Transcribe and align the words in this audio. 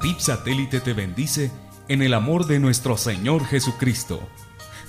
PIP 0.00 0.18
Satélite 0.18 0.80
te 0.80 0.92
bendice 0.94 1.52
en 1.88 2.00
el 2.00 2.14
amor 2.14 2.46
de 2.46 2.58
nuestro 2.58 2.96
Señor 2.96 3.44
Jesucristo. 3.44 4.26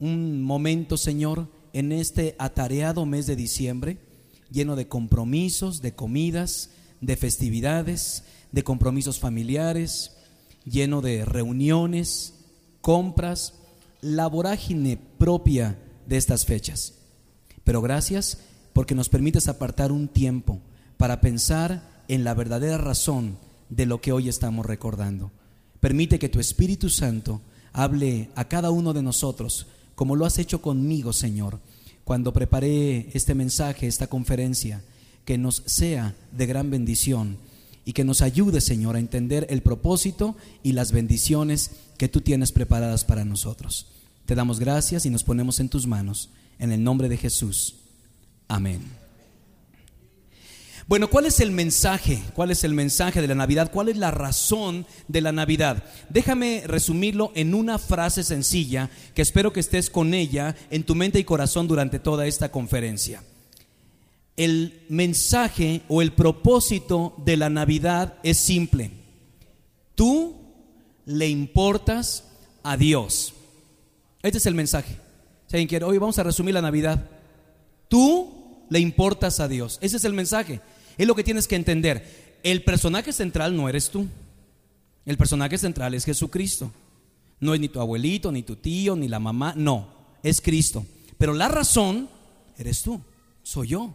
un 0.03 0.43
momento, 0.43 0.97
Señor, 0.97 1.47
en 1.73 1.93
este 1.93 2.35
atareado 2.41 3.07
mes 3.07 3.29
de 3.29 3.37
diciembre, 3.37 3.99
lleno 4.51 4.75
de 4.75 4.89
compromisos, 4.89 5.81
de 5.81 5.95
comidas, 5.95 6.71
de 7.01 7.17
festividades, 7.17 8.25
de 8.51 8.65
compromisos 8.65 9.21
familiares, 9.21 10.17
lleno 10.65 11.03
de 11.03 11.25
reuniones, 11.25 12.35
compras, 12.81 13.55
la 14.01 14.27
vorágine 14.27 14.99
propia 15.19 15.79
de 16.09 16.17
estas 16.17 16.47
fechas. 16.47 16.95
Pero 17.63 17.81
gracias 17.81 18.39
porque 18.73 18.97
nos 18.97 19.09
permites 19.09 19.47
apartar 19.47 19.93
un 19.93 20.09
tiempo 20.09 20.59
para 20.97 21.21
pensar 21.21 22.03
en 22.09 22.25
la 22.25 22.35
verdadera 22.35 22.77
razón 22.77 23.37
de 23.71 23.87
lo 23.87 24.01
que 24.01 24.11
hoy 24.11 24.29
estamos 24.29 24.67
recordando. 24.67 25.31
Permite 25.79 26.19
que 26.19 26.29
tu 26.29 26.41
Espíritu 26.41 26.89
Santo 26.91 27.41
hable 27.73 28.31
a 28.35 28.49
cada 28.49 28.73
uno 28.73 28.93
de 28.93 29.03
nosotros, 29.03 29.69
como 29.95 30.17
lo 30.17 30.27
has 30.27 30.39
hecho 30.39 30.63
conmigo, 30.63 31.13
Señor, 31.13 31.59
cuando 32.05 32.33
preparé 32.33 33.11
este 33.15 33.35
mensaje, 33.35 33.87
esta 33.87 34.07
conferencia, 34.07 34.83
que 35.25 35.39
nos 35.39 35.63
sea 35.67 36.15
de 36.33 36.47
gran 36.47 36.71
bendición 36.71 37.37
y 37.85 37.93
que 37.93 38.05
nos 38.05 38.23
ayude, 38.23 38.61
Señor, 38.61 38.97
a 38.97 39.01
entender 39.01 39.47
el 39.51 39.63
propósito 39.63 40.37
y 40.63 40.73
las 40.73 40.93
bendiciones 40.93 41.71
que 41.99 42.09
tú 42.09 42.21
tienes 42.21 42.53
preparadas 42.53 43.05
para 43.05 43.25
nosotros. 43.25 43.87
Te 44.27 44.35
damos 44.35 44.61
gracias 44.61 45.07
y 45.07 45.11
nos 45.11 45.25
ponemos 45.25 45.61
en 45.61 45.69
tus 45.69 45.87
manos, 45.87 46.31
en 46.59 46.73
el 46.73 46.83
nombre 46.83 47.09
de 47.09 47.17
Jesús. 47.17 47.77
Amén. 48.49 49.02
Bueno, 50.89 51.09
¿cuál 51.09 51.27
es 51.27 51.41
el 51.41 51.53
mensaje? 51.53 52.23
¿Cuál 52.35 52.51
es 52.51 52.65
el 52.65 52.75
mensaje 52.75 53.21
de 53.21 53.29
la 53.29 53.35
Navidad? 53.35 53.71
¿Cuál 53.73 53.89
es 53.89 53.97
la 53.97 54.11
razón 54.11 54.87
de 55.07 55.21
la 55.21 55.33
Navidad? 55.33 55.85
Déjame 56.09 56.65
resumirlo 56.67 57.31
en 57.35 57.55
una 57.55 57.79
frase 57.79 58.25
sencilla 58.25 58.91
que 59.15 59.23
espero 59.23 59.53
que 59.53 59.61
estés 59.61 59.91
con 59.91 60.13
ella 60.13 60.57
en 60.71 60.83
tu 60.83 60.95
mente 60.95 61.21
y 61.21 61.25
corazón 61.25 61.69
durante 61.69 62.01
toda 62.01 62.27
esta 62.27 62.51
conferencia. 62.51 63.23
El 64.37 64.85
mensaje 64.89 65.83
o 65.89 66.03
el 66.03 66.13
propósito 66.13 67.15
de 67.25 67.37
la 67.37 67.49
Navidad 67.49 68.15
es 68.25 68.39
simple. 68.39 68.91
Tú 69.95 70.35
le 71.07 71.29
importas 71.29 72.25
a 72.65 72.77
Dios. 72.77 73.35
Este 74.23 74.39
es 74.39 74.47
el 74.47 74.55
mensaje. 74.55 74.99
hoy 75.85 75.99
vamos 75.99 76.19
a 76.19 76.23
resumir 76.25 76.55
la 76.55 76.63
Navidad. 76.63 77.09
Tú 77.89 78.42
le 78.69 78.81
importas 78.81 79.41
a 79.41 79.49
Dios. 79.49 79.79
Ese 79.81 79.97
es 79.97 80.05
el 80.05 80.13
mensaje. 80.13 80.61
Es 80.99 81.07
lo 81.07 81.15
que 81.15 81.25
tienes 81.25 81.49
que 81.49 81.57
entender. 81.57 82.39
El 82.43 82.65
personaje 82.65 83.13
central 83.13 83.57
no 83.57 83.69
eres 83.69 83.91
tú. 83.91 84.07
El 85.05 85.17
personaje 85.17 85.59
central 85.59 85.95
es 85.95 86.05
Jesucristo. 86.05 86.73
No 87.41 87.55
es 87.55 87.61
ni 87.61 87.69
tu 87.69 87.81
abuelito, 87.81 88.31
ni 88.31 88.43
tu 88.43 88.57
tío, 88.57 88.95
ni 88.95 89.09
la 89.09 89.19
mamá. 89.19 89.55
No, 89.57 89.89
es 90.23 90.41
Cristo. 90.41 90.87
Pero 91.19 91.35
la 91.35 91.49
razón 91.49 92.09
eres 92.57 92.83
tú, 92.83 93.01
soy 93.43 93.69
yo. 93.69 93.95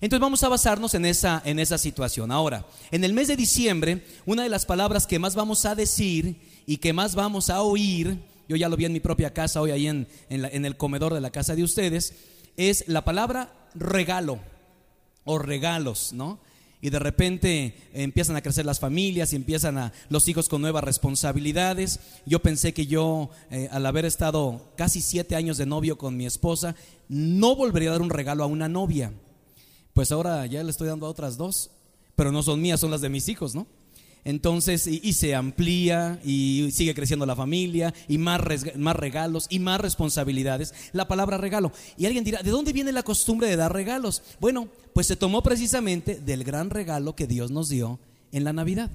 Entonces 0.00 0.20
vamos 0.20 0.42
a 0.42 0.48
basarnos 0.48 0.94
en 0.94 1.06
esa, 1.06 1.40
en 1.44 1.58
esa 1.58 1.78
situación. 1.78 2.30
Ahora, 2.30 2.66
en 2.90 3.04
el 3.04 3.12
mes 3.12 3.28
de 3.28 3.36
diciembre, 3.36 4.04
una 4.26 4.42
de 4.42 4.48
las 4.48 4.66
palabras 4.66 5.06
que 5.06 5.18
más 5.18 5.34
vamos 5.34 5.64
a 5.64 5.74
decir 5.74 6.36
y 6.66 6.78
que 6.78 6.92
más 6.92 7.14
vamos 7.14 7.50
a 7.50 7.62
oír, 7.62 8.18
yo 8.48 8.56
ya 8.56 8.68
lo 8.68 8.76
vi 8.76 8.84
en 8.84 8.92
mi 8.92 9.00
propia 9.00 9.32
casa 9.32 9.60
hoy 9.60 9.70
ahí 9.70 9.86
en, 9.86 10.06
en 10.28 10.64
el 10.64 10.76
comedor 10.76 11.14
de 11.14 11.20
la 11.20 11.30
casa 11.30 11.56
de 11.56 11.64
ustedes, 11.64 12.14
es 12.56 12.88
la 12.88 13.04
palabra 13.04 13.52
regalo 13.74 14.40
o 15.24 15.38
regalos, 15.38 16.12
¿no? 16.12 16.40
Y 16.80 16.90
de 16.90 16.98
repente 16.98 17.74
empiezan 17.94 18.36
a 18.36 18.42
crecer 18.42 18.66
las 18.66 18.80
familias 18.80 19.32
y 19.32 19.36
empiezan 19.36 19.78
a 19.78 19.92
los 20.08 20.28
hijos 20.28 20.48
con 20.48 20.60
nuevas 20.60 20.84
responsabilidades. 20.84 22.00
Yo 22.26 22.40
pensé 22.40 22.74
que 22.74 22.86
yo, 22.86 23.30
eh, 23.50 23.68
al 23.72 23.86
haber 23.86 24.04
estado 24.04 24.72
casi 24.76 25.00
siete 25.00 25.36
años 25.36 25.56
de 25.56 25.66
novio 25.66 25.98
con 25.98 26.16
mi 26.16 26.26
esposa, 26.26 26.76
no 27.08 27.56
volvería 27.56 27.88
a 27.88 27.92
dar 27.92 28.02
un 28.02 28.10
regalo 28.10 28.44
a 28.44 28.46
una 28.46 28.68
novia. 28.68 29.12
Pues 29.94 30.12
ahora 30.12 30.44
ya 30.46 30.62
le 30.62 30.70
estoy 30.70 30.88
dando 30.88 31.06
a 31.06 31.10
otras 31.10 31.36
dos, 31.36 31.70
pero 32.14 32.30
no 32.30 32.42
son 32.42 32.60
mías, 32.60 32.78
son 32.78 32.90
las 32.90 33.00
de 33.00 33.08
mis 33.08 33.28
hijos, 33.28 33.54
¿no? 33.54 33.66
Entonces, 34.26 34.88
y, 34.88 35.12
se 35.12 35.36
amplía 35.36 36.18
y 36.24 36.72
sigue 36.72 36.96
creciendo 36.96 37.26
la 37.26 37.36
familia 37.36 37.94
y 38.08 38.18
más, 38.18 38.40
más 38.74 38.96
regalos 38.96 39.46
y 39.50 39.60
más 39.60 39.80
responsabilidades. 39.80 40.74
La 40.92 41.06
palabra 41.06 41.38
regalo. 41.38 41.70
Y 41.96 42.06
alguien 42.06 42.24
dirá, 42.24 42.42
¿de 42.42 42.50
dónde 42.50 42.72
viene 42.72 42.90
la 42.90 43.04
costumbre 43.04 43.46
de 43.46 43.54
dar 43.54 43.72
regalos? 43.72 44.24
Bueno, 44.40 44.66
pues 44.94 45.06
se 45.06 45.14
tomó 45.14 45.44
precisamente 45.44 46.16
del 46.16 46.42
gran 46.42 46.70
regalo 46.70 47.14
que 47.14 47.28
Dios 47.28 47.52
nos 47.52 47.68
dio 47.68 48.00
en 48.32 48.42
la 48.42 48.52
Navidad. 48.52 48.90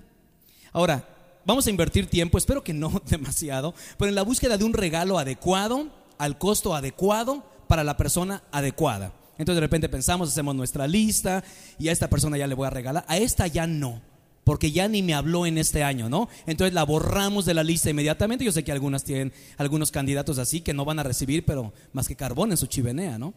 Ahora, 0.74 1.08
vamos 1.46 1.66
a 1.66 1.70
invertir 1.70 2.08
tiempo, 2.08 2.38
espero 2.38 2.62
que 2.62 2.74
no 2.74 3.02
demasiado, 3.10 3.74
pero 3.98 4.10
en 4.10 4.16
la 4.16 4.24
búsqueda 4.24 4.58
de 4.58 4.66
un 4.66 4.74
regalo 4.74 5.18
adecuado, 5.18 5.88
al 6.18 6.38
costo 6.40 6.76
adecuado, 6.76 7.42
para 7.70 7.86
la 7.86 7.96
persona 7.96 8.44
adecuada. 8.52 9.14
Entonces 9.38 9.56
de 9.56 9.62
repente 9.62 9.88
pensamos, 9.88 10.28
hacemos 10.28 10.56
nuestra 10.56 10.90
lista 10.90 11.42
y 11.80 11.88
a 11.88 11.94
esta 11.94 12.10
persona 12.10 12.38
ya 12.38 12.48
le 12.48 12.54
voy 12.56 12.68
a 12.68 12.70
regalar, 12.70 13.06
a 13.08 13.16
esta 13.18 13.48
ya 13.48 13.66
no 13.66 14.11
porque 14.44 14.72
ya 14.72 14.88
ni 14.88 15.02
me 15.02 15.14
habló 15.14 15.46
en 15.46 15.58
este 15.58 15.84
año, 15.84 16.10
¿no? 16.10 16.30
Entonces 16.48 16.74
la 16.74 16.84
borramos 16.84 17.46
de 17.46 17.54
la 17.54 17.64
lista 17.64 17.90
inmediatamente. 17.90 18.44
Yo 18.44 18.52
sé 18.52 18.64
que 18.64 18.72
algunas 18.72 19.04
tienen 19.04 19.34
algunos 19.58 19.92
candidatos 19.92 20.38
así 20.40 20.62
que 20.62 20.74
no 20.74 20.86
van 20.86 21.00
a 21.00 21.04
recibir, 21.04 21.46
pero 21.46 21.74
más 21.94 22.08
que 22.08 22.16
carbón 22.16 22.52
en 22.52 22.58
su 22.58 22.68
chimenea, 22.68 23.18
¿no? 23.18 23.34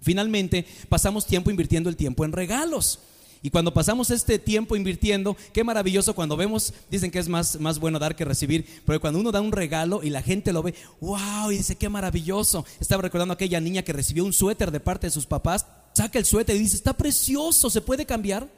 Finalmente, 0.00 0.66
pasamos 0.88 1.26
tiempo 1.26 1.50
invirtiendo 1.50 1.88
el 1.88 1.96
tiempo 1.96 2.24
en 2.24 2.32
regalos. 2.32 3.00
Y 3.40 3.50
cuando 3.50 3.74
pasamos 3.74 4.10
este 4.10 4.38
tiempo 4.38 4.74
invirtiendo, 4.74 5.36
qué 5.52 5.64
maravilloso 5.64 6.14
cuando 6.14 6.34
vemos, 6.34 6.72
dicen 6.90 7.10
que 7.10 7.18
es 7.18 7.28
más, 7.28 7.60
más 7.60 7.78
bueno 7.78 7.98
dar 7.98 8.16
que 8.16 8.24
recibir, 8.24 8.66
pero 8.86 9.02
cuando 9.02 9.20
uno 9.20 9.32
da 9.32 9.42
un 9.42 9.52
regalo 9.52 10.02
y 10.02 10.08
la 10.08 10.22
gente 10.22 10.50
lo 10.50 10.62
ve, 10.62 10.74
wow, 11.02 11.50
y 11.50 11.58
dice, 11.58 11.76
qué 11.76 11.90
maravilloso. 11.90 12.64
Estaba 12.80 13.02
recordando 13.02 13.32
a 13.32 13.34
aquella 13.34 13.60
niña 13.60 13.82
que 13.82 13.92
recibió 13.92 14.24
un 14.24 14.32
suéter 14.32 14.70
de 14.70 14.80
parte 14.80 15.08
de 15.08 15.10
sus 15.10 15.26
papás, 15.26 15.66
saca 15.92 16.18
el 16.18 16.24
suéter 16.24 16.56
y 16.56 16.60
dice, 16.60 16.76
está 16.76 16.94
precioso, 16.94 17.68
¿se 17.68 17.82
puede 17.82 18.06
cambiar? 18.06 18.48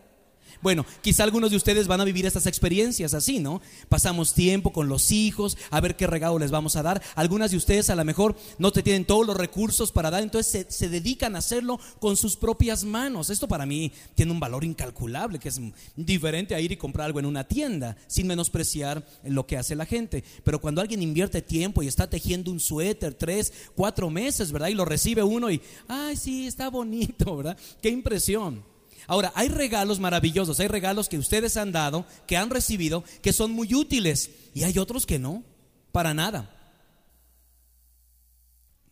Bueno, 0.63 0.85
quizá 1.03 1.25
algunos 1.25 1.51
de 1.51 1.57
ustedes 1.57 1.87
van 1.87 2.01
a 2.01 2.05
vivir 2.05 2.27
estas 2.27 2.47
experiencias 2.47 3.15
así, 3.15 3.39
¿no? 3.39 3.61
Pasamos 3.89 4.35
tiempo 4.35 4.73
con 4.73 4.89
los 4.89 5.11
hijos, 5.11 5.57
a 5.71 5.81
ver 5.81 5.97
qué 5.97 6.07
regalo 6.07 6.39
les 6.39 6.51
vamos 6.51 6.77
a 6.77 6.83
dar. 6.83 7.03
Algunas 7.15 7.51
de 7.51 7.57
ustedes 7.57 7.91
a 7.91 7.95
lo 7.95 8.05
mejor 8.05 8.37
no 8.59 8.73
te 8.73 8.83
tienen 8.83 9.05
todos 9.05 9.27
los 9.27 9.37
recursos 9.37 9.93
para 9.93 10.11
dar, 10.11 10.23
entonces 10.23 10.67
se, 10.69 10.89
dedican 10.89 11.37
a 11.37 11.41
hacerlo 11.41 11.79
con 11.99 12.17
sus 12.17 12.37
propias 12.37 12.85
manos. 12.85 13.31
Esto 13.31 13.49
para 13.49 13.67
mí 13.67 13.93
tiene 14.15 14.33
un 14.33 14.41
valor 14.41 14.65
incalculable, 14.65 15.39
que 15.39 15.49
es 15.49 15.61
diferente 15.95 16.55
a 16.55 16.61
ir 16.61 16.73
y 16.73 16.77
comprar 16.77 17.07
algo 17.07 17.21
en 17.21 17.27
una 17.27 17.45
tienda, 17.45 17.97
sin 18.07 18.27
menospreciar 18.27 19.07
lo 19.25 19.47
que 19.47 19.57
hace 19.57 19.75
la 19.75 19.87
gente. 19.87 20.25
Pero 20.45 20.61
cuando 20.61 20.81
alguien 20.81 21.03
invierte 21.03 21.43
tiempo 21.43 21.83
y 21.83 21.89
está 21.89 22.09
tejiendo 22.09 22.51
un 22.51 22.61
suéter 22.61 23.15
tres, 23.15 23.53
cuatro 23.75 24.11
meses, 24.11 24.53
¿verdad? 24.53 24.69
Y 24.69 24.75
lo 24.75 24.85
recibe 24.85 25.23
uno 25.23 25.51
y, 25.51 25.61
ay, 25.89 26.17
sí, 26.17 26.47
está 26.47 26.71
bonito, 26.71 27.37
¿verdad? 27.37 27.57
Qué 27.83 27.89
impresión. 27.91 28.76
Ahora, 29.07 29.33
hay 29.35 29.49
regalos 29.49 30.01
maravillosos, 30.01 30.61
hay 30.61 30.69
regalos 30.69 31.09
que 31.09 31.19
ustedes 31.19 31.57
han 31.57 31.73
dado, 31.73 32.05
que 32.27 32.37
han 32.37 32.51
recibido, 32.51 33.05
que 33.23 33.33
son 33.33 33.53
muy 33.53 33.75
útiles, 33.75 34.31
y 34.55 34.65
hay 34.65 34.79
otros 34.79 35.07
que 35.07 35.19
no, 35.19 35.45
para 35.93 36.15
nada. 36.15 36.57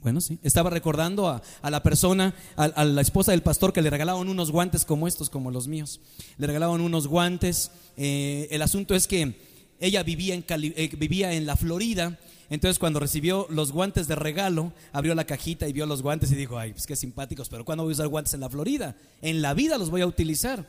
Bueno, 0.04 0.20
sí. 0.20 0.38
Estaba 0.42 0.68
recordando 0.68 1.28
a, 1.28 1.70
la 1.70 1.82
persona, 1.82 2.34
a, 2.56 2.84
la 2.84 3.00
esposa 3.00 3.32
del 3.32 3.42
pastor, 3.42 3.72
que 3.72 3.80
le 3.80 3.88
regalaban 3.88 4.28
unos 4.28 4.50
guantes 4.50 4.84
como 4.84 5.08
estos, 5.08 5.30
como 5.30 5.50
los 5.50 5.66
míos. 5.66 5.98
Le 6.36 6.46
regalaban 6.46 6.82
unos 6.82 7.06
guantes. 7.06 7.70
Eh, 7.96 8.46
el 8.50 8.60
asunto 8.60 8.94
es 8.94 9.06
que 9.06 9.34
ella 9.80 10.02
vivía 10.02 10.34
en, 10.34 10.44
eh, 10.46 10.90
vivía 10.98 11.32
en 11.32 11.46
la 11.46 11.56
Florida. 11.56 12.18
Entonces, 12.54 12.78
cuando 12.78 13.00
recibió 13.00 13.46
los 13.50 13.72
guantes 13.72 14.06
de 14.06 14.14
regalo, 14.14 14.72
abrió 14.92 15.14
la 15.14 15.26
cajita 15.26 15.68
y 15.68 15.72
vio 15.72 15.86
los 15.86 16.02
guantes 16.02 16.30
y 16.30 16.36
dijo: 16.36 16.58
Ay, 16.58 16.72
pues 16.72 16.86
qué 16.86 16.96
simpáticos, 16.96 17.48
pero 17.48 17.64
¿cuándo 17.64 17.84
voy 17.84 17.92
a 17.92 17.94
usar 17.94 18.08
guantes 18.08 18.34
en 18.34 18.40
la 18.40 18.48
Florida? 18.48 18.96
En 19.22 19.42
la 19.42 19.54
vida 19.54 19.76
los 19.76 19.90
voy 19.90 20.02
a 20.02 20.06
utilizar. 20.06 20.66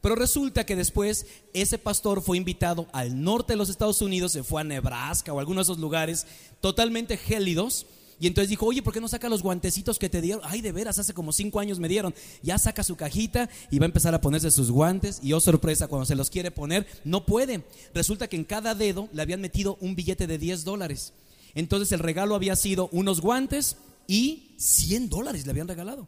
Pero 0.00 0.14
resulta 0.14 0.64
que 0.64 0.76
después 0.76 1.26
ese 1.52 1.78
pastor 1.78 2.22
fue 2.22 2.36
invitado 2.36 2.86
al 2.92 3.22
norte 3.22 3.52
de 3.52 3.56
los 3.56 3.70
Estados 3.70 4.02
Unidos, 4.02 4.32
se 4.32 4.42
fue 4.42 4.60
a 4.60 4.64
Nebraska 4.64 5.32
o 5.32 5.40
alguno 5.40 5.60
de 5.60 5.64
esos 5.64 5.78
lugares 5.78 6.26
totalmente 6.60 7.16
gélidos 7.16 7.86
y 8.18 8.26
entonces 8.26 8.48
dijo, 8.48 8.66
oye, 8.66 8.82
¿por 8.82 8.94
qué 8.94 9.00
no 9.00 9.08
saca 9.08 9.28
los 9.28 9.42
guantecitos 9.42 9.98
que 9.98 10.08
te 10.08 10.20
dieron? 10.20 10.42
Ay, 10.44 10.62
de 10.62 10.72
veras, 10.72 10.98
hace 10.98 11.12
como 11.12 11.32
cinco 11.32 11.60
años 11.60 11.78
me 11.78 11.88
dieron. 11.88 12.14
Ya 12.42 12.58
saca 12.58 12.82
su 12.82 12.96
cajita 12.96 13.50
y 13.70 13.78
va 13.78 13.84
a 13.84 13.86
empezar 13.86 14.14
a 14.14 14.20
ponerse 14.20 14.50
sus 14.50 14.70
guantes. 14.70 15.20
Y 15.22 15.32
oh 15.34 15.40
sorpresa, 15.40 15.88
cuando 15.88 16.06
se 16.06 16.14
los 16.14 16.30
quiere 16.30 16.50
poner, 16.50 16.86
no 17.04 17.26
puede. 17.26 17.62
Resulta 17.94 18.28
que 18.28 18.36
en 18.36 18.44
cada 18.44 18.74
dedo 18.74 19.08
le 19.12 19.22
habían 19.22 19.40
metido 19.40 19.76
un 19.80 19.94
billete 19.94 20.26
de 20.26 20.38
10 20.38 20.64
dólares. 20.64 21.12
Entonces 21.56 21.90
el 21.90 21.98
regalo 21.98 22.36
había 22.36 22.54
sido 22.54 22.88
unos 22.92 23.20
guantes 23.20 23.76
y 24.06 24.54
100 24.58 25.08
dólares 25.08 25.44
le 25.44 25.50
habían 25.50 25.66
regalado. 25.66 26.06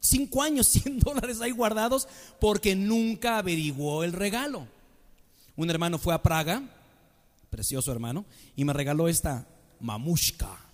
Cinco 0.00 0.42
años, 0.42 0.66
100 0.68 1.00
dólares 1.00 1.42
ahí 1.42 1.50
guardados 1.50 2.08
porque 2.40 2.74
nunca 2.74 3.36
averiguó 3.36 4.04
el 4.04 4.14
regalo. 4.14 4.66
Un 5.56 5.68
hermano 5.68 5.98
fue 5.98 6.14
a 6.14 6.22
Praga, 6.22 6.62
precioso 7.50 7.92
hermano, 7.92 8.24
y 8.56 8.64
me 8.64 8.72
regaló 8.72 9.06
esta 9.06 9.46
mamushka 9.80 10.64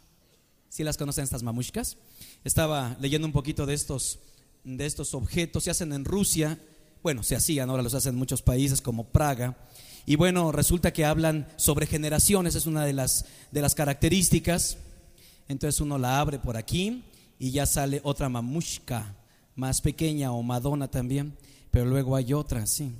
si 0.70 0.84
las 0.84 0.96
conocen 0.96 1.25
estas 1.25 1.43
mamushkas? 1.43 1.99
Estaba 2.44 2.96
leyendo 3.00 3.26
un 3.26 3.32
poquito 3.32 3.67
de 3.67 3.75
estos, 3.75 4.20
de 4.64 4.87
estos 4.87 5.14
objetos. 5.14 5.64
Se 5.64 5.70
hacen 5.70 5.93
en 5.93 6.05
Rusia. 6.05 6.58
Bueno, 7.02 7.22
se 7.22 7.37
hacían, 7.37 7.69
ahora 7.69 7.82
los 7.82 7.93
hacen 7.94 8.14
en 8.14 8.19
muchos 8.19 8.40
países 8.40 8.81
como 8.81 9.05
Praga. 9.05 9.58
Y 10.10 10.16
bueno, 10.16 10.50
resulta 10.50 10.92
que 10.92 11.04
hablan 11.04 11.46
sobre 11.54 11.86
generaciones, 11.86 12.56
es 12.56 12.66
una 12.66 12.84
de 12.84 12.92
las, 12.92 13.26
de 13.52 13.62
las 13.62 13.76
características. 13.76 14.76
Entonces 15.46 15.80
uno 15.80 15.98
la 15.98 16.18
abre 16.18 16.40
por 16.40 16.56
aquí 16.56 17.04
y 17.38 17.52
ya 17.52 17.64
sale 17.64 18.00
otra 18.02 18.28
mamushka, 18.28 19.14
más 19.54 19.80
pequeña 19.80 20.32
o 20.32 20.42
Madonna 20.42 20.90
también, 20.90 21.36
pero 21.70 21.84
luego 21.84 22.16
hay 22.16 22.32
otra, 22.32 22.66
sí. 22.66 22.90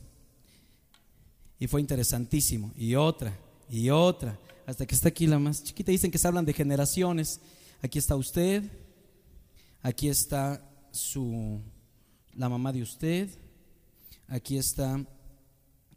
Y 1.59 1.67
fue 1.67 1.81
interesantísimo. 1.81 2.71
Y 2.77 2.95
otra, 2.95 3.37
y 3.69 3.91
otra, 3.91 4.39
hasta 4.65 4.87
que 4.87 4.95
está 4.95 5.09
aquí 5.09 5.27
la 5.27 5.41
más 5.41 5.65
chiquita. 5.65 5.91
Dicen 5.91 6.13
que 6.13 6.19
se 6.19 6.29
hablan 6.29 6.45
de 6.45 6.53
generaciones. 6.53 7.41
Aquí 7.83 7.99
está 7.99 8.15
usted, 8.15 8.63
aquí 9.83 10.09
está 10.09 10.63
su 10.93 11.61
la 12.35 12.49
mamá 12.49 12.73
de 12.73 12.83
usted, 12.83 13.29
aquí 14.29 14.59
está 14.59 15.05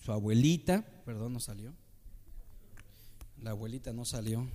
su 0.03 0.11
abuelita, 0.11 0.83
perdón, 1.05 1.33
no 1.33 1.39
salió. 1.39 1.73
La 3.41 3.51
abuelita 3.51 3.93
no 3.93 4.05
salió. 4.05 4.47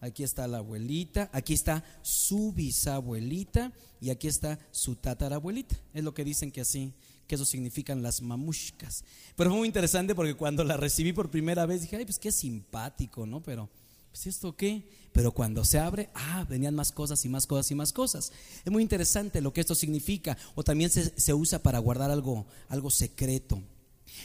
Aquí 0.00 0.22
está 0.22 0.46
la 0.46 0.58
abuelita, 0.58 1.28
aquí 1.32 1.54
está 1.54 1.84
su 2.02 2.52
bisabuelita 2.52 3.72
y 4.00 4.10
aquí 4.10 4.28
está 4.28 4.58
su 4.70 4.94
tatarabuelita. 4.94 5.76
Es 5.92 6.04
lo 6.04 6.14
que 6.14 6.24
dicen 6.24 6.52
que 6.52 6.60
así, 6.60 6.92
que 7.26 7.34
eso 7.34 7.44
significan 7.44 8.02
las 8.02 8.22
mamushkas. 8.22 9.04
Pero 9.34 9.50
fue 9.50 9.58
muy 9.58 9.66
interesante 9.66 10.14
porque 10.14 10.34
cuando 10.34 10.62
la 10.62 10.76
recibí 10.76 11.12
por 11.12 11.30
primera 11.30 11.66
vez 11.66 11.82
dije, 11.82 11.96
ay, 11.96 12.04
pues 12.04 12.18
qué 12.18 12.30
simpático, 12.30 13.26
¿no? 13.26 13.42
Pero 13.42 13.68
pues 14.10 14.26
esto 14.26 14.56
qué, 14.56 14.88
pero 15.12 15.32
cuando 15.32 15.64
se 15.64 15.78
abre, 15.78 16.10
ah, 16.14 16.46
venían 16.48 16.74
más 16.74 16.92
cosas 16.92 17.24
y 17.24 17.28
más 17.28 17.46
cosas 17.46 17.70
y 17.70 17.74
más 17.74 17.92
cosas. 17.92 18.32
Es 18.64 18.72
muy 18.72 18.82
interesante 18.82 19.40
lo 19.40 19.52
que 19.52 19.60
esto 19.60 19.74
significa, 19.74 20.36
o 20.54 20.62
también 20.62 20.90
se, 20.90 21.34
usa 21.34 21.62
para 21.62 21.78
guardar 21.78 22.10
algo, 22.10 22.46
algo 22.68 22.90
secreto. 22.90 23.62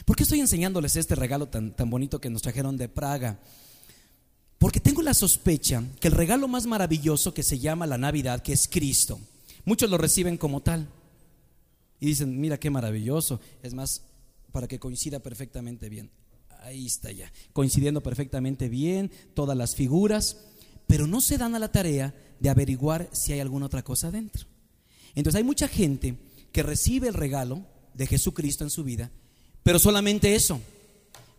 ¿Por 0.04 0.16
qué 0.16 0.22
estoy 0.22 0.40
enseñándoles 0.40 0.96
este 0.96 1.14
regalo 1.14 1.48
tan, 1.48 1.72
tan 1.72 1.90
bonito 1.90 2.20
que 2.20 2.30
nos 2.30 2.42
trajeron 2.42 2.76
de 2.76 2.88
Praga? 2.88 3.38
Porque 4.58 4.80
tengo 4.80 5.02
la 5.02 5.14
sospecha 5.14 5.82
que 6.00 6.08
el 6.08 6.14
regalo 6.14 6.48
más 6.48 6.66
maravilloso 6.66 7.34
que 7.34 7.42
se 7.42 7.58
llama 7.58 7.86
la 7.86 7.98
Navidad, 7.98 8.42
que 8.42 8.52
es 8.52 8.68
Cristo, 8.68 9.20
muchos 9.64 9.90
lo 9.90 9.98
reciben 9.98 10.36
como 10.36 10.60
tal. 10.60 10.88
Y 12.00 12.06
dicen, 12.06 12.40
mira 12.40 12.58
qué 12.58 12.70
maravilloso. 12.70 13.40
Es 13.62 13.72
más, 13.74 14.02
para 14.52 14.68
que 14.68 14.78
coincida 14.78 15.20
perfectamente 15.20 15.88
bien 15.88 16.10
ahí 16.64 16.86
está 16.86 17.12
ya, 17.12 17.30
coincidiendo 17.52 18.02
perfectamente 18.02 18.68
bien 18.68 19.10
todas 19.34 19.56
las 19.56 19.74
figuras, 19.74 20.38
pero 20.86 21.06
no 21.06 21.20
se 21.20 21.38
dan 21.38 21.54
a 21.54 21.58
la 21.58 21.70
tarea 21.70 22.14
de 22.40 22.50
averiguar 22.50 23.08
si 23.12 23.32
hay 23.32 23.40
alguna 23.40 23.66
otra 23.66 23.82
cosa 23.82 24.10
dentro. 24.10 24.46
Entonces 25.14 25.38
hay 25.38 25.44
mucha 25.44 25.68
gente 25.68 26.16
que 26.52 26.62
recibe 26.62 27.08
el 27.08 27.14
regalo 27.14 27.66
de 27.94 28.06
Jesucristo 28.06 28.64
en 28.64 28.70
su 28.70 28.82
vida, 28.84 29.10
pero 29.64 29.80
solamente 29.80 30.36
eso. 30.36 30.60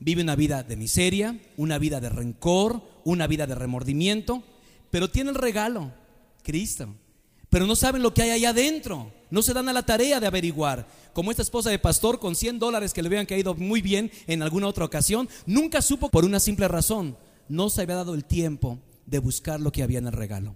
Vive 0.02 0.22
una 0.22 0.36
vida 0.36 0.64
de 0.64 0.76
miseria, 0.76 1.40
una 1.56 1.78
vida 1.80 2.02
de 2.02 2.10
rencor, 2.10 2.82
una 3.06 3.28
vida 3.28 3.48
de 3.48 3.56
remordimiento, 3.56 4.44
pero 4.92 5.10
tiene 5.10 5.30
el 5.30 5.38
regalo, 5.38 5.94
Cristo 6.44 6.94
pero 7.56 7.68
no 7.68 7.78
saben 7.78 8.04
lo 8.04 8.14
que 8.14 8.22
hay 8.22 8.32
allá 8.32 8.50
adentro. 8.50 9.14
No 9.32 9.42
se 9.42 9.54
dan 9.54 9.70
a 9.70 9.72
la 9.72 9.86
tarea 9.86 10.20
de 10.20 10.28
averiguar. 10.28 10.90
Como 11.14 11.32
esta 11.32 11.42
esposa 11.42 11.70
de 11.70 11.80
pastor 11.80 12.20
con 12.20 12.36
100 12.36 12.60
dólares 12.60 12.94
que 12.94 13.02
le 13.02 13.08
habían 13.08 13.26
caído 13.26 13.56
muy 13.56 13.82
bien 13.82 14.12
en 14.28 14.42
alguna 14.42 14.68
otra 14.68 14.84
ocasión, 14.84 15.30
nunca 15.46 15.82
supo 15.82 16.10
por 16.10 16.26
una 16.26 16.42
simple 16.42 16.68
razón. 16.68 17.18
No 17.48 17.70
se 17.70 17.82
había 17.82 17.96
dado 17.96 18.14
el 18.14 18.26
tiempo 18.26 18.80
de 19.06 19.20
buscar 19.20 19.62
lo 19.62 19.72
que 19.72 19.84
había 19.84 20.00
en 20.00 20.08
el 20.08 20.12
regalo. 20.12 20.54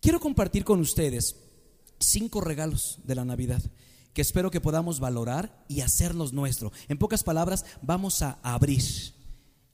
Quiero 0.00 0.18
compartir 0.18 0.64
con 0.64 0.80
ustedes 0.80 1.36
cinco 2.00 2.40
regalos 2.40 2.98
de 3.04 3.14
la 3.14 3.24
Navidad 3.24 3.62
que 4.12 4.22
espero 4.22 4.50
que 4.50 4.60
podamos 4.60 5.00
valorar 5.00 5.64
y 5.68 5.80
hacernos 5.80 6.32
nuestro. 6.32 6.72
En 6.88 6.98
pocas 6.98 7.22
palabras, 7.22 7.64
vamos 7.82 8.22
a 8.22 8.38
abrir 8.42 8.82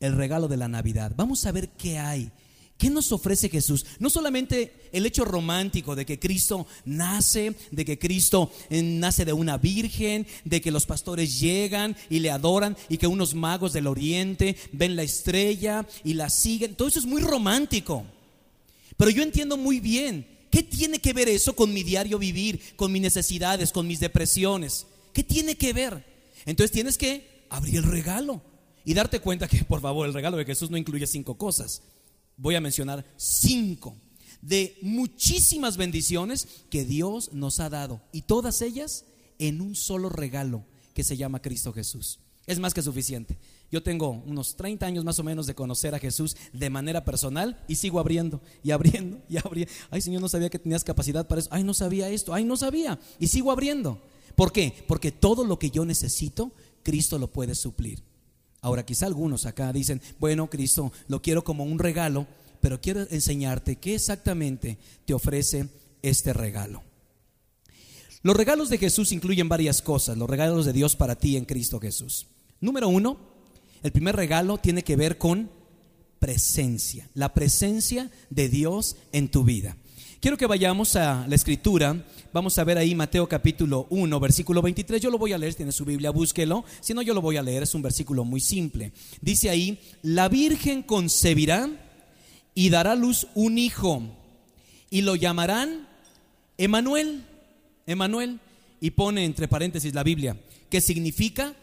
el 0.00 0.16
regalo 0.16 0.48
de 0.48 0.56
la 0.56 0.68
Navidad. 0.68 1.12
Vamos 1.16 1.46
a 1.46 1.52
ver 1.52 1.70
qué 1.70 1.98
hay 1.98 2.32
¿Qué 2.76 2.90
nos 2.90 3.12
ofrece 3.12 3.48
Jesús? 3.48 3.86
No 4.00 4.10
solamente 4.10 4.90
el 4.92 5.06
hecho 5.06 5.24
romántico 5.24 5.94
de 5.94 6.04
que 6.04 6.18
Cristo 6.18 6.66
nace, 6.84 7.54
de 7.70 7.84
que 7.84 7.98
Cristo 8.00 8.50
eh, 8.68 8.82
nace 8.82 9.24
de 9.24 9.32
una 9.32 9.58
virgen, 9.58 10.26
de 10.44 10.60
que 10.60 10.72
los 10.72 10.84
pastores 10.84 11.38
llegan 11.38 11.96
y 12.10 12.18
le 12.18 12.30
adoran 12.30 12.76
y 12.88 12.98
que 12.98 13.06
unos 13.06 13.34
magos 13.34 13.72
del 13.72 13.86
oriente 13.86 14.56
ven 14.72 14.96
la 14.96 15.04
estrella 15.04 15.86
y 16.02 16.14
la 16.14 16.28
siguen. 16.28 16.74
Todo 16.74 16.88
eso 16.88 16.98
es 16.98 17.06
muy 17.06 17.22
romántico. 17.22 18.04
Pero 18.96 19.10
yo 19.10 19.22
entiendo 19.22 19.56
muy 19.56 19.78
bien, 19.78 20.26
¿qué 20.54 20.62
tiene 20.62 21.00
que 21.00 21.12
ver 21.12 21.28
eso 21.28 21.56
con 21.56 21.72
mi 21.72 21.82
diario 21.82 22.18
vivir, 22.18 22.76
con 22.76 22.92
mis 22.92 23.02
necesidades, 23.02 23.72
con 23.72 23.86
mis 23.86 23.98
depresiones? 23.98 24.86
¿Qué 25.12 25.24
tiene 25.24 25.56
que 25.56 25.72
ver? 25.72 26.04
Entonces 26.46 26.70
tienes 26.70 26.96
que 26.96 27.46
abrir 27.50 27.76
el 27.76 27.82
regalo 27.82 28.40
y 28.84 28.94
darte 28.94 29.18
cuenta 29.18 29.48
que, 29.48 29.64
por 29.64 29.80
favor, 29.80 30.06
el 30.06 30.14
regalo 30.14 30.36
de 30.36 30.44
Jesús 30.44 30.70
no 30.70 30.76
incluye 30.76 31.06
cinco 31.06 31.36
cosas 31.36 31.82
voy 32.36 32.54
a 32.54 32.60
mencionar 32.60 33.04
cinco 33.16 33.96
de 34.42 34.76
muchísimas 34.82 35.76
bendiciones 35.76 36.48
que 36.70 36.84
Dios 36.84 37.32
nos 37.32 37.60
ha 37.60 37.70
dado 37.70 38.02
y 38.12 38.22
todas 38.22 38.60
ellas 38.62 39.04
en 39.38 39.60
un 39.60 39.74
solo 39.74 40.08
regalo 40.08 40.64
que 40.92 41.04
se 41.04 41.16
llama 41.16 41.40
Cristo 41.40 41.72
Jesús. 41.72 42.20
Es 42.46 42.58
más 42.58 42.74
que 42.74 42.82
suficiente. 42.82 43.38
Yo 43.74 43.82
tengo 43.82 44.22
unos 44.24 44.54
30 44.54 44.86
años 44.86 45.04
más 45.04 45.18
o 45.18 45.24
menos 45.24 45.48
de 45.48 45.56
conocer 45.56 45.96
a 45.96 45.98
Jesús 45.98 46.36
de 46.52 46.70
manera 46.70 47.04
personal 47.04 47.60
y 47.66 47.74
sigo 47.74 47.98
abriendo 47.98 48.40
y 48.62 48.70
abriendo 48.70 49.20
y 49.28 49.36
abriendo. 49.36 49.72
Ay, 49.90 50.00
Señor, 50.00 50.22
no 50.22 50.28
sabía 50.28 50.48
que 50.48 50.60
tenías 50.60 50.84
capacidad 50.84 51.26
para 51.26 51.40
eso. 51.40 51.48
Ay, 51.50 51.64
no 51.64 51.74
sabía 51.74 52.08
esto. 52.08 52.32
Ay, 52.32 52.44
no 52.44 52.56
sabía. 52.56 53.00
Y 53.18 53.26
sigo 53.26 53.50
abriendo. 53.50 54.00
¿Por 54.36 54.52
qué? 54.52 54.84
Porque 54.86 55.10
todo 55.10 55.42
lo 55.42 55.58
que 55.58 55.72
yo 55.72 55.84
necesito, 55.84 56.52
Cristo 56.84 57.18
lo 57.18 57.32
puede 57.32 57.56
suplir. 57.56 58.00
Ahora 58.60 58.86
quizá 58.86 59.06
algunos 59.06 59.44
acá 59.44 59.72
dicen, 59.72 60.00
bueno, 60.20 60.48
Cristo, 60.48 60.92
lo 61.08 61.20
quiero 61.20 61.42
como 61.42 61.64
un 61.64 61.80
regalo, 61.80 62.28
pero 62.60 62.80
quiero 62.80 63.00
enseñarte 63.10 63.74
qué 63.74 63.96
exactamente 63.96 64.78
te 65.04 65.14
ofrece 65.14 65.68
este 66.00 66.32
regalo. 66.32 66.84
Los 68.22 68.36
regalos 68.36 68.68
de 68.68 68.78
Jesús 68.78 69.10
incluyen 69.10 69.48
varias 69.48 69.82
cosas, 69.82 70.16
los 70.16 70.30
regalos 70.30 70.64
de 70.64 70.72
Dios 70.72 70.94
para 70.94 71.16
ti 71.16 71.36
en 71.36 71.44
Cristo 71.44 71.80
Jesús. 71.80 72.28
Número 72.60 72.88
uno, 72.88 73.33
el 73.84 73.92
primer 73.92 74.16
regalo 74.16 74.56
tiene 74.56 74.82
que 74.82 74.96
ver 74.96 75.18
con 75.18 75.50
presencia, 76.18 77.06
la 77.12 77.34
presencia 77.34 78.10
de 78.30 78.48
Dios 78.48 78.96
en 79.12 79.28
tu 79.28 79.44
vida. 79.44 79.76
Quiero 80.20 80.38
que 80.38 80.46
vayamos 80.46 80.96
a 80.96 81.26
la 81.28 81.34
escritura. 81.34 82.02
Vamos 82.32 82.56
a 82.56 82.64
ver 82.64 82.78
ahí 82.78 82.94
Mateo 82.94 83.28
capítulo 83.28 83.86
1, 83.90 84.20
versículo 84.20 84.62
23. 84.62 85.02
Yo 85.02 85.10
lo 85.10 85.18
voy 85.18 85.34
a 85.34 85.38
leer, 85.38 85.54
tiene 85.54 85.70
su 85.70 85.84
Biblia, 85.84 86.08
búsquelo. 86.08 86.64
Si 86.80 86.94
no, 86.94 87.02
yo 87.02 87.12
lo 87.12 87.20
voy 87.20 87.36
a 87.36 87.42
leer, 87.42 87.64
es 87.64 87.74
un 87.74 87.82
versículo 87.82 88.24
muy 88.24 88.40
simple. 88.40 88.92
Dice 89.20 89.50
ahí, 89.50 89.78
la 90.00 90.30
Virgen 90.30 90.82
concebirá 90.82 91.68
y 92.54 92.70
dará 92.70 92.94
luz 92.94 93.26
un 93.34 93.58
hijo 93.58 94.02
y 94.88 95.02
lo 95.02 95.14
llamarán 95.14 95.86
Emanuel. 96.56 97.22
Emanuel. 97.86 98.40
y 98.80 98.92
pone 98.92 99.26
entre 99.26 99.46
paréntesis 99.46 99.92
la 99.92 100.02
Biblia, 100.02 100.40
que 100.70 100.80
significa 100.80 101.54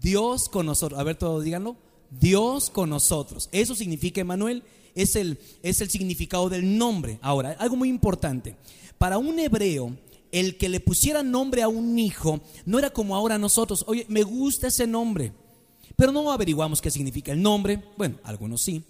Dios 0.00 0.48
con 0.48 0.66
nosotros. 0.66 0.98
A 1.00 1.04
ver, 1.04 1.16
todos 1.16 1.44
díganlo. 1.44 1.76
Dios 2.10 2.70
con 2.70 2.90
nosotros. 2.90 3.48
Eso 3.52 3.74
significa 3.74 4.20
Emanuel. 4.20 4.62
Es 4.94 5.16
el, 5.16 5.38
es 5.62 5.80
el 5.80 5.90
significado 5.90 6.48
del 6.48 6.78
nombre. 6.78 7.18
Ahora, 7.22 7.56
algo 7.58 7.76
muy 7.76 7.88
importante. 7.88 8.56
Para 8.98 9.18
un 9.18 9.38
hebreo, 9.38 9.96
el 10.32 10.56
que 10.56 10.68
le 10.68 10.80
pusiera 10.80 11.22
nombre 11.22 11.62
a 11.62 11.68
un 11.68 11.98
hijo 11.98 12.40
no 12.64 12.78
era 12.78 12.90
como 12.90 13.14
ahora 13.14 13.38
nosotros. 13.38 13.84
Oye, 13.86 14.06
me 14.08 14.22
gusta 14.22 14.68
ese 14.68 14.86
nombre. 14.86 15.32
Pero 15.96 16.12
no 16.12 16.30
averiguamos 16.30 16.80
qué 16.80 16.90
significa 16.90 17.32
el 17.32 17.42
nombre. 17.42 17.82
Bueno, 17.96 18.16
algunos 18.24 18.62
sí. 18.62 18.84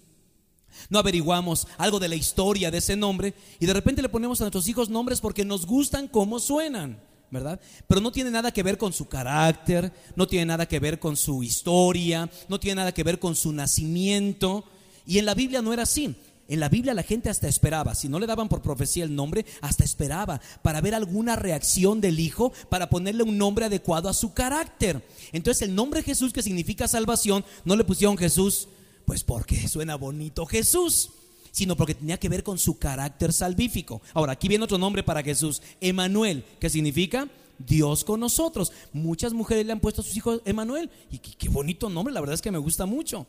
No 0.89 0.99
averiguamos 0.99 1.67
algo 1.77 1.99
de 1.99 2.09
la 2.09 2.15
historia 2.15 2.71
de 2.71 2.77
ese 2.79 2.95
nombre 2.95 3.33
y 3.59 3.65
de 3.65 3.73
repente 3.73 4.01
le 4.01 4.09
ponemos 4.09 4.39
a 4.39 4.43
nuestros 4.43 4.67
hijos 4.67 4.89
nombres 4.89 5.21
porque 5.21 5.45
nos 5.45 5.65
gustan 5.65 6.07
cómo 6.07 6.39
suenan. 6.39 6.99
¿Verdad? 7.31 7.59
Pero 7.87 8.01
no 8.01 8.11
tiene 8.11 8.31
nada 8.31 8.51
que 8.51 8.63
ver 8.63 8.77
con 8.77 8.93
su 8.93 9.07
carácter, 9.07 9.91
no 10.15 10.27
tiene 10.27 10.45
nada 10.45 10.67
que 10.67 10.79
ver 10.79 10.99
con 10.99 11.17
su 11.17 11.43
historia, 11.43 12.29
no 12.47 12.59
tiene 12.59 12.75
nada 12.75 12.93
que 12.93 13.03
ver 13.03 13.19
con 13.19 13.35
su 13.35 13.51
nacimiento. 13.51 14.63
Y 15.05 15.19
en 15.19 15.25
la 15.25 15.33
Biblia 15.33 15.61
no 15.61 15.73
era 15.73 15.83
así. 15.83 16.15
En 16.49 16.61
la 16.61 16.69
Biblia 16.69 16.93
la 16.93 17.03
gente 17.03 17.29
hasta 17.29 17.49
esperaba, 17.49 17.93
si 17.93 18.07
no 18.07 18.19
le 18.19 18.27
daban 18.27 18.47
por 18.47 18.61
profecía 18.61 19.03
el 19.03 19.13
nombre, 19.13 19.45
hasta 19.59 19.83
esperaba 19.83 20.39
para 20.61 20.79
ver 20.79 20.95
alguna 20.95 21.35
reacción 21.35 21.99
del 21.99 22.21
hijo, 22.21 22.53
para 22.69 22.89
ponerle 22.89 23.23
un 23.23 23.37
nombre 23.37 23.65
adecuado 23.65 24.07
a 24.07 24.13
su 24.13 24.33
carácter. 24.33 25.05
Entonces 25.33 25.67
el 25.67 25.75
nombre 25.75 26.03
Jesús, 26.03 26.31
que 26.31 26.41
significa 26.41 26.87
salvación, 26.87 27.43
no 27.65 27.75
le 27.75 27.83
pusieron 27.83 28.17
Jesús, 28.17 28.69
pues 29.03 29.25
porque 29.25 29.67
suena 29.67 29.95
bonito 29.95 30.45
Jesús 30.45 31.09
sino 31.57 31.75
porque 31.75 31.95
tenía 31.95 32.19
que 32.19 32.29
ver 32.29 32.43
con 32.43 32.59
su 32.59 32.77
carácter 32.77 33.33
salvífico. 33.33 33.99
Ahora, 34.13 34.33
aquí 34.33 34.47
viene 34.47 34.63
otro 34.63 34.77
nombre 34.77 35.01
para 35.01 35.23
Jesús, 35.23 35.59
Emanuel, 35.81 36.45
que 36.59 36.69
significa 36.69 37.27
Dios 37.57 38.03
con 38.03 38.19
nosotros. 38.19 38.71
Muchas 38.93 39.33
mujeres 39.33 39.65
le 39.65 39.71
han 39.71 39.79
puesto 39.79 40.01
a 40.01 40.03
sus 40.03 40.15
hijos 40.15 40.39
Emanuel, 40.45 40.91
y 41.09 41.17
qué, 41.17 41.49
bonito 41.49 41.89
nombre, 41.89 42.13
la 42.13 42.19
verdad 42.19 42.35
es 42.35 42.43
que 42.43 42.51
me 42.51 42.59
gusta 42.59 42.85
mucho. 42.85 43.25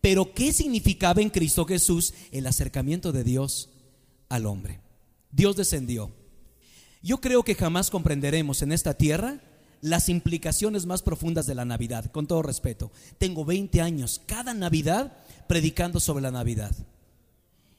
Pero, 0.00 0.32
¿qué 0.32 0.54
significaba 0.54 1.20
en 1.20 1.28
Cristo 1.28 1.66
Jesús 1.66 2.14
el 2.32 2.46
acercamiento 2.46 3.12
de 3.12 3.24
Dios 3.24 3.68
al 4.30 4.46
hombre? 4.46 4.80
Dios 5.30 5.54
descendió. 5.54 6.10
Yo 7.02 7.20
creo 7.20 7.42
que 7.42 7.56
jamás 7.56 7.90
comprenderemos 7.90 8.62
en 8.62 8.72
esta 8.72 8.94
tierra 8.94 9.42
las 9.82 10.08
implicaciones 10.08 10.86
más 10.86 11.02
profundas 11.02 11.44
de 11.44 11.54
la 11.54 11.66
Navidad, 11.66 12.10
con 12.10 12.26
todo 12.26 12.40
respeto. 12.40 12.90
Tengo 13.18 13.44
20 13.44 13.82
años 13.82 14.22
cada 14.24 14.54
Navidad 14.54 15.12
predicando 15.46 16.00
sobre 16.00 16.22
la 16.22 16.30
Navidad 16.30 16.74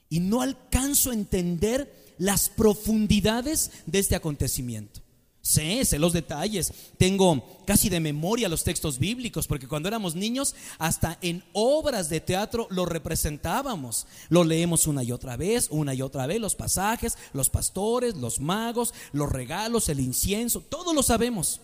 y 0.10 0.20
no 0.20 0.42
alcanzo 0.42 1.12
a 1.12 1.14
entender 1.14 1.94
las 2.18 2.50
profundidades 2.50 3.72
de 3.86 4.00
este 4.00 4.16
acontecimiento. 4.16 5.02
Sé, 5.48 5.86
sé 5.86 5.98
los 5.98 6.12
detalles, 6.12 6.74
tengo 6.98 7.62
casi 7.66 7.88
de 7.88 8.02
memoria 8.02 8.50
los 8.50 8.66
textos 8.66 9.00
bíblicos, 9.00 9.48
porque 9.48 9.68
cuando 9.68 9.88
éramos 9.88 10.14
niños, 10.14 10.56
hasta 10.78 11.18
en 11.22 11.42
obras 11.54 12.10
de 12.10 12.20
teatro 12.20 12.68
lo 12.70 12.86
representábamos. 12.86 14.08
Lo 14.28 14.44
leemos 14.44 14.88
una 14.88 15.04
y 15.04 15.14
otra 15.14 15.38
vez, 15.38 15.70
una 15.70 15.94
y 15.94 16.02
otra 16.02 16.28
vez, 16.28 16.42
los 16.42 16.56
pasajes, 16.56 17.18
los 17.32 17.50
pastores, 17.50 18.18
los 18.18 18.42
magos, 18.42 18.94
los 19.14 19.32
regalos, 19.32 19.88
el 19.88 20.02
incienso, 20.02 20.60
todo 20.60 20.94
lo 20.94 21.02
sabemos. 21.02 21.62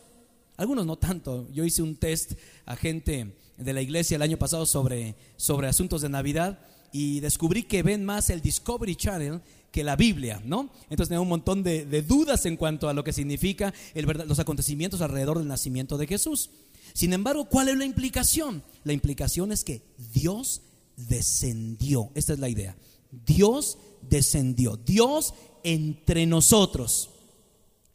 Algunos 0.55 0.85
no 0.85 0.95
tanto. 0.95 1.49
Yo 1.51 1.65
hice 1.65 1.81
un 1.81 1.97
test 1.97 2.33
a 2.65 2.77
gente 2.77 3.35
de 3.57 3.73
la 3.73 3.81
iglesia 3.81 4.15
el 4.15 4.21
año 4.21 4.37
pasado 4.37 4.65
sobre, 4.65 5.15
sobre 5.35 5.67
asuntos 5.67 6.01
de 6.01 6.07
Navidad 6.07 6.57
y 6.93 7.19
descubrí 7.19 7.63
que 7.63 7.83
ven 7.83 8.05
más 8.05 8.29
el 8.29 8.39
Discovery 8.39 8.95
Channel 8.95 9.41
que 9.71 9.83
la 9.83 9.95
Biblia, 9.95 10.39
¿no? 10.45 10.69
Entonces 10.83 11.09
tengo 11.09 11.23
un 11.23 11.29
montón 11.29 11.63
de, 11.63 11.83
dudas 12.03 12.45
en 12.45 12.55
cuanto 12.55 12.87
a 12.87 12.93
lo 12.93 13.03
que 13.03 13.11
significa 13.11 13.73
los 13.95 14.37
acontecimientos 14.37 15.01
alrededor 15.01 15.39
del 15.39 15.47
nacimiento 15.47 15.97
de 15.97 16.05
Jesús. 16.05 16.51
Sin 16.93 17.11
embargo, 17.11 17.45
¿cuál 17.45 17.69
es 17.69 17.77
la 17.77 17.85
implicación? 17.85 18.63
La 18.83 18.93
implicación 18.93 19.51
es 19.51 19.63
que 19.63 19.81
Dios 20.13 20.61
descendió. 20.95 22.11
Esta 22.13 22.33
es 22.33 22.39
la 22.39 22.49
idea. 22.49 22.77
Dios 23.25 23.79
descendió. 24.07 24.77
Dios 24.77 25.33
entre 25.63 26.27
nosotros. 26.27 27.09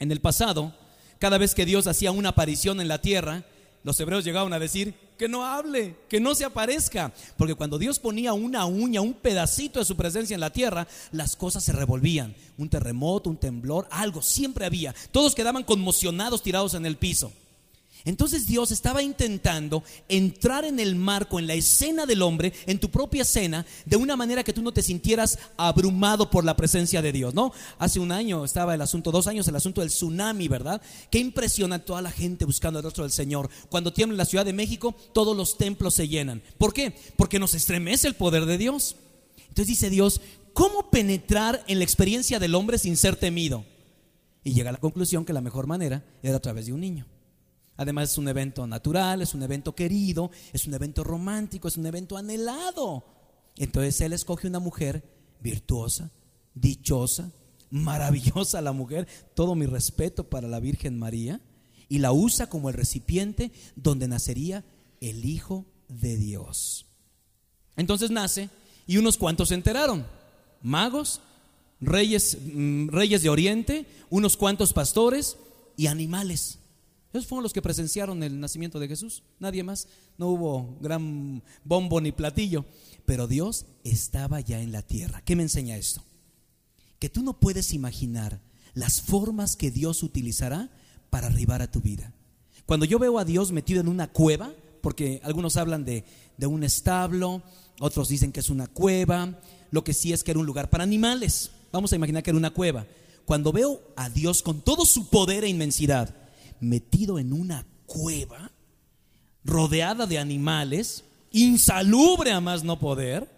En 0.00 0.11
el 0.11 0.21
pasado, 0.21 0.75
cada 1.21 1.38
vez 1.38 1.55
que 1.55 1.64
Dios 1.64 1.87
hacía 1.87 2.11
una 2.11 2.31
aparición 2.31 2.81
en 2.81 2.88
la 2.88 3.00
tierra, 3.00 3.45
los 3.85 4.00
hebreos 4.00 4.25
llegaban 4.25 4.52
a 4.52 4.59
decir, 4.59 4.95
que 5.18 5.28
no 5.28 5.44
hable, 5.44 5.96
que 6.08 6.20
no 6.20 6.34
se 6.34 6.44
aparezca. 6.44 7.12
Porque 7.37 7.54
cuando 7.54 7.78
Dios 7.78 7.98
ponía 7.98 8.32
una 8.32 8.64
uña, 8.64 9.00
un 9.00 9.14
pedacito 9.14 9.80
de 9.80 9.84
su 9.84 9.96
presencia 9.96 10.34
en 10.34 10.40
la 10.40 10.52
tierra, 10.52 10.87
las 11.12 11.37
cosas 11.37 11.64
se 11.64 11.72
revolvían. 11.72 12.34
Un 12.56 12.70
terremoto, 12.70 13.28
un 13.28 13.37
temblor, 13.37 13.87
algo, 13.90 14.22
siempre 14.22 14.64
había. 14.64 14.94
Todos 15.10 15.34
quedaban 15.34 15.64
conmocionados, 15.64 16.42
tirados 16.42 16.75
en 16.75 16.87
el 16.87 16.96
piso. 16.96 17.32
Entonces 18.05 18.47
Dios 18.47 18.71
estaba 18.71 19.02
intentando 19.02 19.83
entrar 20.09 20.64
en 20.64 20.81
el 20.81 20.95
marco, 20.95 21.38
en 21.38 21.47
la 21.47 21.55
escena 21.55 22.07
del 22.07 22.23
hombre, 22.23 22.52
en 22.67 22.78
tu 22.78 22.90
propia 22.90 23.23
escena, 23.23 23.67
de 23.85 23.97
una 23.97 24.17
manera 24.17 24.45
que 24.45 24.52
tú 24.52 24.62
no 24.62 24.73
te 24.73 24.83
sintieras 24.83 25.38
abrumado 25.57 26.31
por 26.31 26.45
la 26.45 26.57
presencia 26.57 27.02
de 27.02 27.12
Dios, 27.12 27.35
¿no? 27.35 27.52
Hace 27.78 28.00
un 28.00 28.12
año 28.12 28.45
estaba 28.45 28.75
el 28.75 28.83
asunto, 28.83 29.11
dos 29.11 29.26
años 29.26 29.47
el 29.49 29.57
asunto 29.57 29.81
del 29.81 29.90
tsunami, 29.90 30.49
¿verdad? 30.49 30.81
Qué 31.11 31.19
impresiona 31.19 31.78
toda 31.78 32.02
la 32.02 32.11
gente 32.11 32.45
buscando 32.45 32.78
el 32.78 32.85
rostro 32.85 33.05
del 33.05 33.12
Señor. 33.12 33.50
Cuando 33.69 33.93
tiembla 33.93 34.17
la 34.17 34.25
Ciudad 34.25 34.45
de 34.45 34.52
México, 34.52 34.95
todos 35.12 35.37
los 35.37 35.59
templos 35.59 35.95
se 35.95 36.09
llenan. 36.09 36.43
¿Por 36.59 36.73
qué? 36.73 36.95
Porque 37.17 37.38
nos 37.38 37.55
estremece 37.55 38.09
el 38.09 38.14
poder 38.14 38.47
de 38.47 38.59
Dios. 38.59 38.97
Entonces 39.49 39.67
dice 39.67 39.90
Dios, 39.90 40.21
¿cómo 40.52 40.90
penetrar 40.90 41.64
en 41.67 41.78
la 41.78 41.85
experiencia 41.85 42.38
del 42.38 42.55
hombre 42.55 42.78
sin 42.78 42.97
ser 42.97 43.17
temido? 43.17 43.64
Y 44.45 44.55
llega 44.55 44.71
a 44.71 44.73
la 44.73 44.78
conclusión 44.78 45.25
que 45.25 45.33
la 45.33 45.40
mejor 45.40 45.67
manera 45.67 46.05
era 46.23 46.37
a 46.37 46.40
través 46.40 46.67
de 46.67 46.73
un 46.73 46.81
niño. 46.81 47.07
Además 47.78 48.11
es 48.11 48.18
un 48.18 48.28
evento 48.28 48.66
natural, 48.66 49.23
es 49.23 49.35
un 49.35 49.42
evento 49.44 49.75
querido, 49.75 50.32
es 50.52 50.66
un 50.66 50.75
evento 50.75 51.04
romántico, 51.04 51.68
es 51.68 51.76
un 51.76 51.87
evento 51.87 52.16
anhelado. 52.16 53.04
Entonces 53.56 54.00
él 54.00 54.12
escoge 54.12 54.49
una 54.49 54.58
mujer 54.58 55.04
virtuosa, 55.40 56.11
dichosa, 56.54 57.30
maravillosa 57.70 58.61
la 58.61 58.73
mujer, 58.73 59.06
todo 59.35 59.54
mi 59.54 59.64
respeto 59.64 60.28
para 60.28 60.49
la 60.49 60.58
Virgen 60.58 60.99
María, 60.99 61.40
y 61.88 61.99
la 61.99 62.11
usa 62.11 62.49
como 62.49 62.68
el 62.68 62.75
recipiente 62.75 63.52
donde 63.76 64.08
nacería 64.08 64.64
el 65.00 65.25
Hijo 65.25 65.64
de 65.88 66.16
Dios. 66.16 66.87
Entonces 67.76 68.11
nace 68.11 68.50
y 68.88 68.97
unos 68.97 69.16
cuantos 69.16 69.50
se 69.50 69.54
enteraron, 69.54 70.04
magos, 70.62 71.20
reyes, 71.80 72.38
mm, 72.42 72.88
reyes 72.88 73.23
de 73.23 73.28
Oriente, 73.28 73.87
unos 74.11 74.37
cuantos 74.37 74.73
pastores 74.73 75.37
y 75.76 75.87
animales. 75.87 76.58
Esos 77.12 77.26
fueron 77.26 77.42
los 77.42 77.52
que 77.52 77.62
presenciaron 77.62 78.22
el 78.22 78.38
nacimiento 78.38 78.78
de 78.78 78.88
Jesús, 78.88 79.22
nadie 79.38 79.62
más. 79.62 79.88
No 80.18 80.28
hubo 80.28 80.76
gran 80.80 81.42
bombo 81.64 82.00
ni 82.00 82.12
platillo, 82.12 82.66
pero 83.06 83.26
Dios 83.26 83.66
estaba 83.84 84.40
ya 84.40 84.60
en 84.60 84.72
la 84.72 84.82
tierra. 84.82 85.22
¿Qué 85.24 85.34
me 85.34 85.42
enseña 85.42 85.76
esto? 85.76 86.02
Que 86.98 87.08
tú 87.08 87.22
no 87.22 87.40
puedes 87.40 87.72
imaginar 87.72 88.40
las 88.74 89.00
formas 89.00 89.56
que 89.56 89.70
Dios 89.70 90.02
utilizará 90.02 90.70
para 91.08 91.28
arribar 91.28 91.62
a 91.62 91.70
tu 91.70 91.80
vida. 91.80 92.12
Cuando 92.66 92.84
yo 92.84 92.98
veo 92.98 93.18
a 93.18 93.24
Dios 93.24 93.52
metido 93.52 93.80
en 93.80 93.88
una 93.88 94.12
cueva, 94.12 94.52
porque 94.82 95.20
algunos 95.24 95.56
hablan 95.56 95.86
de, 95.86 96.04
de 96.36 96.46
un 96.46 96.62
establo, 96.62 97.42
otros 97.80 98.08
dicen 98.08 98.32
que 98.32 98.40
es 98.40 98.50
una 98.50 98.66
cueva, 98.66 99.40
lo 99.70 99.84
que 99.84 99.94
sí 99.94 100.12
es 100.12 100.22
que 100.22 100.32
era 100.32 100.40
un 100.40 100.46
lugar 100.46 100.68
para 100.68 100.84
animales. 100.84 101.50
Vamos 101.72 101.92
a 101.92 101.96
imaginar 101.96 102.22
que 102.22 102.30
era 102.30 102.38
una 102.38 102.52
cueva. 102.52 102.86
Cuando 103.24 103.52
veo 103.52 103.80
a 103.96 104.10
Dios 104.10 104.42
con 104.42 104.60
todo 104.60 104.84
su 104.84 105.08
poder 105.08 105.44
e 105.44 105.48
inmensidad, 105.48 106.14
metido 106.60 107.18
en 107.18 107.32
una 107.32 107.66
cueva, 107.86 108.50
rodeada 109.44 110.06
de 110.06 110.18
animales, 110.18 111.04
insalubre 111.32 112.32
a 112.32 112.40
más 112.40 112.64
no 112.64 112.78
poder, 112.78 113.28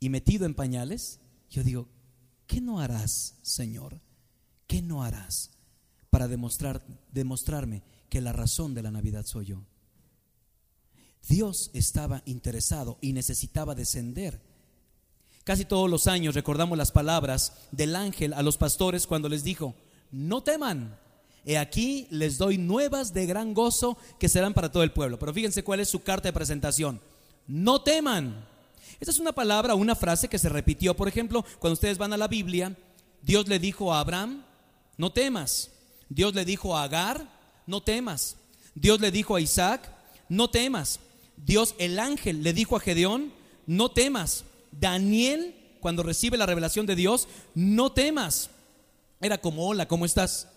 y 0.00 0.08
metido 0.08 0.46
en 0.46 0.54
pañales, 0.54 1.20
yo 1.50 1.62
digo, 1.62 1.88
¿qué 2.46 2.60
no 2.60 2.80
harás, 2.80 3.34
Señor? 3.42 4.00
¿Qué 4.66 4.82
no 4.82 5.02
harás 5.02 5.50
para 6.10 6.28
demostrar, 6.28 6.82
demostrarme 7.12 7.82
que 8.08 8.20
la 8.20 8.32
razón 8.32 8.74
de 8.74 8.82
la 8.82 8.90
Navidad 8.90 9.24
soy 9.24 9.46
yo? 9.46 9.64
Dios 11.28 11.70
estaba 11.72 12.22
interesado 12.24 12.98
y 13.00 13.12
necesitaba 13.12 13.74
descender. 13.74 14.40
Casi 15.44 15.64
todos 15.64 15.90
los 15.90 16.06
años 16.06 16.34
recordamos 16.34 16.76
las 16.78 16.92
palabras 16.92 17.52
del 17.72 17.96
ángel 17.96 18.32
a 18.32 18.42
los 18.42 18.56
pastores 18.56 19.06
cuando 19.06 19.28
les 19.28 19.44
dijo, 19.44 19.74
no 20.10 20.42
teman, 20.42 20.98
He 21.46 21.56
aquí 21.56 22.08
les 22.10 22.38
doy 22.38 22.58
nuevas 22.58 23.14
de 23.14 23.24
gran 23.24 23.54
gozo 23.54 23.96
que 24.18 24.28
serán 24.28 24.52
para 24.52 24.72
todo 24.72 24.82
el 24.82 24.92
pueblo. 24.92 25.16
Pero 25.18 25.32
fíjense 25.32 25.62
cuál 25.62 25.78
es 25.78 25.88
su 25.88 26.02
carta 26.02 26.28
de 26.28 26.32
presentación. 26.32 27.00
No 27.46 27.82
teman. 27.82 28.44
Esta 28.98 29.12
es 29.12 29.20
una 29.20 29.32
palabra, 29.32 29.76
una 29.76 29.94
frase 29.94 30.28
que 30.28 30.40
se 30.40 30.48
repitió. 30.48 30.96
Por 30.96 31.06
ejemplo, 31.06 31.44
cuando 31.60 31.74
ustedes 31.74 31.98
van 31.98 32.12
a 32.12 32.16
la 32.16 32.26
Biblia, 32.26 32.76
Dios 33.22 33.46
le 33.46 33.60
dijo 33.60 33.94
a 33.94 34.00
Abraham, 34.00 34.42
no 34.96 35.12
temas. 35.12 35.70
Dios 36.08 36.34
le 36.34 36.44
dijo 36.44 36.76
a 36.76 36.82
Agar, 36.82 37.30
no 37.66 37.80
temas. 37.80 38.36
Dios 38.74 39.00
le 39.00 39.12
dijo 39.12 39.36
a 39.36 39.40
Isaac, 39.40 39.88
no 40.28 40.50
temas. 40.50 40.98
Dios, 41.36 41.76
el 41.78 42.00
ángel, 42.00 42.42
le 42.42 42.54
dijo 42.54 42.76
a 42.76 42.80
Gedeón, 42.80 43.32
no 43.66 43.90
temas. 43.92 44.44
Daniel, 44.72 45.54
cuando 45.80 46.02
recibe 46.02 46.36
la 46.36 46.46
revelación 46.46 46.86
de 46.86 46.96
Dios, 46.96 47.28
no 47.54 47.92
temas. 47.92 48.50
Era 49.20 49.38
como, 49.38 49.68
hola, 49.68 49.86
¿cómo 49.86 50.04
estás? 50.04 50.48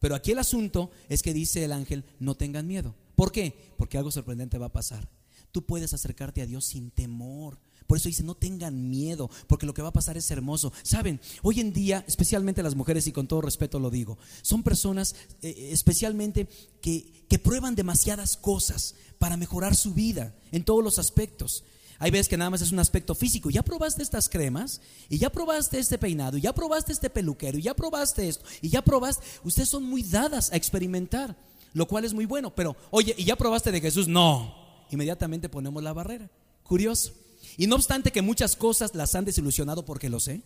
Pero 0.00 0.14
aquí 0.14 0.32
el 0.32 0.38
asunto 0.38 0.90
es 1.08 1.22
que 1.22 1.34
dice 1.34 1.64
el 1.64 1.72
ángel, 1.72 2.04
no 2.18 2.34
tengan 2.34 2.66
miedo. 2.66 2.94
¿Por 3.14 3.30
qué? 3.30 3.74
Porque 3.76 3.98
algo 3.98 4.10
sorprendente 4.10 4.58
va 4.58 4.66
a 4.66 4.72
pasar. 4.72 5.08
Tú 5.52 5.64
puedes 5.64 5.92
acercarte 5.92 6.42
a 6.42 6.46
Dios 6.46 6.64
sin 6.64 6.90
temor. 6.90 7.58
Por 7.86 7.98
eso 7.98 8.08
dice, 8.08 8.22
no 8.22 8.36
tengan 8.36 8.88
miedo, 8.88 9.28
porque 9.48 9.66
lo 9.66 9.74
que 9.74 9.82
va 9.82 9.88
a 9.88 9.92
pasar 9.92 10.16
es 10.16 10.30
hermoso. 10.30 10.72
Saben, 10.84 11.20
hoy 11.42 11.58
en 11.58 11.72
día, 11.72 12.04
especialmente 12.06 12.62
las 12.62 12.76
mujeres, 12.76 13.06
y 13.08 13.12
con 13.12 13.26
todo 13.26 13.40
respeto 13.40 13.80
lo 13.80 13.90
digo, 13.90 14.16
son 14.42 14.62
personas 14.62 15.16
eh, 15.42 15.70
especialmente 15.72 16.48
que, 16.80 17.26
que 17.28 17.38
prueban 17.40 17.74
demasiadas 17.74 18.36
cosas 18.36 18.94
para 19.18 19.36
mejorar 19.36 19.74
su 19.74 19.92
vida 19.92 20.34
en 20.52 20.64
todos 20.64 20.84
los 20.84 21.00
aspectos. 21.00 21.64
Hay 22.00 22.10
veces 22.10 22.28
que 22.28 22.38
nada 22.38 22.48
más 22.48 22.62
es 22.62 22.72
un 22.72 22.78
aspecto 22.78 23.14
físico. 23.14 23.50
Ya 23.50 23.62
probaste 23.62 24.02
estas 24.02 24.30
cremas, 24.30 24.80
y 25.10 25.18
ya 25.18 25.30
probaste 25.30 25.78
este 25.78 25.98
peinado, 25.98 26.38
y 26.38 26.40
ya 26.40 26.54
probaste 26.54 26.92
este 26.92 27.10
peluquero, 27.10 27.58
y 27.58 27.62
ya 27.62 27.74
probaste 27.74 28.26
esto, 28.26 28.44
y 28.62 28.70
ya 28.70 28.82
probaste. 28.82 29.22
Ustedes 29.44 29.68
son 29.68 29.84
muy 29.84 30.02
dadas 30.02 30.50
a 30.50 30.56
experimentar, 30.56 31.36
lo 31.74 31.86
cual 31.86 32.06
es 32.06 32.14
muy 32.14 32.24
bueno. 32.24 32.54
Pero, 32.54 32.74
oye, 32.90 33.14
¿y 33.18 33.24
ya 33.24 33.36
probaste 33.36 33.70
de 33.70 33.82
Jesús? 33.82 34.08
No. 34.08 34.54
Inmediatamente 34.90 35.50
ponemos 35.50 35.82
la 35.82 35.92
barrera. 35.92 36.30
Curioso. 36.62 37.12
Y 37.58 37.66
no 37.66 37.76
obstante 37.76 38.10
que 38.10 38.22
muchas 38.22 38.56
cosas 38.56 38.94
las 38.94 39.14
han 39.14 39.26
desilusionado 39.26 39.84
porque 39.84 40.08
lo 40.08 40.20
sé, 40.20 40.42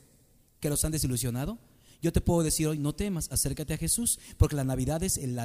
que 0.59 0.71
los 0.71 0.85
han 0.85 0.91
desilusionado, 0.91 1.59
yo 2.03 2.13
te 2.13 2.21
puedo 2.21 2.43
decir 2.43 2.67
hoy, 2.67 2.79
no 2.79 2.97
temas, 2.97 3.31
acércate 3.31 3.75
a 3.75 3.79
Jesús, 3.79 4.19
porque 4.39 4.57
la 4.57 4.65
Navidad 4.65 5.05
es 5.05 5.19
el, 5.19 5.39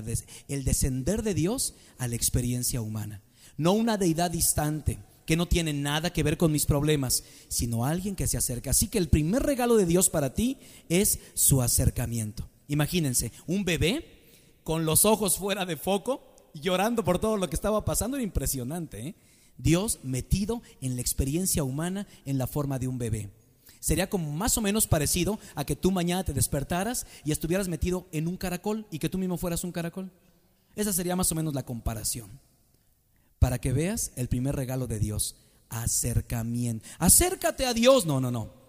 el 0.48 0.64
descender 0.64 1.22
de 1.22 1.36
Dios 1.36 1.76
a 2.00 2.08
la 2.08 2.16
experiencia 2.16 2.82
humana. 2.82 3.22
No 3.58 3.74
una 3.74 3.98
deidad 3.98 4.32
distante 4.32 4.98
que 5.30 5.38
no 5.38 5.48
tiene 5.48 5.74
nada 5.74 6.12
que 6.12 6.24
ver 6.24 6.38
con 6.38 6.52
mis 6.52 6.66
problemas, 6.66 7.24
sino 7.50 7.86
alguien 7.86 8.16
que 8.16 8.26
se 8.26 8.36
acerca. 8.36 8.72
Así 8.72 8.88
que 8.88 8.98
el 8.98 9.10
primer 9.10 9.44
regalo 9.44 9.78
de 9.78 9.86
Dios 9.86 10.10
para 10.10 10.34
ti 10.34 10.58
es 10.90 11.20
su 11.36 11.62
acercamiento. 11.62 12.50
Imagínense, 12.68 13.32
un 13.46 13.64
bebé 13.64 14.08
con 14.64 14.86
los 14.86 15.06
ojos 15.06 15.38
fuera 15.38 15.68
de 15.68 15.78
foco, 15.78 16.34
llorando 16.56 17.04
por 17.04 17.20
todo 17.20 17.38
lo 17.38 17.48
que 17.48 17.56
estaba 17.56 17.86
pasando, 17.86 18.18
era 18.18 18.24
impresionante. 18.24 19.10
¿eh? 19.10 19.16
Dios 19.60 20.00
metido 20.02 20.64
en 20.82 20.96
la 20.96 21.02
experiencia 21.02 21.64
humana 21.64 22.08
en 22.26 22.40
la 22.40 22.48
forma 22.48 22.80
de 22.80 22.88
un 22.88 22.98
bebé. 22.98 23.30
Sería 23.80 24.10
como 24.10 24.32
más 24.32 24.58
o 24.58 24.62
menos 24.62 24.88
parecido 24.88 25.38
a 25.54 25.64
que 25.64 25.76
tú 25.76 25.92
mañana 25.92 26.24
te 26.24 26.34
despertaras 26.34 27.06
y 27.24 27.34
estuvieras 27.34 27.68
metido 27.68 28.08
en 28.12 28.28
un 28.28 28.36
caracol 28.36 28.88
y 28.90 28.98
que 28.98 29.10
tú 29.10 29.20
mismo 29.20 29.38
fueras 29.38 29.64
un 29.64 29.74
caracol. 29.74 30.10
Esa 30.76 30.92
sería 30.92 31.16
más 31.16 31.32
o 31.32 31.36
menos 31.36 31.54
la 31.54 31.68
comparación. 31.68 32.32
Para 33.40 33.60
que 33.60 33.74
veas 33.74 34.12
el 34.16 34.28
primer 34.28 34.56
regalo 34.56 34.88
de 34.88 35.00
Dios, 35.00 35.36
acercamiento. 35.70 36.86
Acércate 37.00 37.66
a 37.66 37.74
Dios. 37.74 38.06
No, 38.06 38.20
no, 38.20 38.32
no. 38.32 38.60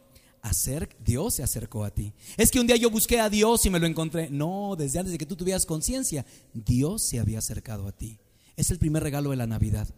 Dios 1.05 1.35
se 1.35 1.43
acercó 1.43 1.85
a 1.85 1.91
ti. 1.91 2.13
Es 2.37 2.51
que 2.51 2.61
un 2.61 2.67
día 2.67 2.77
yo 2.77 2.91
busqué 2.91 3.21
a 3.21 3.29
Dios 3.29 3.65
y 3.67 3.71
me 3.71 3.79
lo 3.79 3.87
encontré. 3.87 4.31
No, 4.31 4.75
desde 4.77 4.99
antes 4.99 5.13
de 5.13 5.19
que 5.19 5.27
tú 5.27 5.37
tuvieras 5.37 5.67
conciencia, 5.67 6.25
Dios 6.55 7.03
se 7.03 7.19
había 7.19 7.39
acercado 7.39 7.87
a 7.87 7.93
ti. 7.93 8.19
Es 8.57 8.71
el 8.71 8.79
primer 8.79 9.03
regalo 9.03 9.31
de 9.31 9.37
la 9.37 9.47
Navidad 9.47 9.89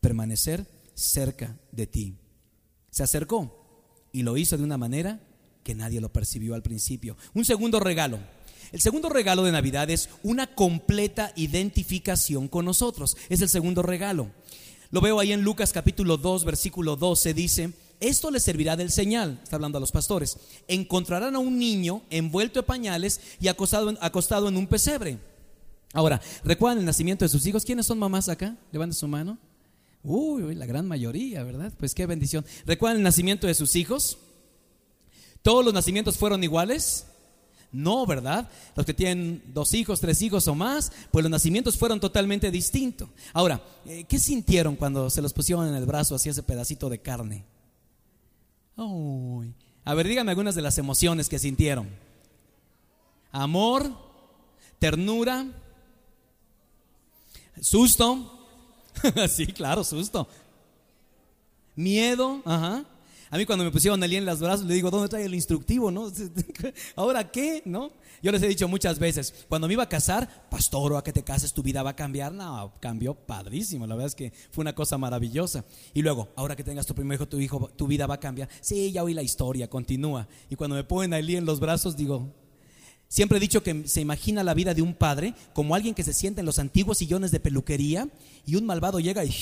permanecer 0.00 0.66
cerca 0.94 1.58
de 1.72 1.86
ti. 1.86 2.16
Se 2.90 3.02
acercó 3.02 4.06
y 4.12 4.22
lo 4.22 4.36
hizo 4.36 4.56
de 4.56 4.64
una 4.64 4.78
manera 4.78 5.20
que 5.62 5.74
nadie 5.74 6.00
lo 6.00 6.12
percibió 6.12 6.54
al 6.54 6.62
principio. 6.62 7.16
Un 7.32 7.44
segundo 7.44 7.80
regalo. 7.80 8.18
El 8.72 8.80
segundo 8.80 9.08
regalo 9.08 9.44
de 9.44 9.52
Navidad 9.52 9.90
es 9.90 10.08
una 10.22 10.46
completa 10.46 11.32
identificación 11.36 12.48
con 12.48 12.64
nosotros. 12.64 13.16
Es 13.28 13.40
el 13.40 13.48
segundo 13.48 13.82
regalo. 13.82 14.30
Lo 14.90 15.00
veo 15.00 15.18
ahí 15.18 15.32
en 15.32 15.42
Lucas 15.42 15.72
capítulo 15.72 16.16
2, 16.16 16.44
versículo 16.44 16.96
12. 16.96 17.34
Dice, 17.34 17.72
esto 18.00 18.30
les 18.30 18.42
servirá 18.42 18.76
del 18.76 18.90
señal, 18.90 19.40
está 19.42 19.56
hablando 19.56 19.78
a 19.78 19.80
los 19.80 19.92
pastores. 19.92 20.36
Encontrarán 20.68 21.36
a 21.36 21.38
un 21.38 21.58
niño 21.58 22.02
envuelto 22.10 22.60
en 22.60 22.66
pañales 22.66 23.20
y 23.40 23.48
acostado 23.48 23.90
en, 23.90 23.98
acostado 24.00 24.48
en 24.48 24.56
un 24.56 24.66
pesebre. 24.66 25.18
Ahora, 25.92 26.20
¿recuerdan 26.44 26.78
el 26.78 26.84
nacimiento 26.84 27.24
de 27.24 27.28
sus 27.28 27.46
hijos? 27.46 27.64
¿Quiénes 27.64 27.86
son 27.86 27.98
mamás 27.98 28.28
acá? 28.28 28.56
Levanten 28.72 28.94
su 28.94 29.08
mano. 29.08 29.38
Uy, 30.02 30.54
la 30.54 30.66
gran 30.66 30.86
mayoría, 30.86 31.42
¿verdad? 31.44 31.72
Pues 31.78 31.94
qué 31.94 32.04
bendición. 32.04 32.44
¿Recuerdan 32.66 32.98
el 32.98 33.04
nacimiento 33.04 33.46
de 33.46 33.54
sus 33.54 33.74
hijos? 33.74 34.18
¿Todos 35.40 35.64
los 35.64 35.72
nacimientos 35.72 36.18
fueron 36.18 36.44
iguales? 36.44 37.06
No, 37.74 38.06
¿verdad? 38.06 38.48
Los 38.76 38.86
que 38.86 38.94
tienen 38.94 39.42
dos 39.52 39.74
hijos, 39.74 40.00
tres 40.00 40.22
hijos 40.22 40.46
o 40.46 40.54
más, 40.54 40.92
pues 41.10 41.24
los 41.24 41.30
nacimientos 41.30 41.76
fueron 41.76 41.98
totalmente 41.98 42.52
distintos. 42.52 43.08
Ahora, 43.32 43.60
eh, 43.84 44.04
¿qué 44.04 44.20
sintieron 44.20 44.76
cuando 44.76 45.10
se 45.10 45.20
los 45.20 45.32
pusieron 45.32 45.66
en 45.66 45.74
el 45.74 45.84
brazo 45.84 46.14
así 46.14 46.28
ese 46.28 46.44
pedacito 46.44 46.88
de 46.88 47.00
carne? 47.00 47.44
Uy. 48.76 49.52
A 49.84 49.92
ver, 49.94 50.06
díganme 50.06 50.30
algunas 50.30 50.54
de 50.54 50.62
las 50.62 50.78
emociones 50.78 51.28
que 51.28 51.40
sintieron. 51.40 51.88
Amor, 53.32 53.90
ternura, 54.78 55.44
susto, 57.60 58.46
sí, 59.28 59.48
claro, 59.48 59.82
susto. 59.82 60.28
Miedo, 61.74 62.40
ajá. 62.44 62.84
A 63.34 63.36
mí 63.36 63.46
cuando 63.46 63.64
me 63.64 63.72
pusieron 63.72 64.00
el 64.00 64.12
en 64.12 64.24
los 64.24 64.38
brazos 64.38 64.64
le 64.64 64.74
digo, 64.74 64.92
¿dónde 64.92 65.08
trae 65.08 65.24
el 65.24 65.34
instructivo? 65.34 65.90
¿No? 65.90 66.08
¿Ahora 66.94 67.32
qué? 67.32 67.62
¿No? 67.64 67.90
Yo 68.22 68.30
les 68.30 68.40
he 68.40 68.46
dicho 68.46 68.68
muchas 68.68 69.00
veces, 69.00 69.34
cuando 69.48 69.66
me 69.66 69.72
iba 69.72 69.82
a 69.82 69.88
casar, 69.88 70.46
pastor, 70.48 70.96
a 70.96 71.02
que 71.02 71.12
te 71.12 71.24
cases 71.24 71.52
tu 71.52 71.60
vida 71.60 71.82
va 71.82 71.90
a 71.90 71.96
cambiar. 71.96 72.32
No, 72.32 72.74
cambió 72.78 73.12
padrísimo, 73.14 73.88
la 73.88 73.96
verdad 73.96 74.06
es 74.06 74.14
que 74.14 74.32
fue 74.52 74.62
una 74.62 74.72
cosa 74.72 74.98
maravillosa. 74.98 75.64
Y 75.94 76.02
luego, 76.02 76.28
ahora 76.36 76.54
que 76.54 76.62
tengas 76.62 76.86
tu 76.86 76.94
primer 76.94 77.16
hijo, 77.16 77.26
tu 77.26 77.40
hijo, 77.40 77.72
tu 77.74 77.88
vida 77.88 78.06
va 78.06 78.14
a 78.14 78.20
cambiar. 78.20 78.48
Sí, 78.60 78.92
ya 78.92 79.02
oí 79.02 79.14
la 79.14 79.22
historia, 79.24 79.68
continúa. 79.68 80.28
Y 80.48 80.54
cuando 80.54 80.76
me 80.76 80.84
ponen 80.84 81.12
a 81.12 81.18
Eli 81.18 81.34
en 81.34 81.44
los 81.44 81.58
brazos, 81.58 81.96
digo, 81.96 82.32
Siempre 83.08 83.38
he 83.38 83.40
dicho 83.40 83.62
que 83.62 83.86
se 83.86 84.00
imagina 84.00 84.42
la 84.42 84.54
vida 84.54 84.74
de 84.74 84.82
un 84.82 84.94
padre 84.94 85.34
como 85.52 85.74
alguien 85.74 85.94
que 85.94 86.02
se 86.02 86.12
sienta 86.12 86.40
en 86.40 86.46
los 86.46 86.58
antiguos 86.58 86.98
sillones 86.98 87.30
de 87.30 87.38
peluquería 87.38 88.08
y 88.46 88.56
un 88.56 88.66
malvado 88.66 88.98
llega 88.98 89.24
y, 89.24 89.32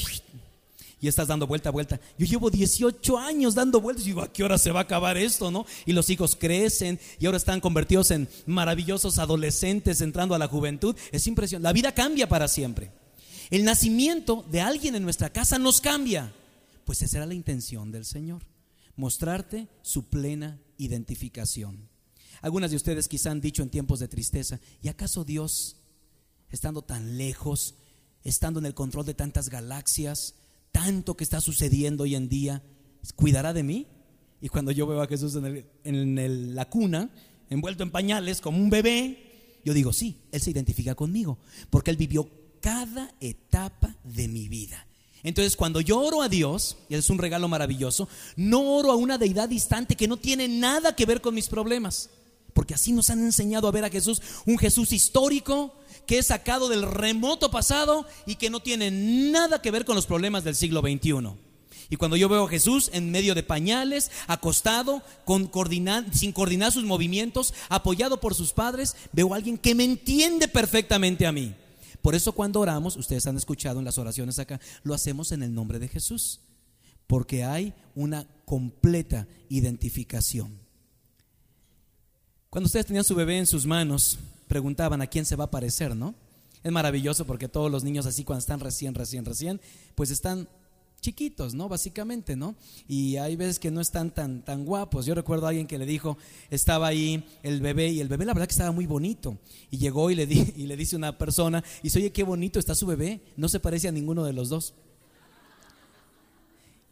y 1.03 1.09
estás 1.09 1.27
dando 1.27 1.49
vuelta 1.49 1.69
a 1.69 1.73
vuelta. 1.73 2.01
Yo 2.17 2.27
llevo 2.27 2.49
18 2.49 3.19
años 3.19 3.57
dando 3.57 3.81
vueltas 3.81 4.05
y 4.05 4.11
digo, 4.11 4.23
¿a 4.23 4.33
qué 4.33 4.45
hora 4.45 4.57
se 4.57 4.71
va 4.71 4.79
a 4.79 4.83
acabar 4.85 5.19
esto? 5.19 5.51
¿no? 5.51 5.67
Y 5.85 5.93
los 5.93 6.09
hijos 6.11 6.37
crecen 6.37 7.01
y 7.19 7.27
ahora 7.27 7.39
están 7.39 7.61
convertidos 7.61 8.13
en 8.13 8.29
maravillosos 8.47 9.19
adolescentes 9.19 10.01
entrando 10.01 10.37
a 10.37 10.39
la 10.39 10.47
juventud. 10.47 10.97
Es 11.11 11.27
impresionante. 11.27 11.65
La 11.65 11.73
vida 11.73 11.93
cambia 11.93 12.29
para 12.29 12.47
siempre. 12.47 12.93
El 13.51 13.65
nacimiento 13.65 14.47
de 14.53 14.61
alguien 14.61 14.95
en 14.95 15.03
nuestra 15.03 15.31
casa 15.31 15.59
nos 15.59 15.81
cambia. 15.81 16.33
Pues 16.85 17.03
esa 17.03 17.17
era 17.17 17.27
la 17.27 17.35
intención 17.35 17.91
del 17.91 18.05
Señor, 18.05 18.47
mostrarte 18.95 19.67
su 19.83 20.05
plena 20.05 20.61
identificación. 20.79 21.89
Algunas 22.43 22.71
de 22.71 22.77
ustedes 22.77 23.09
quizá 23.09 23.33
han 23.33 23.41
dicho 23.41 23.65
en 23.65 23.71
tiempos 23.71 23.99
de 23.99 24.07
tristeza, 24.07 24.61
¿y 24.81 24.89
acaso 24.89 25.25
Dios, 25.25 25.79
estando 26.49 26.83
tan 26.83 27.19
lejos, 27.19 27.75
estando 28.23 28.61
en 28.61 28.67
el 28.67 28.75
control 28.75 29.05
de 29.05 29.15
tantas 29.15 29.49
galaxias, 29.49 30.37
tanto 30.73 31.17
que 31.17 31.25
está 31.25 31.41
sucediendo 31.41 32.05
hoy 32.05 32.17
en 32.17 32.29
día, 32.29 32.63
cuidará 33.15 33.53
de 33.53 33.63
mí? 33.63 33.87
Y 34.41 34.49
cuando 34.49 34.73
yo 34.73 34.87
veo 34.87 35.01
a 35.01 35.07
Jesús 35.07 35.39
en, 35.85 36.55
la 36.55 36.69
cuna, 36.69 37.11
envuelto 37.49 37.85
en 37.85 37.93
pañales 37.93 38.41
como 38.41 38.59
un 38.59 38.71
bebé, 38.71 39.61
yo 39.65 39.73
digo, 39.73 39.93
sí, 39.93 40.19
Él 40.33 40.41
se 40.41 40.51
identifica 40.51 40.97
conmigo, 40.97 41.39
porque 41.71 41.93
Él 41.93 41.97
vivió 41.97 42.29
cada 42.61 43.15
etapa 43.21 43.97
de 44.03 44.27
mi 44.27 44.49
vida. 44.49 44.87
Entonces, 45.23 45.55
cuando 45.55 45.81
yo 45.81 46.01
oro 46.01 46.23
a 46.23 46.29
Dios, 46.29 46.79
y 46.89 46.97
es 46.97 47.09
un 47.09 47.19
regalo 47.19 47.49
maravilloso, 47.49 48.09
no 48.35 48.75
oro 48.75 48.91
a 48.91 48.97
una 48.97 49.19
deidad 49.19 49.49
distante 49.49 49.95
que 49.95 50.09
no 50.09 50.17
tiene 50.17 50.49
nada 50.49 50.97
que 50.97 51.07
ver 51.07 51.21
con 51.21 51.35
mis 51.35 51.49
problemas. 51.49 52.11
Porque 52.53 52.75
así 52.75 52.93
nos 52.93 53.09
han 53.11 53.21
enseñado 53.21 53.69
a 53.69 53.73
ver 53.73 53.85
a 53.85 53.91
Jesús, 53.91 54.21
un 54.45 54.59
Jesús 54.59 54.93
histórico 54.93 55.75
que 56.07 56.19
es 56.19 56.27
sacado 56.27 56.69
del 56.69 56.83
remoto 56.83 57.51
pasado 57.51 58.07
y 58.27 58.37
que 58.37 58.51
no 58.51 58.61
tiene 58.61 58.91
nada 58.91 59.63
que 59.63 59.71
ver 59.71 59.85
con 59.85 59.97
los 59.97 60.07
problemas 60.07 60.45
del 60.45 60.55
siglo 60.55 60.81
XXI. 60.81 61.37
Y 61.93 61.97
cuando 61.97 62.17
yo 62.17 62.29
veo 62.29 62.47
a 62.47 62.49
Jesús 62.49 62.91
en 62.95 63.11
medio 63.11 63.35
de 63.35 63.43
pañales, 63.43 64.11
acostado, 64.27 65.03
con 65.27 65.51
sin 66.13 66.33
coordinar 66.33 66.73
sus 66.73 66.85
movimientos, 66.85 67.53
apoyado 67.69 68.19
por 68.19 68.35
sus 68.35 68.53
padres, 68.53 68.97
veo 69.13 69.33
a 69.33 69.37
alguien 69.37 69.59
que 69.59 69.75
me 69.75 69.85
entiende 69.85 70.49
perfectamente 70.49 71.27
a 71.27 71.33
mí. 71.33 71.55
Por 72.01 72.15
eso 72.15 72.33
cuando 72.33 72.61
oramos, 72.61 72.97
ustedes 72.97 73.27
han 73.27 73.37
escuchado 73.37 73.79
en 73.79 73.85
las 73.85 73.99
oraciones 73.99 74.39
acá, 74.39 74.59
lo 74.83 74.95
hacemos 74.95 75.33
en 75.33 75.43
el 75.43 75.55
nombre 75.55 75.79
de 75.79 75.89
Jesús, 75.89 76.41
porque 77.07 77.45
hay 77.45 77.75
una 77.95 78.27
completa 78.47 79.29
identificación. 79.51 80.59
Cuando 82.49 82.67
ustedes 82.67 82.87
tenían 82.87 83.05
su 83.05 83.15
bebé 83.15 83.39
en 83.39 83.47
sus 83.47 83.67
manos, 83.67 84.19
preguntaban 84.53 85.01
a 85.01 85.07
quién 85.07 85.25
se 85.25 85.35
va 85.35 85.45
a 85.45 85.51
parecer, 85.51 85.97
¿no? 85.97 86.15
Es 86.63 86.71
maravilloso 86.71 87.25
porque 87.25 87.49
todos 87.49 87.71
los 87.71 87.85
niños 87.85 88.05
así 88.05 88.23
cuando 88.23 88.41
están 88.41 88.61
recién, 88.61 88.95
recién, 88.95 89.25
recién, 89.25 89.63
pues 89.95 90.11
están 90.11 90.47
chiquitos, 91.01 91.55
¿no? 91.55 91.71
Básicamente, 91.71 92.37
¿no? 92.37 92.55
Y 92.87 93.17
hay 93.17 93.35
veces 93.35 93.59
que 93.59 93.71
no 93.71 93.81
están 93.81 94.11
tan, 94.11 94.45
tan 94.45 94.67
guapos. 94.67 95.07
Yo 95.07 95.15
recuerdo 95.15 95.47
a 95.47 95.49
alguien 95.49 95.67
que 95.67 95.79
le 95.79 95.87
dijo, 95.87 96.19
estaba 96.51 96.87
ahí 96.87 97.25
el 97.43 97.63
bebé 97.63 97.89
y 97.89 98.01
el 98.01 98.09
bebé 98.09 98.27
la 98.27 98.35
verdad 98.35 98.47
que 98.47 98.53
estaba 98.53 98.73
muy 98.73 98.85
bonito. 98.85 99.39
Y 99.71 99.79
llegó 99.79 100.11
y 100.11 100.17
le, 100.17 100.27
di, 100.27 100.53
y 100.57 100.67
le 100.67 100.77
dice 100.77 100.97
una 100.97 101.17
persona, 101.17 101.65
y 101.83 101.89
oye, 101.97 102.13
qué 102.13 102.23
bonito 102.23 102.59
está 102.59 102.75
su 102.75 102.85
bebé, 102.85 103.23
no 103.39 103.49
se 103.49 103.59
parece 103.59 103.89
a 103.89 103.93
ninguno 103.93 104.23
de 104.23 104.35
los 104.35 104.51
dos. 104.51 104.75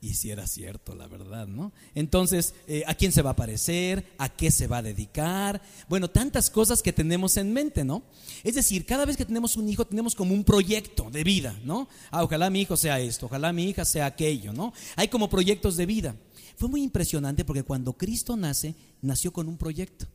Y 0.03 0.15
si 0.15 0.31
era 0.31 0.47
cierto, 0.47 0.95
la 0.95 1.07
verdad, 1.09 1.47
¿no? 1.47 1.73
Entonces, 1.95 2.55
eh, 2.67 2.85
¿a 2.87 2.95
quién 2.95 3.13
se 3.13 3.21
va 3.21 3.31
a 3.31 3.37
parecer? 3.37 4.13
¿A 4.17 4.31
qué 4.31 4.51
se 4.51 4.67
va 4.67 4.79
a 4.79 4.83
dedicar? 4.83 5.61
Bueno, 5.91 6.09
tantas 6.09 6.49
cosas 6.49 6.83
que 6.83 6.95
tenemos 6.95 7.37
en 7.37 7.53
mente, 7.53 7.85
¿no? 7.85 8.03
Es 8.43 8.55
decir, 8.55 8.87
cada 8.87 9.05
vez 9.05 9.19
que 9.19 9.27
tenemos 9.27 9.59
un 9.59 9.69
hijo, 9.69 9.87
tenemos 9.87 10.15
como 10.15 10.33
un 10.33 10.43
proyecto 10.43 11.11
de 11.11 11.23
vida, 11.23 11.61
¿no? 11.65 11.87
Ah, 12.11 12.25
ojalá 12.25 12.49
mi 12.49 12.63
hijo 12.63 12.79
sea 12.79 12.99
esto, 12.99 13.27
ojalá 13.27 13.53
mi 13.53 13.65
hija 13.69 13.85
sea 13.85 14.07
aquello, 14.07 14.55
¿no? 14.55 14.73
Hay 14.97 15.09
como 15.09 15.29
proyectos 15.29 15.77
de 15.77 15.85
vida. 15.85 16.17
Fue 16.57 16.71
muy 16.71 16.83
impresionante 16.83 17.45
porque 17.45 17.63
cuando 17.63 17.93
Cristo 17.93 18.39
nace, 18.39 18.75
nació 19.03 19.35
con 19.35 19.49
un 19.49 19.59
proyecto. 19.59 20.07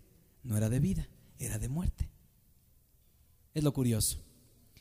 No 0.42 0.58
era 0.58 0.70
de 0.70 0.80
vida, 0.80 1.08
era 1.38 1.60
de 1.60 1.70
muerte. 1.70 2.10
Es 3.54 3.64
lo 3.64 3.72
curioso. 3.72 4.25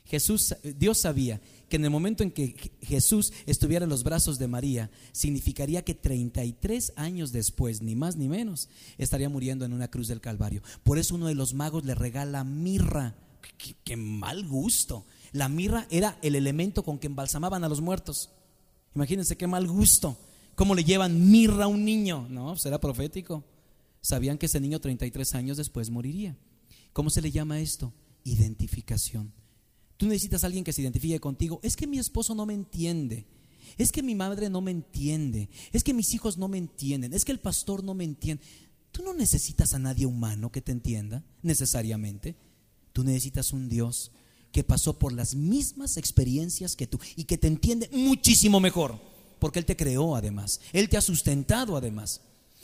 Jesús, 0.05 0.55
Dios 0.77 0.99
sabía 0.99 1.41
que 1.69 1.77
en 1.77 1.85
el 1.85 1.89
momento 1.89 2.23
en 2.23 2.31
que 2.31 2.71
Jesús 2.81 3.33
estuviera 3.45 3.85
en 3.85 3.89
los 3.89 4.03
brazos 4.03 4.37
de 4.37 4.47
María, 4.47 4.91
significaría 5.11 5.83
que 5.83 5.95
33 5.95 6.93
años 6.95 7.31
después, 7.31 7.81
ni 7.81 7.95
más 7.95 8.15
ni 8.15 8.27
menos, 8.27 8.69
estaría 8.97 9.29
muriendo 9.29 9.65
en 9.65 9.73
una 9.73 9.89
cruz 9.89 10.07
del 10.07 10.21
Calvario. 10.21 10.61
Por 10.83 10.99
eso 10.99 11.15
uno 11.15 11.27
de 11.27 11.35
los 11.35 11.53
magos 11.53 11.83
le 11.85 11.95
regala 11.95 12.43
mirra. 12.43 13.15
Qué, 13.83 13.95
mal 13.97 14.47
gusto. 14.47 15.05
La 15.31 15.49
mirra 15.49 15.87
era 15.89 16.17
el 16.21 16.35
elemento 16.35 16.83
con 16.83 16.99
que 16.99 17.07
embalsamaban 17.07 17.63
a 17.63 17.69
los 17.69 17.81
muertos. 17.81 18.29
Imagínense 18.93 19.37
qué 19.37 19.47
mal 19.47 19.67
gusto. 19.67 20.17
¿Cómo 20.55 20.75
le 20.75 20.83
llevan 20.83 21.31
mirra 21.31 21.65
a 21.65 21.67
un 21.67 21.83
niño? 21.83 22.27
No, 22.29 22.55
será 22.55 22.79
pues 22.79 22.93
profético. 22.93 23.43
Sabían 24.01 24.37
que 24.37 24.45
ese 24.45 24.59
niño 24.59 24.79
33 24.79 25.35
años 25.35 25.57
después 25.57 25.89
moriría. 25.89 26.37
¿Cómo 26.93 27.09
se 27.09 27.21
le 27.21 27.31
llama 27.31 27.59
esto? 27.59 27.91
Identificación. 28.23 29.33
Tú 29.97 30.07
necesitas 30.07 30.43
a 30.43 30.47
alguien 30.47 30.63
que 30.63 30.73
se 30.73 30.81
identifique 30.81 31.19
contigo. 31.19 31.59
Es 31.63 31.75
que 31.75 31.87
mi 31.87 31.99
esposo 31.99 32.35
no 32.35 32.45
me 32.45 32.53
entiende. 32.53 33.25
Es 33.77 33.91
que 33.91 34.03
mi 34.03 34.15
madre 34.15 34.49
no 34.49 34.61
me 34.61 34.71
entiende. 34.71 35.49
Es 35.71 35.83
que 35.83 35.93
mis 35.93 36.13
hijos 36.13 36.37
no 36.37 36.47
me 36.47 36.57
entienden. 36.57 37.13
Es 37.13 37.25
que 37.25 37.31
el 37.31 37.39
pastor 37.39 37.83
no 37.83 37.93
me 37.93 38.03
entiende. 38.03 38.43
Tú 38.91 39.03
no 39.03 39.13
necesitas 39.13 39.73
a 39.73 39.79
nadie 39.79 40.05
humano 40.05 40.51
que 40.51 40.61
te 40.61 40.71
entienda 40.71 41.23
necesariamente. 41.41 42.35
Tú 42.93 43.03
necesitas 43.03 43.51
un 43.53 43.69
Dios 43.69 44.11
que 44.51 44.63
pasó 44.63 44.97
por 44.97 45.11
las 45.11 45.35
mismas 45.35 45.97
experiencias 45.97 46.77
que 46.77 46.87
tú 46.87 46.99
y 47.17 47.25
que 47.25 47.37
te 47.37 47.47
entiende 47.47 47.89
muchísimo 47.91 48.59
mejor. 48.59 48.99
Porque 49.39 49.59
Él 49.59 49.65
te 49.65 49.75
creó 49.75 50.15
además. 50.15 50.61
Él 50.71 50.87
te 50.87 50.97
ha 50.97 51.01
sustentado 51.01 51.75
además. 51.75 52.21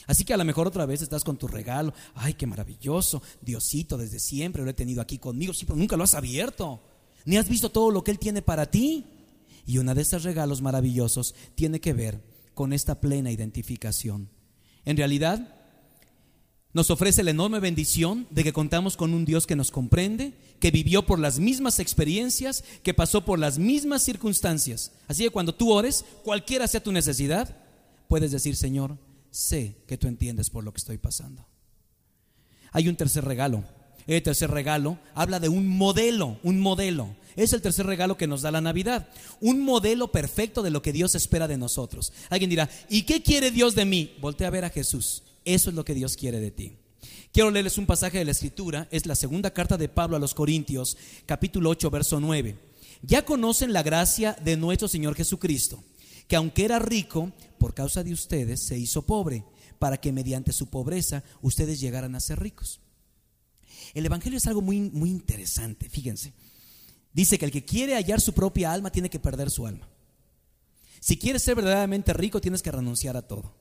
Así 0.07 0.23
que 0.23 0.33
a 0.33 0.37
lo 0.37 0.45
mejor 0.45 0.67
otra 0.67 0.85
vez 0.85 1.01
estás 1.01 1.23
con 1.23 1.37
tu 1.37 1.47
regalo. 1.47 1.93
Ay, 2.15 2.33
qué 2.33 2.47
maravilloso. 2.47 3.21
Diosito, 3.41 3.97
desde 3.97 4.19
siempre 4.19 4.63
lo 4.63 4.69
he 4.69 4.73
tenido 4.73 5.01
aquí 5.01 5.17
conmigo. 5.17 5.53
Sí, 5.53 5.65
pero 5.65 5.77
nunca 5.77 5.97
lo 5.97 6.03
has 6.03 6.13
abierto 6.13 6.81
ni 7.25 7.37
has 7.37 7.49
visto 7.49 7.69
todo 7.69 7.91
lo 7.91 8.03
que 8.03 8.11
Él 8.11 8.19
tiene 8.19 8.41
para 8.41 8.69
ti. 8.69 9.05
Y 9.65 9.77
uno 9.77 9.93
de 9.93 10.01
estos 10.01 10.23
regalos 10.23 10.61
maravillosos 10.61 11.35
tiene 11.55 11.79
que 11.79 11.93
ver 11.93 12.21
con 12.53 12.73
esta 12.73 12.99
plena 12.99 13.31
identificación. 13.31 14.29
En 14.85 14.97
realidad, 14.97 15.55
nos 16.73 16.89
ofrece 16.89 17.23
la 17.23 17.31
enorme 17.31 17.59
bendición 17.59 18.27
de 18.29 18.43
que 18.43 18.53
contamos 18.53 18.95
con 18.95 19.13
un 19.13 19.25
Dios 19.25 19.45
que 19.45 19.55
nos 19.55 19.71
comprende, 19.71 20.33
que 20.59 20.71
vivió 20.71 21.05
por 21.05 21.19
las 21.19 21.39
mismas 21.39 21.79
experiencias, 21.79 22.63
que 22.81 22.93
pasó 22.93 23.25
por 23.25 23.39
las 23.39 23.59
mismas 23.59 24.03
circunstancias. 24.03 24.91
Así 25.07 25.23
que 25.23 25.29
cuando 25.29 25.53
tú 25.53 25.71
ores, 25.71 26.05
cualquiera 26.23 26.67
sea 26.67 26.81
tu 26.81 26.91
necesidad, 26.91 27.57
puedes 28.07 28.31
decir, 28.31 28.55
Señor, 28.55 28.97
sé 29.31 29.75
que 29.85 29.97
tú 29.97 30.07
entiendes 30.07 30.49
por 30.49 30.63
lo 30.63 30.71
que 30.71 30.79
estoy 30.79 30.97
pasando. 30.97 31.45
Hay 32.71 32.87
un 32.87 32.95
tercer 32.95 33.25
regalo 33.25 33.63
el 34.07 34.23
tercer 34.23 34.51
regalo 34.51 34.99
habla 35.13 35.39
de 35.39 35.49
un 35.49 35.67
modelo, 35.67 36.39
un 36.43 36.59
modelo. 36.59 37.15
Es 37.35 37.53
el 37.53 37.61
tercer 37.61 37.85
regalo 37.85 38.17
que 38.17 38.27
nos 38.27 38.41
da 38.41 38.51
la 38.51 38.61
Navidad. 38.61 39.07
Un 39.39 39.61
modelo 39.61 40.11
perfecto 40.11 40.61
de 40.63 40.69
lo 40.69 40.81
que 40.81 40.91
Dios 40.91 41.15
espera 41.15 41.47
de 41.47 41.57
nosotros. 41.57 42.11
Alguien 42.29 42.49
dirá, 42.49 42.69
¿y 42.89 43.03
qué 43.03 43.23
quiere 43.23 43.51
Dios 43.51 43.75
de 43.75 43.85
mí? 43.85 44.13
Voltea 44.19 44.47
a 44.47 44.51
ver 44.51 44.65
a 44.65 44.69
Jesús. 44.69 45.23
Eso 45.45 45.69
es 45.69 45.75
lo 45.75 45.85
que 45.85 45.93
Dios 45.93 46.17
quiere 46.17 46.39
de 46.39 46.51
ti. 46.51 46.73
Quiero 47.31 47.49
leerles 47.49 47.77
un 47.77 47.85
pasaje 47.85 48.17
de 48.17 48.25
la 48.25 48.31
Escritura. 48.31 48.87
Es 48.91 49.05
la 49.05 49.15
segunda 49.15 49.51
carta 49.51 49.77
de 49.77 49.87
Pablo 49.87 50.17
a 50.17 50.19
los 50.19 50.33
Corintios, 50.33 50.97
capítulo 51.25 51.69
8, 51.69 51.89
verso 51.89 52.19
9. 52.19 52.57
Ya 53.01 53.23
conocen 53.23 53.71
la 53.73 53.83
gracia 53.83 54.35
de 54.43 54.57
nuestro 54.57 54.87
Señor 54.87 55.15
Jesucristo, 55.15 55.81
que 56.27 56.35
aunque 56.35 56.65
era 56.65 56.77
rico, 56.77 57.31
por 57.57 57.73
causa 57.73 58.03
de 58.03 58.13
ustedes 58.13 58.65
se 58.65 58.77
hizo 58.77 59.03
pobre, 59.03 59.45
para 59.79 59.97
que 59.97 60.11
mediante 60.11 60.51
su 60.51 60.67
pobreza 60.67 61.23
ustedes 61.41 61.79
llegaran 61.79 62.15
a 62.15 62.19
ser 62.19 62.39
ricos. 62.39 62.80
El 63.93 64.05
Evangelio 64.05 64.37
es 64.37 64.47
algo 64.47 64.61
muy, 64.61 64.79
muy 64.79 65.09
interesante, 65.09 65.89
fíjense. 65.89 66.33
Dice 67.13 67.37
que 67.37 67.45
el 67.45 67.51
que 67.51 67.65
quiere 67.65 67.95
hallar 67.95 68.21
su 68.21 68.33
propia 68.33 68.71
alma 68.71 68.91
tiene 68.91 69.09
que 69.09 69.19
perder 69.19 69.49
su 69.51 69.67
alma. 69.67 69.87
Si 70.99 71.17
quieres 71.17 71.43
ser 71.43 71.55
verdaderamente 71.55 72.13
rico, 72.13 72.39
tienes 72.39 72.61
que 72.61 72.71
renunciar 72.71 73.17
a 73.17 73.27
todo. 73.27 73.53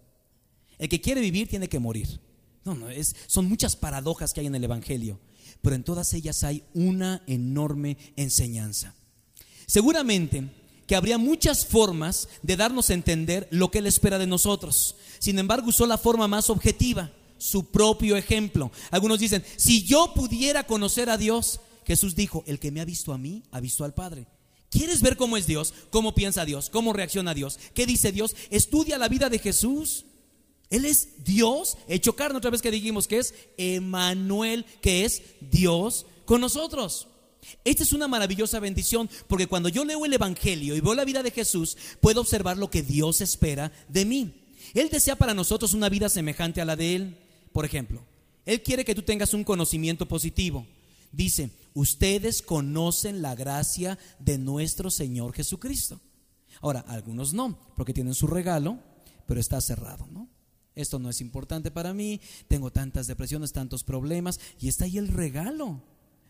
El 0.79 0.89
que 0.89 1.01
quiere 1.01 1.21
vivir 1.21 1.49
tiene 1.49 1.69
que 1.69 1.79
morir. 1.79 2.21
No, 2.65 2.75
no, 2.75 2.91
es, 2.91 3.17
son 3.27 3.47
muchas 3.47 3.75
paradojas 3.75 4.33
que 4.33 4.41
hay 4.41 4.47
en 4.47 4.55
el 4.55 4.65
Evangelio, 4.65 5.19
pero 5.63 5.75
en 5.75 5.83
todas 5.83 6.13
ellas 6.13 6.45
hay 6.45 6.63
una 6.75 7.23
enorme 7.27 7.97
enseñanza. 8.17 8.95
Seguramente 9.67 10.49
que 10.87 10.97
habría 10.97 11.19
muchas 11.19 11.65
formas 11.65 12.29
de 12.43 12.57
darnos 12.57 12.91
a 12.91 12.95
entender 12.95 13.47
lo 13.53 13.71
que 13.71 13.79
Él 13.79 13.87
espera 13.87 14.19
de 14.19 14.27
nosotros. 14.27 14.97
Sin 15.21 15.39
embargo, 15.39 15.69
usó 15.69 15.87
la 15.87 15.99
forma 15.99 16.27
más 16.27 16.51
objetiva 16.51 17.13
su 17.41 17.71
propio 17.71 18.17
ejemplo. 18.17 18.71
Algunos 18.91 19.19
dicen, 19.19 19.45
si 19.57 19.83
yo 19.83 20.13
pudiera 20.15 20.65
conocer 20.65 21.11
a 21.11 21.17
Dios, 21.17 21.61
Jesús 21.85 22.15
dijo, 22.15 22.45
el 22.47 22.61
que 22.61 22.71
me 22.71 22.81
ha 22.81 22.85
visto 22.85 23.13
a 23.13 23.19
mí, 23.19 23.43
ha 23.51 23.61
visto 23.61 23.85
al 23.85 23.95
Padre. 23.95 24.27
¿Quieres 24.71 25.03
ver 25.03 25.17
cómo 25.17 25.37
es 25.37 25.47
Dios? 25.47 25.75
¿Cómo 25.91 26.15
piensa 26.15 26.45
Dios? 26.45 26.71
¿Cómo 26.71 26.93
reacciona 26.93 27.35
Dios? 27.35 27.59
¿Qué 27.75 27.87
dice 27.87 28.13
Dios? 28.13 28.37
Estudia 28.51 28.99
la 28.99 29.09
vida 29.09 29.29
de 29.29 29.41
Jesús. 29.41 30.05
Él 30.69 30.85
es 30.85 31.25
Dios 31.25 31.77
hecho 31.89 32.15
carne. 32.15 32.39
Otra 32.39 32.51
vez 32.51 32.63
que 32.63 32.71
dijimos 32.71 33.09
que 33.09 33.19
es 33.19 33.35
Emanuel, 33.57 34.65
que 34.81 35.05
es 35.05 35.23
Dios 35.41 36.07
con 36.25 36.41
nosotros. 36.41 37.09
Esta 37.65 37.83
es 37.83 37.93
una 37.93 38.07
maravillosa 38.07 38.61
bendición 38.61 39.11
porque 39.27 39.49
cuando 39.49 39.69
yo 39.69 39.85
leo 39.85 40.05
el 40.05 40.13
Evangelio 40.13 40.77
y 40.77 40.81
veo 40.81 40.95
la 40.95 41.05
vida 41.05 41.23
de 41.23 41.33
Jesús, 41.33 41.77
puedo 42.01 42.21
observar 42.21 42.57
lo 42.57 42.71
que 42.71 42.83
Dios 42.83 43.21
espera 43.21 43.73
de 43.89 44.05
mí. 44.05 44.35
Él 44.75 44.89
desea 44.91 45.17
para 45.17 45.35
nosotros 45.35 45.75
una 45.75 45.89
vida 45.89 46.09
semejante 46.09 46.61
a 46.61 46.65
la 46.65 46.77
de 46.77 46.95
Él. 46.95 47.17
Por 47.53 47.65
ejemplo, 47.65 48.03
Él 48.45 48.63
quiere 48.63 48.85
que 48.85 48.95
tú 48.95 49.03
tengas 49.03 49.35
un 49.35 49.45
conocimiento 49.45 50.07
positivo. 50.07 50.67
Dice, 51.13 51.51
ustedes 51.75 52.43
conocen 52.43 53.23
la 53.23 53.35
gracia 53.35 53.99
de 54.19 54.39
nuestro 54.39 54.91
Señor 54.91 55.33
Jesucristo. 55.33 56.01
Ahora, 56.61 56.81
algunos 56.81 57.33
no, 57.33 57.59
porque 57.77 57.95
tienen 57.95 58.15
su 58.15 58.27
regalo, 58.27 58.79
pero 59.27 59.41
está 59.41 59.61
cerrado, 59.61 60.07
¿no? 60.11 60.29
Esto 60.75 60.99
no 60.99 61.11
es 61.11 61.21
importante 61.21 61.71
para 61.71 61.93
mí, 61.93 62.21
tengo 62.49 62.71
tantas 62.71 63.07
depresiones, 63.07 63.53
tantos 63.53 63.83
problemas, 63.83 64.39
y 64.61 64.69
está 64.69 64.85
ahí 64.85 64.99
el 64.99 65.09
regalo, 65.09 65.83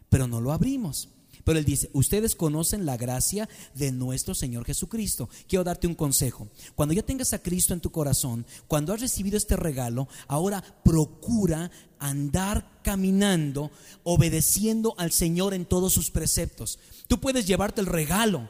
pero 0.09 0.26
no 0.26 0.40
lo 0.40 0.52
abrimos. 0.52 1.09
Pero 1.44 1.59
él 1.59 1.64
dice, 1.64 1.90
ustedes 1.92 2.35
conocen 2.35 2.87
la 2.87 2.96
gracia 2.96 3.48
de 3.74 3.92
nuestro 3.92 4.35
Señor 4.35 4.64
Jesucristo. 4.64 5.29
Quiero 5.48 5.64
darte 5.64 5.87
un 5.87 5.94
consejo. 5.94 6.48
Cuando 6.74 6.94
ya 6.94 7.03
tengas 7.03 7.33
a 7.33 7.42
Cristo 7.42 7.74
en 7.74 7.81
tu 7.81 7.90
corazón, 7.90 8.46
cuando 8.68 8.92
has 8.92 9.00
recibido 9.00 9.37
este 9.37 9.57
regalo, 9.57 10.09
ahora 10.29 10.62
procura 10.85 11.70
andar 11.98 12.81
caminando, 12.83 13.70
obedeciendo 14.05 14.94
al 14.98 15.12
Señor 15.12 15.55
en 15.55 15.66
todos 15.66 15.92
sus 15.92 16.11
preceptos. 16.11 16.79
Tú 17.09 17.20
puedes 17.20 17.46
llevarte 17.46 17.81
el 17.81 17.87
regalo, 17.87 18.48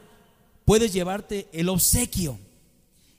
puedes 0.65 0.93
llevarte 0.93 1.49
el 1.53 1.69
obsequio. 1.69 2.39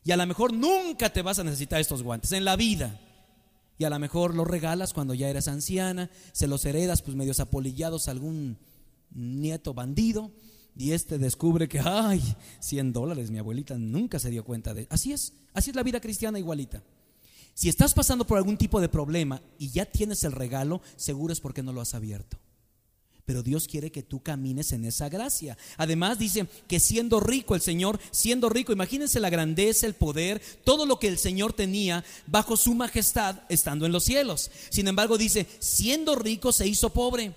Y 0.04 0.10
a 0.10 0.16
lo 0.16 0.26
mejor 0.26 0.52
nunca 0.52 1.12
te 1.12 1.22
vas 1.22 1.38
a 1.38 1.44
necesitar 1.44 1.80
estos 1.80 2.02
guantes 2.02 2.32
en 2.32 2.44
la 2.44 2.56
vida. 2.56 2.98
Y 3.78 3.84
a 3.84 3.90
lo 3.90 3.98
mejor 3.98 4.34
los 4.34 4.46
regalas 4.46 4.92
cuando 4.92 5.14
ya 5.14 5.28
eres 5.28 5.48
anciana, 5.48 6.10
se 6.32 6.46
los 6.46 6.64
heredas 6.64 7.02
pues 7.02 7.16
medios 7.16 7.40
apolillados 7.40 8.08
algún 8.08 8.58
nieto 9.14 9.74
bandido 9.74 10.30
y 10.76 10.92
este 10.92 11.18
descubre 11.18 11.68
que, 11.68 11.80
ay, 11.80 12.22
100 12.60 12.92
dólares, 12.92 13.30
mi 13.30 13.38
abuelita 13.38 13.76
nunca 13.76 14.18
se 14.18 14.30
dio 14.30 14.44
cuenta 14.44 14.72
de... 14.74 14.86
Así 14.90 15.12
es, 15.12 15.34
así 15.52 15.70
es 15.70 15.76
la 15.76 15.82
vida 15.82 16.00
cristiana 16.00 16.38
igualita. 16.38 16.82
Si 17.54 17.68
estás 17.68 17.92
pasando 17.92 18.26
por 18.26 18.38
algún 18.38 18.56
tipo 18.56 18.80
de 18.80 18.88
problema 18.88 19.42
y 19.58 19.70
ya 19.70 19.84
tienes 19.84 20.24
el 20.24 20.32
regalo, 20.32 20.80
seguro 20.96 21.32
es 21.32 21.40
porque 21.40 21.62
no 21.62 21.72
lo 21.72 21.82
has 21.82 21.94
abierto. 21.94 22.38
Pero 23.26 23.42
Dios 23.42 23.68
quiere 23.68 23.92
que 23.92 24.02
tú 24.02 24.20
camines 24.20 24.72
en 24.72 24.84
esa 24.84 25.08
gracia. 25.08 25.56
Además 25.76 26.18
dice 26.18 26.48
que 26.66 26.80
siendo 26.80 27.20
rico 27.20 27.54
el 27.54 27.60
Señor, 27.60 28.00
siendo 28.10 28.48
rico, 28.48 28.72
imagínense 28.72 29.20
la 29.20 29.30
grandeza, 29.30 29.86
el 29.86 29.94
poder, 29.94 30.42
todo 30.64 30.86
lo 30.86 30.98
que 30.98 31.06
el 31.06 31.18
Señor 31.18 31.52
tenía 31.52 32.04
bajo 32.26 32.56
su 32.56 32.74
majestad 32.74 33.40
estando 33.48 33.86
en 33.86 33.92
los 33.92 34.04
cielos. 34.04 34.50
Sin 34.70 34.88
embargo 34.88 35.18
dice, 35.18 35.46
siendo 35.60 36.16
rico 36.16 36.50
se 36.50 36.66
hizo 36.66 36.90
pobre 36.92 37.32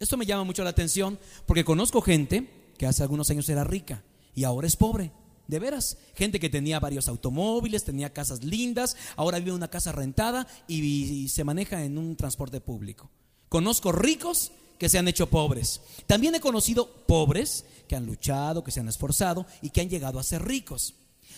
esto 0.00 0.16
me 0.16 0.26
llama 0.26 0.44
mucho 0.44 0.64
la 0.64 0.70
atención 0.70 1.18
porque 1.46 1.64
conozco 1.64 2.00
gente 2.00 2.48
que 2.78 2.86
hace 2.86 3.02
algunos 3.02 3.30
años 3.30 3.48
era 3.48 3.64
rica 3.64 4.02
y 4.34 4.44
ahora 4.44 4.66
es 4.66 4.76
pobre. 4.76 5.12
De 5.46 5.58
veras, 5.58 5.98
gente 6.14 6.40
que 6.40 6.48
tenía 6.48 6.80
varios 6.80 7.06
automóviles, 7.06 7.84
tenía 7.84 8.12
casas 8.12 8.42
lindas, 8.42 8.96
ahora 9.14 9.38
vive 9.38 9.50
en 9.50 9.56
una 9.56 9.68
casa 9.68 9.92
rentada 9.92 10.46
y, 10.66 11.28
se 11.28 11.44
maneja 11.44 11.84
en 11.84 11.98
un 11.98 12.16
transporte 12.16 12.62
público. 12.62 13.10
Conozco 13.50 13.92
ricos 13.92 14.52
que 14.78 14.88
se 14.88 14.98
han 14.98 15.06
hecho 15.06 15.28
pobres. 15.28 15.82
También 16.06 16.34
he 16.34 16.40
conocido 16.40 16.90
pobres 17.06 17.66
que 17.86 17.94
han 17.94 18.06
luchado, 18.06 18.64
que 18.64 18.70
se 18.70 18.80
han 18.80 18.88
esforzado 18.88 19.46
y 19.60 19.68
que 19.70 19.82
han 19.82 19.90
llegado 19.90 20.18
a 20.18 20.22
ser 20.22 20.42
ricos. 20.42 20.94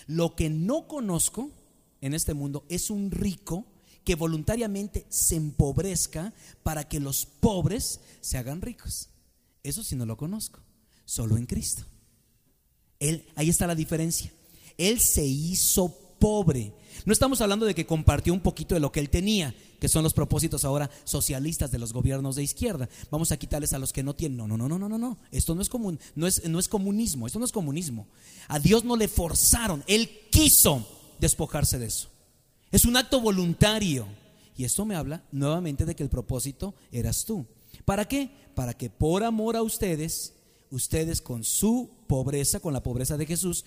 Lo 0.07 0.35
que 0.35 0.49
no 0.49 0.87
conozco 0.87 1.51
en 1.99 2.13
este 2.13 2.33
mundo 2.33 2.63
es 2.69 2.89
un 2.89 3.11
rico 3.11 3.65
que 4.07 4.15
voluntariamente 4.15 5.05
se 5.09 5.35
empobrezca 5.35 6.33
para 6.63 6.87
que 6.87 7.01
los 7.01 7.25
pobres 7.25 7.99
se 8.21 8.37
hagan 8.37 8.61
ricos. 8.61 9.09
Eso 9.63 9.83
sí 9.83 9.97
no 9.97 10.05
lo 10.05 10.15
conozco, 10.15 10.61
solo 11.03 11.35
en 11.35 11.45
Cristo. 11.45 11.83
Él, 13.01 13.25
ahí 13.35 13.49
está 13.49 13.67
la 13.67 13.75
diferencia. 13.75 14.31
Él 14.77 15.01
se 15.01 15.25
hizo 15.25 15.89
pobre. 16.19 16.73
No 17.03 17.11
estamos 17.11 17.41
hablando 17.41 17.65
de 17.65 17.75
que 17.75 17.85
compartió 17.85 18.33
un 18.33 18.39
poquito 18.39 18.75
de 18.75 18.79
lo 18.79 18.93
que 18.93 19.01
él 19.01 19.09
tenía, 19.09 19.53
que 19.81 19.89
son 19.89 20.03
los 20.03 20.13
propósitos 20.13 20.63
ahora 20.63 20.89
socialistas 21.03 21.69
de 21.71 21.77
los 21.77 21.91
gobiernos 21.91 22.37
de 22.37 22.43
izquierda. 22.43 22.87
Vamos 23.11 23.33
a 23.33 23.37
quitarles 23.37 23.73
a 23.73 23.77
los 23.77 23.91
que 23.91 24.03
no 24.03 24.15
tienen. 24.15 24.37
No, 24.37 24.47
no, 24.47 24.55
no, 24.55 24.69
no, 24.69 24.87
no, 24.87 24.97
no. 24.97 25.17
Esto 25.33 25.53
no 25.53 25.61
es 25.61 25.67
común, 25.67 25.99
no 26.15 26.27
es, 26.27 26.47
no 26.47 26.59
es 26.59 26.69
comunismo, 26.69 27.27
esto 27.27 27.39
no 27.39 27.45
es 27.45 27.51
comunismo. 27.51 28.07
A 28.47 28.57
Dios 28.57 28.85
no 28.85 28.95
le 28.95 29.09
forzaron, 29.09 29.83
él 29.85 30.09
quiso 30.31 30.87
despojarse 31.19 31.77
de 31.77 31.87
eso. 31.87 32.07
Es 32.71 32.85
un 32.85 32.97
acto 32.97 33.21
voluntario. 33.21 34.07
Y 34.55 34.63
esto 34.63 34.85
me 34.85 34.95
habla 34.95 35.23
nuevamente 35.31 35.85
de 35.85 35.95
que 35.95 36.03
el 36.03 36.09
propósito 36.09 36.73
eras 36.91 37.25
tú. 37.25 37.45
¿Para 37.85 38.07
qué? 38.07 38.29
Para 38.55 38.73
que 38.73 38.89
por 38.89 39.23
amor 39.23 39.55
a 39.55 39.61
ustedes, 39.61 40.33
ustedes 40.71 41.21
con 41.21 41.43
su 41.43 41.91
pobreza, 42.07 42.59
con 42.59 42.73
la 42.73 42.83
pobreza 42.83 43.17
de 43.17 43.25
Jesús, 43.25 43.65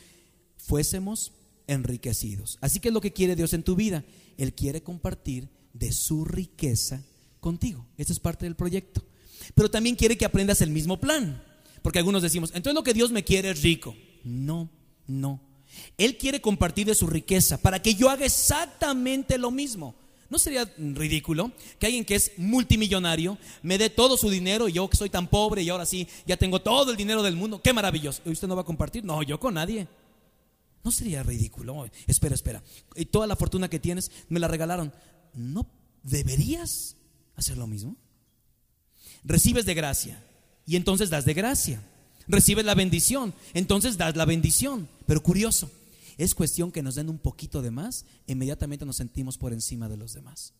fuésemos 0.56 1.32
enriquecidos. 1.66 2.58
Así 2.60 2.80
que 2.80 2.88
es 2.88 2.94
lo 2.94 3.00
que 3.00 3.12
quiere 3.12 3.36
Dios 3.36 3.52
en 3.52 3.62
tu 3.62 3.76
vida. 3.76 4.04
Él 4.36 4.52
quiere 4.52 4.82
compartir 4.82 5.48
de 5.72 5.92
su 5.92 6.24
riqueza 6.24 7.02
contigo. 7.38 7.86
Esta 7.96 8.12
es 8.12 8.20
parte 8.20 8.46
del 8.46 8.56
proyecto. 8.56 9.04
Pero 9.54 9.70
también 9.70 9.96
quiere 9.96 10.18
que 10.18 10.24
aprendas 10.24 10.60
el 10.60 10.70
mismo 10.70 10.98
plan. 10.98 11.42
Porque 11.82 11.98
algunos 11.98 12.22
decimos, 12.22 12.50
entonces 12.50 12.74
lo 12.74 12.82
que 12.82 12.94
Dios 12.94 13.10
me 13.10 13.24
quiere 13.24 13.50
es 13.50 13.62
rico. 13.62 13.94
No, 14.24 14.68
no. 15.06 15.40
Él 15.98 16.16
quiere 16.16 16.40
compartir 16.40 16.86
de 16.86 16.94
su 16.94 17.06
riqueza 17.06 17.58
para 17.58 17.80
que 17.80 17.94
yo 17.94 18.10
haga 18.10 18.26
exactamente 18.26 19.38
lo 19.38 19.50
mismo. 19.50 19.94
¿No 20.30 20.38
sería 20.38 20.72
ridículo 20.78 21.50
que 21.78 21.86
alguien 21.86 22.04
que 22.04 22.14
es 22.14 22.32
multimillonario 22.36 23.36
me 23.62 23.78
dé 23.78 23.90
todo 23.90 24.16
su 24.16 24.30
dinero 24.30 24.68
y 24.68 24.72
yo 24.72 24.88
que 24.88 24.96
soy 24.96 25.10
tan 25.10 25.26
pobre 25.26 25.62
y 25.62 25.68
ahora 25.68 25.84
sí 25.84 26.06
ya 26.24 26.36
tengo 26.36 26.62
todo 26.62 26.92
el 26.92 26.96
dinero 26.96 27.22
del 27.22 27.34
mundo? 27.34 27.60
Qué 27.60 27.72
maravilloso. 27.72 28.22
¿Y 28.24 28.30
usted 28.30 28.46
no 28.46 28.54
va 28.54 28.62
a 28.62 28.66
compartir? 28.66 29.04
No, 29.04 29.22
yo 29.24 29.40
con 29.40 29.54
nadie. 29.54 29.88
¿No 30.84 30.92
sería 30.92 31.24
ridículo? 31.24 31.90
Espera, 32.06 32.34
espera. 32.34 32.62
Y 32.94 33.06
toda 33.06 33.26
la 33.26 33.34
fortuna 33.34 33.68
que 33.68 33.80
tienes 33.80 34.12
me 34.28 34.38
la 34.38 34.46
regalaron. 34.46 34.92
¿No 35.34 35.66
deberías 36.04 36.96
hacer 37.34 37.58
lo 37.58 37.66
mismo? 37.66 37.96
Recibes 39.24 39.66
de 39.66 39.74
gracia 39.74 40.24
y 40.64 40.76
entonces 40.76 41.10
das 41.10 41.24
de 41.24 41.34
gracia. 41.34 41.82
Recibes 42.28 42.64
la 42.64 42.74
bendición, 42.74 43.34
entonces 43.54 43.96
das 43.96 44.16
la 44.16 44.24
bendición. 44.24 44.88
Pero 45.06 45.22
curioso, 45.22 45.70
es 46.16 46.34
cuestión 46.34 46.70
que 46.70 46.82
nos 46.82 46.94
den 46.94 47.08
un 47.08 47.18
poquito 47.18 47.62
de 47.62 47.70
más, 47.70 48.04
inmediatamente 48.26 48.84
nos 48.84 48.96
sentimos 48.96 49.38
por 49.38 49.52
encima 49.52 49.88
de 49.88 49.96
los 49.96 50.12
demás. 50.12 50.52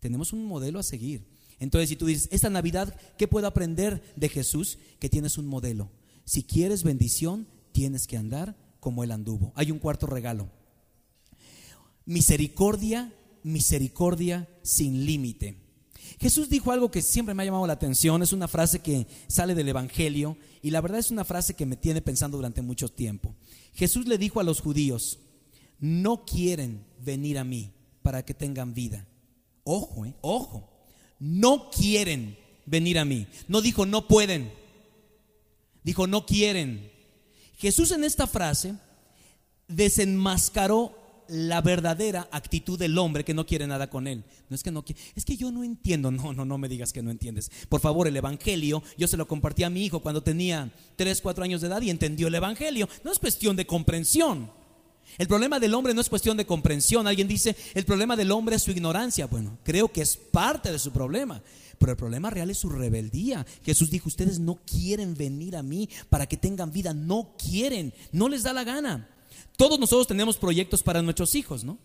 Tenemos 0.00 0.32
un 0.32 0.44
modelo 0.46 0.78
a 0.78 0.82
seguir. 0.82 1.26
Entonces, 1.60 1.88
si 1.88 1.96
tú 1.96 2.06
dices, 2.06 2.28
esta 2.30 2.50
Navidad, 2.50 2.94
¿qué 3.18 3.26
puedo 3.28 3.46
aprender 3.46 4.02
de 4.16 4.28
Jesús? 4.28 4.78
Que 5.00 5.08
tienes 5.08 5.38
un 5.38 5.46
modelo. 5.46 5.90
Si 6.24 6.44
quieres 6.44 6.82
bendición, 6.82 7.46
tienes 7.72 8.06
que 8.06 8.16
andar 8.16 8.56
como 8.80 9.04
Él 9.04 9.10
anduvo. 9.10 9.52
Hay 9.54 9.70
un 9.70 9.78
cuarto 9.78 10.06
regalo. 10.06 10.48
Misericordia, 12.04 13.12
misericordia 13.42 14.48
sin 14.62 15.04
límite. 15.04 15.56
Jesús 16.20 16.48
dijo 16.48 16.72
algo 16.72 16.90
que 16.90 17.02
siempre 17.02 17.34
me 17.34 17.42
ha 17.42 17.46
llamado 17.46 17.66
la 17.66 17.74
atención, 17.74 18.22
es 18.22 18.32
una 18.32 18.48
frase 18.48 18.80
que 18.80 19.06
sale 19.26 19.54
del 19.54 19.68
Evangelio 19.68 20.36
y 20.62 20.70
la 20.70 20.80
verdad 20.80 20.98
es 20.98 21.10
una 21.10 21.24
frase 21.24 21.54
que 21.54 21.66
me 21.66 21.76
tiene 21.76 22.02
pensando 22.02 22.36
durante 22.36 22.62
mucho 22.62 22.88
tiempo. 22.88 23.34
Jesús 23.74 24.06
le 24.06 24.18
dijo 24.18 24.40
a 24.40 24.44
los 24.44 24.60
judíos, 24.60 25.20
no 25.78 26.24
quieren 26.24 26.84
venir 26.98 27.38
a 27.38 27.44
mí 27.44 27.72
para 28.02 28.24
que 28.24 28.34
tengan 28.34 28.74
vida. 28.74 29.06
Ojo, 29.64 30.06
eh, 30.06 30.14
ojo, 30.20 30.68
no 31.18 31.70
quieren 31.70 32.36
venir 32.66 32.98
a 32.98 33.04
mí. 33.04 33.26
No 33.46 33.60
dijo 33.60 33.86
no 33.86 34.08
pueden, 34.08 34.52
dijo 35.84 36.06
no 36.06 36.26
quieren. 36.26 36.90
Jesús 37.56 37.92
en 37.92 38.04
esta 38.04 38.26
frase 38.26 38.74
desenmascaró 39.68 40.97
la 41.28 41.60
verdadera 41.60 42.28
actitud 42.32 42.78
del 42.78 42.98
hombre 42.98 43.24
que 43.24 43.34
no 43.34 43.46
quiere 43.46 43.66
nada 43.66 43.90
con 43.90 44.06
él. 44.06 44.24
No 44.48 44.54
es 44.54 44.62
que 44.62 44.70
no 44.70 44.84
quiere, 44.84 45.00
es 45.14 45.24
que 45.24 45.36
yo 45.36 45.50
no 45.50 45.64
entiendo. 45.64 46.10
No, 46.10 46.32
no, 46.32 46.44
no 46.44 46.58
me 46.58 46.68
digas 46.68 46.92
que 46.92 47.02
no 47.02 47.10
entiendes. 47.10 47.50
Por 47.68 47.80
favor, 47.80 48.08
el 48.08 48.16
evangelio, 48.16 48.82
yo 48.96 49.08
se 49.08 49.16
lo 49.16 49.28
compartí 49.28 49.62
a 49.62 49.70
mi 49.70 49.84
hijo 49.84 50.00
cuando 50.00 50.22
tenía 50.22 50.72
3, 50.96 51.20
4 51.20 51.44
años 51.44 51.60
de 51.60 51.68
edad 51.68 51.82
y 51.82 51.90
entendió 51.90 52.28
el 52.28 52.34
evangelio. 52.34 52.88
No 53.04 53.12
es 53.12 53.18
cuestión 53.18 53.56
de 53.56 53.66
comprensión. 53.66 54.50
El 55.16 55.26
problema 55.26 55.58
del 55.58 55.74
hombre 55.74 55.94
no 55.94 56.00
es 56.00 56.08
cuestión 56.08 56.36
de 56.36 56.46
comprensión. 56.46 57.06
Alguien 57.06 57.28
dice, 57.28 57.56
el 57.74 57.84
problema 57.84 58.14
del 58.16 58.30
hombre 58.30 58.56
es 58.56 58.62
su 58.62 58.70
ignorancia. 58.70 59.26
Bueno, 59.26 59.58
creo 59.64 59.88
que 59.88 60.02
es 60.02 60.16
parte 60.16 60.70
de 60.70 60.78
su 60.78 60.92
problema. 60.92 61.42
Pero 61.78 61.92
el 61.92 61.98
problema 61.98 62.30
real 62.30 62.50
es 62.50 62.58
su 62.58 62.68
rebeldía. 62.68 63.46
Jesús 63.64 63.90
dijo, 63.90 64.08
ustedes 64.08 64.38
no 64.38 64.56
quieren 64.66 65.14
venir 65.14 65.56
a 65.56 65.62
mí 65.62 65.88
para 66.10 66.26
que 66.26 66.36
tengan 66.36 66.72
vida. 66.72 66.92
No 66.92 67.34
quieren, 67.38 67.94
no 68.12 68.28
les 68.28 68.42
da 68.42 68.52
la 68.52 68.64
gana. 68.64 69.08
Todos 69.58 69.80
nosotros 69.80 70.06
tenemos 70.06 70.36
proyectos 70.36 70.84
para 70.84 71.02
nuestros 71.02 71.34
hijos, 71.34 71.64
¿no? 71.64 71.78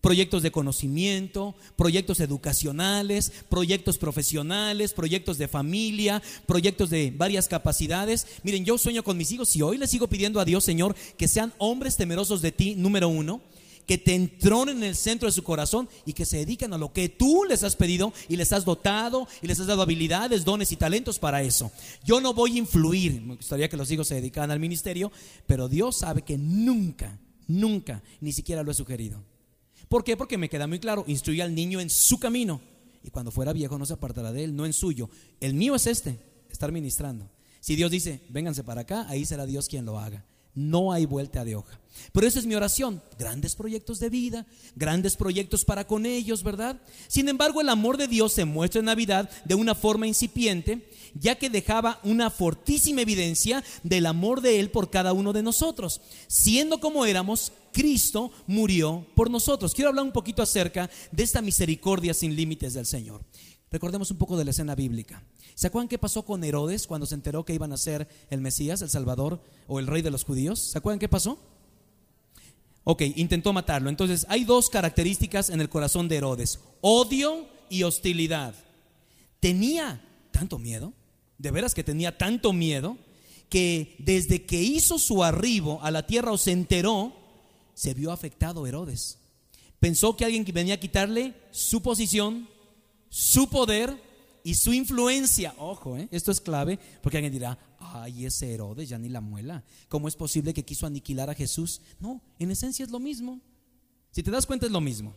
Proyectos 0.00 0.44
de 0.44 0.52
conocimiento, 0.52 1.56
proyectos 1.74 2.20
educacionales, 2.20 3.32
proyectos 3.48 3.98
profesionales, 3.98 4.92
proyectos 4.92 5.36
de 5.36 5.48
familia, 5.48 6.22
proyectos 6.46 6.88
de 6.88 7.12
varias 7.16 7.48
capacidades. 7.48 8.28
Miren, 8.44 8.64
yo 8.64 8.78
sueño 8.78 9.02
con 9.02 9.16
mis 9.16 9.32
hijos 9.32 9.56
y 9.56 9.62
hoy 9.62 9.76
les 9.76 9.90
sigo 9.90 10.06
pidiendo 10.06 10.38
a 10.38 10.44
Dios, 10.44 10.62
Señor, 10.62 10.94
que 11.18 11.26
sean 11.26 11.52
hombres 11.58 11.96
temerosos 11.96 12.42
de 12.42 12.52
ti, 12.52 12.76
número 12.76 13.08
uno 13.08 13.40
que 13.86 13.98
te 13.98 14.14
entronen 14.14 14.78
en 14.78 14.84
el 14.84 14.96
centro 14.96 15.26
de 15.26 15.32
su 15.32 15.42
corazón 15.42 15.88
y 16.04 16.12
que 16.12 16.26
se 16.26 16.38
dediquen 16.38 16.72
a 16.72 16.78
lo 16.78 16.92
que 16.92 17.08
tú 17.08 17.44
les 17.44 17.62
has 17.62 17.76
pedido 17.76 18.12
y 18.28 18.36
les 18.36 18.52
has 18.52 18.64
dotado 18.64 19.28
y 19.40 19.46
les 19.46 19.60
has 19.60 19.68
dado 19.68 19.82
habilidades, 19.82 20.44
dones 20.44 20.72
y 20.72 20.76
talentos 20.76 21.18
para 21.18 21.42
eso. 21.42 21.70
Yo 22.04 22.20
no 22.20 22.34
voy 22.34 22.56
a 22.56 22.58
influir, 22.58 23.20
me 23.22 23.36
gustaría 23.36 23.68
que 23.68 23.76
los 23.76 23.90
hijos 23.90 24.08
se 24.08 24.16
dedicaran 24.16 24.50
al 24.50 24.60
ministerio, 24.60 25.12
pero 25.46 25.68
Dios 25.68 25.98
sabe 25.98 26.22
que 26.22 26.36
nunca, 26.36 27.18
nunca, 27.46 28.02
ni 28.20 28.32
siquiera 28.32 28.62
lo 28.62 28.72
he 28.72 28.74
sugerido. 28.74 29.22
¿Por 29.88 30.02
qué? 30.02 30.16
Porque 30.16 30.36
me 30.36 30.48
queda 30.48 30.66
muy 30.66 30.80
claro, 30.80 31.04
instruye 31.06 31.42
al 31.42 31.54
niño 31.54 31.80
en 31.80 31.90
su 31.90 32.18
camino 32.18 32.60
y 33.04 33.10
cuando 33.10 33.30
fuera 33.30 33.52
viejo 33.52 33.78
no 33.78 33.86
se 33.86 33.92
apartará 33.92 34.32
de 34.32 34.42
él, 34.42 34.56
no 34.56 34.66
en 34.66 34.72
suyo. 34.72 35.08
El 35.40 35.54
mío 35.54 35.76
es 35.76 35.86
este, 35.86 36.18
estar 36.50 36.72
ministrando. 36.72 37.30
Si 37.60 37.76
Dios 37.76 37.90
dice, 37.90 38.20
vénganse 38.28 38.64
para 38.64 38.80
acá, 38.80 39.06
ahí 39.08 39.24
será 39.24 39.46
Dios 39.46 39.68
quien 39.68 39.84
lo 39.84 39.98
haga 39.98 40.24
no 40.56 40.92
hay 40.92 41.06
vuelta 41.06 41.44
de 41.44 41.54
hoja. 41.54 41.78
Pero 42.12 42.26
esa 42.26 42.38
es 42.38 42.46
mi 42.46 42.54
oración. 42.54 43.02
Grandes 43.18 43.54
proyectos 43.54 44.00
de 44.00 44.10
vida, 44.10 44.46
grandes 44.74 45.16
proyectos 45.16 45.64
para 45.64 45.86
con 45.86 46.06
ellos, 46.06 46.42
¿verdad? 46.42 46.80
Sin 47.08 47.28
embargo, 47.28 47.60
el 47.60 47.68
amor 47.68 47.96
de 47.96 48.08
Dios 48.08 48.32
se 48.32 48.44
muestra 48.44 48.80
en 48.80 48.86
Navidad 48.86 49.30
de 49.44 49.54
una 49.54 49.74
forma 49.74 50.06
incipiente, 50.06 50.90
ya 51.14 51.36
que 51.36 51.50
dejaba 51.50 52.00
una 52.02 52.30
fortísima 52.30 53.02
evidencia 53.02 53.62
del 53.82 54.06
amor 54.06 54.40
de 54.40 54.60
Él 54.60 54.70
por 54.70 54.90
cada 54.90 55.12
uno 55.12 55.32
de 55.32 55.42
nosotros. 55.42 56.00
Siendo 56.26 56.80
como 56.80 57.06
éramos, 57.06 57.52
Cristo 57.72 58.30
murió 58.46 59.06
por 59.14 59.30
nosotros. 59.30 59.74
Quiero 59.74 59.90
hablar 59.90 60.04
un 60.04 60.12
poquito 60.12 60.42
acerca 60.42 60.90
de 61.12 61.22
esta 61.22 61.42
misericordia 61.42 62.14
sin 62.14 62.34
límites 62.34 62.74
del 62.74 62.86
Señor. 62.86 63.22
Recordemos 63.70 64.10
un 64.10 64.18
poco 64.18 64.36
de 64.36 64.44
la 64.44 64.50
escena 64.52 64.74
bíblica. 64.74 65.22
¿Se 65.54 65.66
acuerdan 65.66 65.88
qué 65.88 65.98
pasó 65.98 66.24
con 66.24 66.44
Herodes 66.44 66.86
cuando 66.86 67.06
se 67.06 67.14
enteró 67.14 67.44
que 67.44 67.54
iban 67.54 67.72
a 67.72 67.76
ser 67.76 68.08
el 68.30 68.40
Mesías, 68.40 68.82
el 68.82 68.90
Salvador 68.90 69.40
o 69.66 69.80
el 69.80 69.86
rey 69.86 70.02
de 70.02 70.10
los 70.10 70.24
judíos? 70.24 70.60
¿Se 70.70 70.78
acuerdan 70.78 70.98
qué 70.98 71.08
pasó? 71.08 71.38
Ok, 72.84 73.02
intentó 73.16 73.52
matarlo. 73.52 73.90
Entonces, 73.90 74.26
hay 74.28 74.44
dos 74.44 74.70
características 74.70 75.50
en 75.50 75.60
el 75.60 75.68
corazón 75.68 76.06
de 76.06 76.16
Herodes, 76.18 76.60
odio 76.80 77.48
y 77.68 77.82
hostilidad. 77.82 78.54
Tenía 79.40 80.00
tanto 80.30 80.58
miedo, 80.58 80.92
de 81.38 81.50
veras 81.50 81.74
que 81.74 81.82
tenía 81.82 82.16
tanto 82.16 82.52
miedo, 82.52 82.96
que 83.48 83.96
desde 83.98 84.44
que 84.44 84.62
hizo 84.62 84.98
su 84.98 85.24
arribo 85.24 85.82
a 85.82 85.90
la 85.90 86.06
tierra 86.06 86.30
o 86.30 86.38
se 86.38 86.52
enteró, 86.52 87.12
se 87.74 87.94
vio 87.94 88.12
afectado 88.12 88.66
Herodes. 88.66 89.18
Pensó 89.80 90.16
que 90.16 90.24
alguien 90.24 90.44
venía 90.52 90.74
a 90.74 90.80
quitarle 90.80 91.34
su 91.50 91.82
posición, 91.82 92.48
su 93.16 93.48
poder 93.48 93.98
y 94.44 94.56
su 94.56 94.74
influencia. 94.74 95.54
Ojo, 95.56 95.96
¿eh? 95.96 96.06
esto 96.10 96.30
es 96.30 96.38
clave 96.38 96.78
porque 97.00 97.16
alguien 97.16 97.32
dirá, 97.32 97.58
ay, 97.78 98.26
ese 98.26 98.52
Herodes 98.52 98.90
ya 98.90 98.98
ni 98.98 99.08
la 99.08 99.22
muela. 99.22 99.64
¿Cómo 99.88 100.06
es 100.06 100.14
posible 100.14 100.52
que 100.52 100.66
quiso 100.66 100.86
aniquilar 100.86 101.30
a 101.30 101.34
Jesús? 101.34 101.80
No, 101.98 102.20
en 102.38 102.50
esencia 102.50 102.84
es 102.84 102.90
lo 102.90 102.98
mismo. 102.98 103.40
Si 104.10 104.22
te 104.22 104.30
das 104.30 104.44
cuenta 104.44 104.66
es 104.66 104.72
lo 104.72 104.82
mismo. 104.82 105.14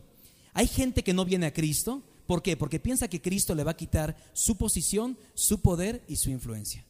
Hay 0.54 0.66
gente 0.66 1.04
que 1.04 1.12
no 1.12 1.26
viene 1.26 1.44
a 1.44 1.52
Cristo. 1.52 2.02
¿Por 2.26 2.42
qué? 2.42 2.56
Porque 2.56 2.80
piensa 2.80 3.06
que 3.06 3.20
Cristo 3.20 3.54
le 3.54 3.64
va 3.64 3.72
a 3.72 3.76
quitar 3.76 4.16
su 4.32 4.56
posición, 4.56 5.18
su 5.34 5.60
poder 5.60 6.02
y 6.08 6.16
su 6.16 6.30
influencia. 6.30 6.86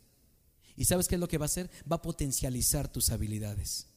¿Y 0.76 0.84
sabes 0.84 1.08
qué 1.08 1.16
es 1.16 1.20
lo 1.20 1.26
que 1.26 1.38
va 1.38 1.46
a 1.46 1.52
hacer? 1.52 1.68
Va 1.90 1.96
a 1.96 2.02
potencializar 2.02 2.86
tus 2.86 3.10
habilidades. 3.10 3.88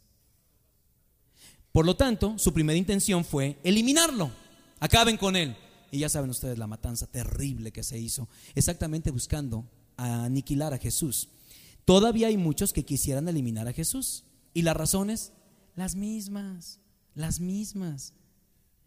Por 1.72 1.86
lo 1.86 1.96
tanto, 1.96 2.40
su 2.40 2.52
primera 2.54 2.78
intención 2.78 3.24
fue 3.24 3.60
eliminarlo. 3.64 4.32
Acaben 4.80 5.16
con 5.16 5.36
él. 5.36 5.56
Y 5.94 6.00
ya 6.00 6.10
saben 6.10 6.32
ustedes 6.32 6.58
la 6.58 6.66
matanza 6.66 7.06
terrible 7.06 7.72
que 7.72 7.84
se 7.84 8.00
hizo, 8.00 8.28
exactamente 8.56 9.12
buscando 9.12 9.70
aniquilar 9.96 10.74
a 10.74 10.80
Jesús. 10.80 11.30
Todavía 11.86 12.30
hay 12.30 12.36
muchos 12.36 12.74
que 12.74 12.84
quisieran 12.84 13.30
eliminar 13.30 13.68
a 13.68 13.74
Jesús. 13.74 14.24
¿Y 14.56 14.64
las 14.64 14.76
razones? 14.76 15.34
Las 15.76 15.94
mismas, 15.94 16.80
las 17.14 17.40
mismas. 17.40 18.14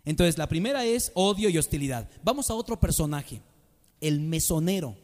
Entonces, 0.05 0.37
la 0.37 0.49
primera 0.49 0.85
es 0.85 1.13
odio 1.15 1.49
y 1.49 1.57
hostilidad. 1.59 2.11
Vamos 2.25 2.51
a 2.51 2.55
otro 2.55 2.81
personaje, 2.81 3.41
el 4.01 4.19
mesonero, 4.19 4.97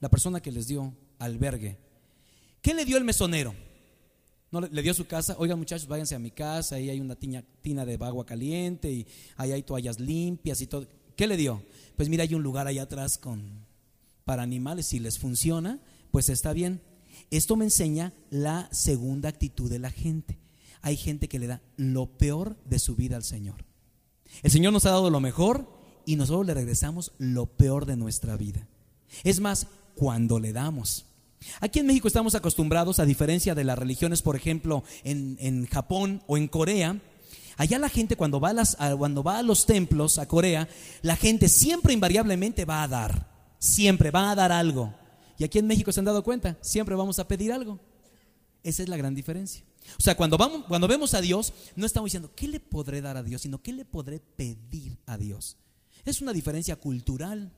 la 0.00 0.08
persona 0.08 0.40
que 0.40 0.52
les 0.52 0.66
dio 0.66 0.94
albergue. 1.18 1.76
¿Qué 2.62 2.72
le 2.72 2.86
dio 2.86 2.96
el 2.96 3.04
mesonero? 3.04 3.54
No, 4.50 4.62
le 4.62 4.82
dio 4.82 4.94
su 4.94 5.06
casa, 5.06 5.36
oigan 5.38 5.58
muchachos, 5.58 5.86
váyanse 5.86 6.14
a 6.14 6.18
mi 6.18 6.30
casa, 6.30 6.76
ahí 6.76 6.88
hay 6.88 7.00
una 7.00 7.16
tina 7.16 7.84
de 7.84 7.98
agua 8.00 8.24
caliente 8.24 8.90
y 8.90 9.06
ahí 9.36 9.52
hay 9.52 9.62
toallas 9.62 10.00
limpias 10.00 10.62
y 10.62 10.66
todo. 10.66 10.86
¿Qué 11.20 11.26
le 11.26 11.36
dio? 11.36 11.62
Pues 11.96 12.08
mira, 12.08 12.22
hay 12.22 12.34
un 12.34 12.42
lugar 12.42 12.66
allá 12.66 12.84
atrás 12.84 13.18
con 13.18 13.66
para 14.24 14.42
animales, 14.42 14.86
si 14.86 15.00
les 15.00 15.18
funciona, 15.18 15.78
pues 16.10 16.30
está 16.30 16.54
bien. 16.54 16.80
Esto 17.30 17.56
me 17.56 17.66
enseña 17.66 18.14
la 18.30 18.70
segunda 18.72 19.28
actitud 19.28 19.68
de 19.68 19.78
la 19.78 19.90
gente. 19.90 20.38
Hay 20.80 20.96
gente 20.96 21.28
que 21.28 21.38
le 21.38 21.46
da 21.46 21.60
lo 21.76 22.06
peor 22.06 22.56
de 22.64 22.78
su 22.78 22.96
vida 22.96 23.16
al 23.16 23.22
Señor. 23.22 23.66
El 24.42 24.50
Señor 24.50 24.72
nos 24.72 24.86
ha 24.86 24.92
dado 24.92 25.10
lo 25.10 25.20
mejor 25.20 25.68
y 26.06 26.16
nosotros 26.16 26.46
le 26.46 26.54
regresamos 26.54 27.12
lo 27.18 27.44
peor 27.44 27.84
de 27.84 27.98
nuestra 27.98 28.38
vida. 28.38 28.66
Es 29.22 29.40
más, 29.40 29.66
cuando 29.96 30.40
le 30.40 30.54
damos. 30.54 31.04
Aquí 31.60 31.80
en 31.80 31.86
México 31.86 32.08
estamos 32.08 32.34
acostumbrados, 32.34 32.98
a 32.98 33.04
diferencia 33.04 33.54
de 33.54 33.64
las 33.64 33.78
religiones, 33.78 34.22
por 34.22 34.36
ejemplo, 34.36 34.84
en, 35.04 35.66
Japón 35.66 36.22
o 36.26 36.38
en 36.38 36.48
Corea, 36.48 36.98
allá 37.60 37.78
la 37.78 37.90
gente 37.90 38.16
cuando 38.16 38.40
va, 38.40 38.50
a 38.50 38.52
las, 38.54 38.76
cuando 38.96 39.22
va 39.22 39.36
a 39.38 39.42
los 39.42 39.66
templos, 39.66 40.18
a 40.18 40.26
Corea, 40.26 40.66
la 41.02 41.14
gente 41.14 41.46
siempre 41.46 41.92
invariablemente 41.92 42.64
va 42.64 42.82
a 42.82 42.88
dar, 42.88 43.30
siempre 43.58 44.10
va 44.10 44.30
a 44.30 44.34
dar 44.34 44.50
algo. 44.50 44.94
Y 45.36 45.44
aquí 45.44 45.58
en 45.58 45.66
México 45.66 45.92
se 45.92 46.00
han 46.00 46.06
dado 46.06 46.24
cuenta, 46.24 46.56
siempre 46.62 46.94
vamos 46.94 47.18
a 47.18 47.28
pedir 47.28 47.52
algo. 47.52 47.78
Esa 48.62 48.82
es 48.82 48.88
la 48.88 48.96
gran 48.96 49.14
diferencia. 49.14 49.62
O 49.98 50.02
sea, 50.02 50.16
cuando, 50.16 50.38
vamos, 50.38 50.64
cuando 50.68 50.88
vemos 50.88 51.12
a 51.12 51.20
Dios, 51.20 51.52
no 51.76 51.84
estamos 51.84 52.06
diciendo, 52.06 52.32
¿qué 52.34 52.48
le 52.48 52.60
podré 52.60 53.02
dar 53.02 53.18
a 53.18 53.22
Dios? 53.22 53.42
Sino, 53.42 53.60
¿qué 53.60 53.74
le 53.74 53.84
podré 53.84 54.20
pedir 54.20 54.96
a 55.04 55.18
Dios? 55.18 55.58
Es 56.06 56.22
una 56.22 56.32
diferencia 56.32 56.76
cultural. 56.76 57.52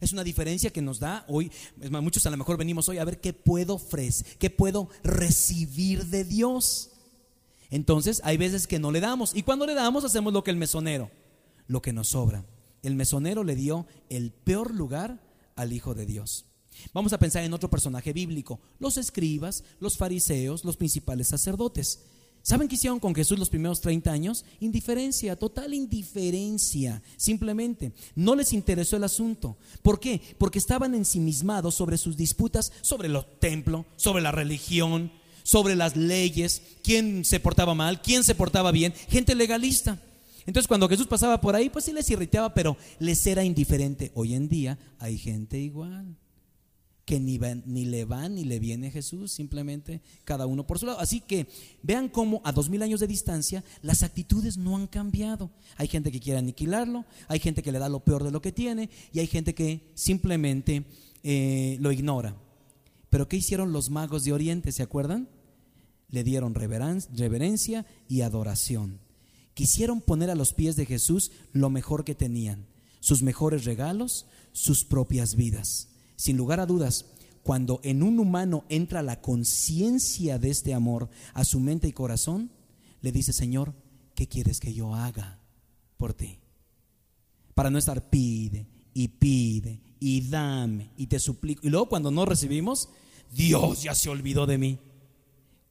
Es 0.00 0.14
una 0.14 0.24
diferencia 0.24 0.70
que 0.70 0.80
nos 0.80 1.00
da 1.00 1.26
hoy, 1.28 1.52
muchos 1.76 2.24
a 2.24 2.30
lo 2.30 2.38
mejor 2.38 2.56
venimos 2.56 2.88
hoy 2.88 2.96
a 2.96 3.04
ver 3.04 3.20
qué 3.20 3.34
puedo 3.34 3.74
ofrecer, 3.74 4.38
qué 4.38 4.48
puedo 4.48 4.88
recibir 5.02 6.06
de 6.06 6.24
Dios. 6.24 6.93
Entonces 7.70 8.20
hay 8.24 8.36
veces 8.36 8.66
que 8.66 8.78
no 8.78 8.90
le 8.90 9.00
damos 9.00 9.34
y 9.34 9.42
cuando 9.42 9.66
le 9.66 9.74
damos 9.74 10.04
hacemos 10.04 10.32
lo 10.32 10.44
que 10.44 10.50
el 10.50 10.56
mesonero, 10.56 11.10
lo 11.66 11.82
que 11.82 11.92
nos 11.92 12.08
sobra. 12.08 12.44
El 12.82 12.96
mesonero 12.96 13.44
le 13.44 13.56
dio 13.56 13.86
el 14.10 14.30
peor 14.30 14.74
lugar 14.74 15.20
al 15.56 15.72
Hijo 15.72 15.94
de 15.94 16.06
Dios. 16.06 16.46
Vamos 16.92 17.12
a 17.12 17.18
pensar 17.18 17.44
en 17.44 17.54
otro 17.54 17.70
personaje 17.70 18.12
bíblico, 18.12 18.60
los 18.78 18.96
escribas, 18.96 19.64
los 19.80 19.96
fariseos, 19.96 20.64
los 20.64 20.76
principales 20.76 21.28
sacerdotes. 21.28 22.00
¿Saben 22.42 22.68
qué 22.68 22.74
hicieron 22.74 23.00
con 23.00 23.14
Jesús 23.14 23.38
los 23.38 23.48
primeros 23.48 23.80
30 23.80 24.12
años? 24.12 24.44
Indiferencia, 24.60 25.34
total 25.34 25.72
indiferencia, 25.72 27.02
simplemente. 27.16 27.94
No 28.14 28.34
les 28.34 28.52
interesó 28.52 28.98
el 28.98 29.04
asunto. 29.04 29.56
¿Por 29.80 29.98
qué? 29.98 30.20
Porque 30.36 30.58
estaban 30.58 30.94
ensimismados 30.94 31.74
sobre 31.74 31.96
sus 31.96 32.18
disputas 32.18 32.70
sobre 32.82 33.08
los 33.08 33.40
templos, 33.40 33.86
sobre 33.96 34.22
la 34.22 34.30
religión, 34.30 35.10
sobre 35.44 35.76
las 35.76 35.94
leyes, 35.94 36.62
quién 36.82 37.24
se 37.24 37.38
portaba 37.38 37.76
mal, 37.76 38.02
quién 38.02 38.24
se 38.24 38.34
portaba 38.34 38.72
bien, 38.72 38.92
gente 39.08 39.36
legalista. 39.36 40.00
Entonces 40.46 40.66
cuando 40.66 40.88
Jesús 40.88 41.06
pasaba 41.06 41.40
por 41.40 41.54
ahí, 41.54 41.70
pues 41.70 41.84
sí 41.84 41.92
les 41.92 42.10
irritaba, 42.10 42.52
pero 42.52 42.76
les 42.98 43.24
era 43.26 43.44
indiferente. 43.44 44.10
Hoy 44.14 44.34
en 44.34 44.48
día 44.48 44.78
hay 44.98 45.16
gente 45.16 45.58
igual 45.58 46.16
que 47.04 47.20
ni, 47.20 47.38
ni, 47.66 47.84
le 47.84 48.04
va 48.06 48.28
ni 48.28 48.44
le 48.44 48.58
viene 48.58 48.90
Jesús, 48.90 49.32
simplemente 49.32 50.00
cada 50.24 50.46
uno 50.46 50.66
por 50.66 50.78
su 50.78 50.86
lado. 50.86 51.00
Así 51.00 51.20
que 51.20 51.46
vean 51.82 52.08
cómo 52.08 52.40
a 52.44 52.52
dos 52.52 52.70
mil 52.70 52.82
años 52.82 53.00
de 53.00 53.06
distancia 53.06 53.62
las 53.82 54.02
actitudes 54.02 54.56
no 54.56 54.76
han 54.76 54.86
cambiado. 54.86 55.50
Hay 55.76 55.88
gente 55.88 56.10
que 56.10 56.20
quiere 56.20 56.38
aniquilarlo, 56.38 57.04
hay 57.28 57.38
gente 57.38 57.62
que 57.62 57.72
le 57.72 57.78
da 57.78 57.88
lo 57.88 58.00
peor 58.00 58.24
de 58.24 58.30
lo 58.30 58.40
que 58.40 58.52
tiene 58.52 58.88
y 59.12 59.18
hay 59.20 59.26
gente 59.26 59.54
que 59.54 59.92
simplemente 59.94 60.84
eh, 61.22 61.76
lo 61.80 61.92
ignora. 61.92 62.36
Pero 63.10 63.28
¿qué 63.28 63.36
hicieron 63.36 63.72
los 63.72 63.90
magos 63.90 64.24
de 64.24 64.32
Oriente? 64.32 64.72
¿Se 64.72 64.82
acuerdan? 64.82 65.28
Le 66.08 66.24
dieron 66.24 66.54
reverencia 66.54 67.86
y 68.08 68.20
adoración. 68.20 69.00
Quisieron 69.54 70.00
poner 70.00 70.30
a 70.30 70.34
los 70.34 70.52
pies 70.52 70.76
de 70.76 70.86
Jesús 70.86 71.30
lo 71.52 71.70
mejor 71.70 72.04
que 72.04 72.14
tenían, 72.14 72.66
sus 73.00 73.22
mejores 73.22 73.64
regalos, 73.64 74.26
sus 74.52 74.84
propias 74.84 75.36
vidas. 75.36 75.88
Sin 76.16 76.36
lugar 76.36 76.60
a 76.60 76.66
dudas, 76.66 77.06
cuando 77.42 77.80
en 77.84 78.02
un 78.02 78.18
humano 78.18 78.64
entra 78.68 79.02
la 79.02 79.20
conciencia 79.20 80.38
de 80.38 80.50
este 80.50 80.74
amor 80.74 81.10
a 81.34 81.44
su 81.44 81.60
mente 81.60 81.86
y 81.86 81.92
corazón, 81.92 82.50
le 83.00 83.12
dice, 83.12 83.32
Señor, 83.32 83.74
¿qué 84.14 84.26
quieres 84.26 84.60
que 84.60 84.72
yo 84.72 84.94
haga 84.94 85.38
por 85.98 86.14
ti? 86.14 86.38
Para 87.54 87.70
no 87.70 87.78
estar 87.78 88.08
pide 88.08 88.66
y 88.94 89.08
pide 89.08 89.82
y 90.00 90.28
dame 90.28 90.90
y 90.96 91.06
te 91.06 91.20
suplico. 91.20 91.60
Y 91.66 91.70
luego 91.70 91.88
cuando 91.88 92.10
no 92.10 92.24
recibimos, 92.24 92.88
Dios 93.30 93.82
ya 93.82 93.94
se 93.94 94.08
olvidó 94.08 94.46
de 94.46 94.58
mí. 94.58 94.78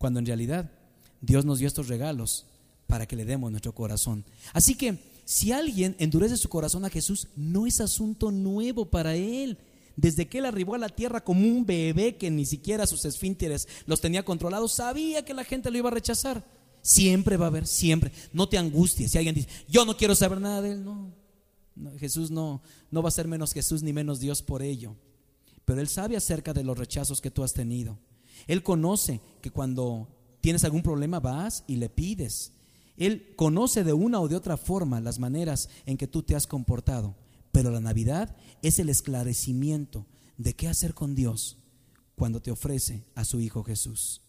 Cuando 0.03 0.19
en 0.19 0.25
realidad 0.25 0.69
Dios 1.21 1.45
nos 1.45 1.59
dio 1.59 1.67
estos 1.69 1.87
regalos 1.87 2.45
para 2.87 3.05
que 3.05 3.15
le 3.15 3.23
demos 3.23 3.49
nuestro 3.51 3.73
corazón. 3.73 4.25
Así 4.51 4.75
que 4.75 4.99
si 5.23 5.53
alguien 5.53 5.95
endurece 5.97 6.35
su 6.35 6.49
corazón 6.49 6.83
a 6.83 6.89
Jesús, 6.89 7.29
no 7.37 7.65
es 7.65 7.79
asunto 7.79 8.29
nuevo 8.29 8.83
para 8.83 9.15
él 9.15 9.57
desde 9.95 10.27
que 10.27 10.39
él 10.39 10.45
arribó 10.45 10.75
a 10.75 10.77
la 10.77 10.89
tierra 10.89 11.23
como 11.23 11.47
un 11.47 11.65
bebé 11.65 12.17
que 12.17 12.29
ni 12.29 12.45
siquiera 12.45 12.85
sus 12.85 13.05
esfínteres 13.05 13.65
los 13.85 14.01
tenía 14.01 14.25
controlados, 14.25 14.73
sabía 14.73 15.23
que 15.23 15.33
la 15.33 15.45
gente 15.45 15.71
lo 15.71 15.77
iba 15.77 15.87
a 15.87 15.93
rechazar. 15.93 16.43
Siempre 16.81 17.37
va 17.37 17.45
a 17.45 17.47
haber, 17.47 17.65
siempre. 17.65 18.11
No 18.33 18.49
te 18.49 18.57
angusties. 18.57 19.11
Si 19.11 19.17
alguien 19.17 19.35
dice, 19.35 19.47
yo 19.69 19.85
no 19.85 19.95
quiero 19.95 20.15
saber 20.15 20.41
nada 20.41 20.61
de 20.61 20.71
él, 20.71 20.83
no. 20.83 21.13
Jesús 21.97 22.29
no, 22.29 22.61
no 22.91 23.01
va 23.01 23.07
a 23.07 23.13
ser 23.13 23.29
menos 23.29 23.53
Jesús 23.53 23.83
ni 23.83 23.93
menos 23.93 24.19
Dios 24.19 24.41
por 24.41 24.63
ello. 24.63 24.97
Pero 25.63 25.79
Él 25.79 25.87
sabe 25.87 26.17
acerca 26.17 26.51
de 26.51 26.65
los 26.65 26.77
rechazos 26.77 27.21
que 27.21 27.31
tú 27.31 27.41
has 27.41 27.53
tenido. 27.53 27.97
Él 28.47 28.63
conoce 28.63 29.21
que 29.41 29.51
cuando 29.51 30.07
tienes 30.41 30.63
algún 30.63 30.81
problema 30.81 31.19
vas 31.19 31.63
y 31.67 31.77
le 31.77 31.89
pides. 31.89 32.53
Él 32.97 33.33
conoce 33.35 33.83
de 33.83 33.93
una 33.93 34.19
o 34.19 34.27
de 34.27 34.35
otra 34.35 34.57
forma 34.57 35.01
las 35.01 35.19
maneras 35.19 35.69
en 35.85 35.97
que 35.97 36.07
tú 36.07 36.23
te 36.23 36.35
has 36.35 36.47
comportado. 36.47 37.15
Pero 37.51 37.71
la 37.71 37.79
Navidad 37.79 38.35
es 38.61 38.79
el 38.79 38.89
esclarecimiento 38.89 40.05
de 40.37 40.55
qué 40.55 40.67
hacer 40.67 40.93
con 40.93 41.15
Dios 41.15 41.57
cuando 42.15 42.41
te 42.41 42.51
ofrece 42.51 43.05
a 43.15 43.25
su 43.25 43.39
Hijo 43.39 43.63
Jesús. 43.63 44.21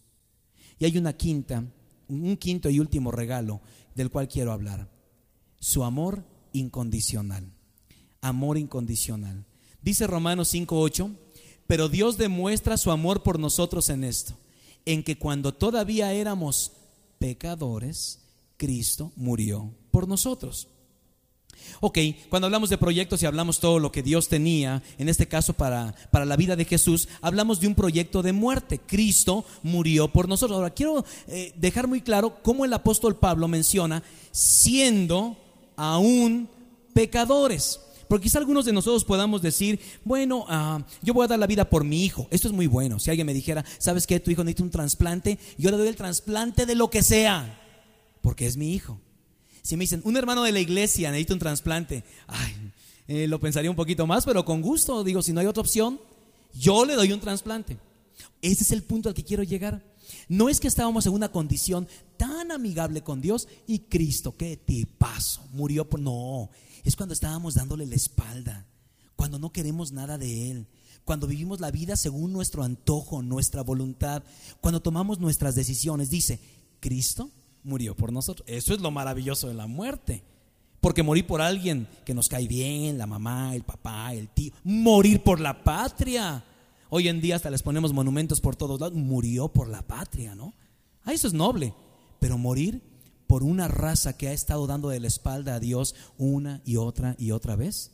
Y 0.79 0.85
hay 0.85 0.98
una 0.98 1.14
quinta, 1.14 1.64
un 2.09 2.37
quinto 2.37 2.68
y 2.70 2.81
último 2.81 3.11
regalo 3.11 3.61
del 3.94 4.11
cual 4.11 4.29
quiero 4.29 4.53
hablar. 4.53 4.90
Su 5.59 5.85
amor 5.85 6.24
incondicional. 6.53 7.53
Amor 8.20 8.59
incondicional. 8.59 9.44
Dice 9.83 10.07
Romanos 10.07 10.53
5:8, 10.53 11.14
pero 11.66 11.88
Dios 11.88 12.16
demuestra 12.18 12.77
su 12.77 12.90
amor 12.90 13.22
por 13.22 13.38
nosotros 13.38 13.88
en 13.88 14.05
esto, 14.05 14.35
en 14.85 15.03
que 15.03 15.18
cuando 15.18 15.53
todavía 15.55 16.12
éramos 16.12 16.72
pecadores, 17.18 18.20
Cristo 18.57 19.12
murió 19.16 19.70
por 19.90 20.07
nosotros. 20.09 20.68
Ok, 21.81 21.98
cuando 22.29 22.46
hablamos 22.46 22.70
de 22.70 22.79
proyectos 22.79 23.22
y 23.22 23.27
hablamos 23.27 23.61
todo 23.61 23.79
lo 23.79 23.92
que 23.92 24.03
Dios 24.03 24.29
tenía, 24.29 24.83
en 24.98 25.09
este 25.09 25.27
caso 25.27 25.55
para, 25.55 25.94
para 26.11 26.24
la 26.24 26.37
vida 26.37 26.57
de 26.57 26.64
Jesús, 26.64 27.09
hablamos 27.20 27.61
de 27.61 27.66
un 27.66 27.74
proyecto 27.74 28.22
de 28.22 28.33
muerte. 28.33 28.79
Cristo 28.79 29.44
murió 29.62 30.09
por 30.09 30.29
nosotros. 30.29 30.57
Ahora, 30.57 30.70
quiero 30.70 31.05
eh, 31.29 31.53
dejar 31.57 31.87
muy 31.87 32.00
claro 32.00 32.42
cómo 32.42 32.64
el 32.64 32.72
apóstol 32.72 33.16
Pablo 33.16 33.48
menciona 33.48 34.03
siendo 34.31 35.37
aún 35.77 36.48
pecadores. 36.92 37.81
Porque 38.09 38.25
quizá 38.25 38.38
algunos 38.38 38.64
de 38.64 38.73
nosotros 38.73 39.05
podamos 39.05 39.43
decir, 39.43 39.81
bueno, 40.05 40.45
ah, 40.49 40.85
yo 41.03 41.14
voy 41.14 41.25
a 41.25 41.29
dar 41.29 41.38
la 41.38 41.47
vida 41.47 41.69
por 41.69 41.85
mi 41.85 42.05
hijo. 42.05 42.29
Esto 42.31 42.49
es 42.49 42.55
muy 42.55 42.67
bueno. 42.67 42.99
Si 42.99 43.11
alguien 43.11 43.27
me 43.27 43.35
dijera, 43.35 43.64
¿sabes 43.79 44.07
qué? 44.07 44.21
Tu 44.21 44.31
hijo 44.31 44.45
necesita 44.45 44.64
un 44.64 44.71
trasplante. 44.71 45.38
Yo 45.59 45.71
le 45.71 45.77
doy 45.77 45.88
el 45.88 45.97
trasplante 45.97 46.67
de 46.67 46.75
lo 46.75 46.90
que 46.90 47.03
sea. 47.03 47.61
Porque 48.21 48.47
es 48.47 48.57
mi 48.57 48.75
hijo. 48.75 49.01
Si 49.62 49.77
me 49.77 49.85
dicen, 49.85 50.03
un 50.05 50.17
hermano 50.17 50.43
de 50.43 50.53
la 50.53 50.61
iglesia 50.61 51.11
necesita 51.11 51.35
un 51.35 51.41
trasplante, 51.41 52.05
ay, 52.26 52.55
eh, 53.09 53.26
lo 53.26 53.41
pensaría 53.41 53.70
un 53.70 53.76
poquito 53.76 54.07
más, 54.07 54.26
pero 54.26 54.45
con 54.45 54.61
gusto, 54.61 55.03
digo, 55.05 55.22
si 55.22 55.33
no 55.33 55.41
hay 55.41 55.47
otra 55.47 55.62
opción, 55.62 55.99
yo 56.53 56.85
le 56.85 56.95
doy 56.95 57.12
un 57.12 57.20
trasplante. 57.20 57.78
Ese 58.43 58.62
es 58.62 58.72
el 58.72 58.83
punto 58.83 59.09
al 59.09 59.14
que 59.14 59.24
quiero 59.24 59.43
llegar. 59.43 59.83
No 60.28 60.49
es 60.49 60.61
que 60.61 60.68
estábamos 60.68 61.07
en 61.07 61.12
una 61.12 61.31
condición 61.31 61.89
tan 62.16 62.53
amigable 62.53 63.03
con 63.03 63.20
Dios 63.20 63.49
y 63.66 63.81
Cristo, 63.81 64.35
qué 64.37 64.57
tipazo, 64.57 65.43
murió 65.53 65.89
por... 65.89 66.01
No, 66.01 66.51
es 66.85 66.97
cuando 66.97 67.14
estábamos 67.14 67.55
dándole 67.55 67.87
la 67.87 67.95
espalda, 67.95 68.66
cuando 69.16 69.39
no 69.39 69.51
queremos 69.51 69.93
nada 69.93 70.18
de 70.18 70.51
Él, 70.51 70.66
cuando 71.05 71.26
vivimos 71.26 71.61
la 71.61 71.70
vida 71.70 71.97
según 71.97 72.32
nuestro 72.32 72.62
antojo, 72.62 73.22
nuestra 73.22 73.62
voluntad, 73.62 74.22
cuando 74.61 74.80
tomamos 74.80 75.18
nuestras 75.18 75.55
decisiones. 75.55 76.11
Dice, 76.11 76.39
Cristo 76.80 77.30
murió 77.62 77.95
por 77.97 78.12
nosotros. 78.12 78.47
Eso 78.49 78.74
es 78.74 78.80
lo 78.80 78.91
maravilloso 78.91 79.49
de 79.49 79.55
la 79.55 79.66
muerte. 79.66 80.22
Porque 80.80 81.03
morir 81.03 81.26
por 81.26 81.41
alguien 81.41 81.89
que 82.05 82.12
nos 82.12 82.28
cae 82.28 82.47
bien, 82.47 82.99
la 82.99 83.07
mamá, 83.07 83.55
el 83.55 83.62
papá, 83.62 84.12
el 84.12 84.28
tío, 84.28 84.53
morir 84.64 85.22
por 85.22 85.41
la 85.41 85.64
patria. 85.64 86.45
Hoy 86.91 87.09
en 87.09 87.22
día 87.22 87.37
hasta 87.37 87.51
les 87.51 87.62
ponemos 87.62 87.95
monumentos 87.95 88.41
por 88.41 88.55
todos 88.55 88.78
lados. 88.78 88.95
Murió 88.95 89.49
por 89.49 89.68
la 89.68 89.82
patria, 89.82 90.35
¿no? 90.35 90.53
Ah, 91.05 91.14
eso 91.14 91.26
es 91.26 91.32
noble. 91.32 91.72
Pero 92.20 92.37
morir 92.37 92.82
por 93.27 93.43
una 93.43 93.68
raza 93.68 94.16
que 94.16 94.29
ha 94.29 94.33
estado 94.33 94.66
dando 94.66 94.89
de 94.89 95.01
la 95.01 95.09
espalda 95.09 95.55
a 95.55 95.61
Dios 95.61 95.95
una 96.18 96.62
y 96.64 96.77
otra 96.77 97.16
y 97.18 97.31
otra 97.31 97.57
vez? 97.57 97.93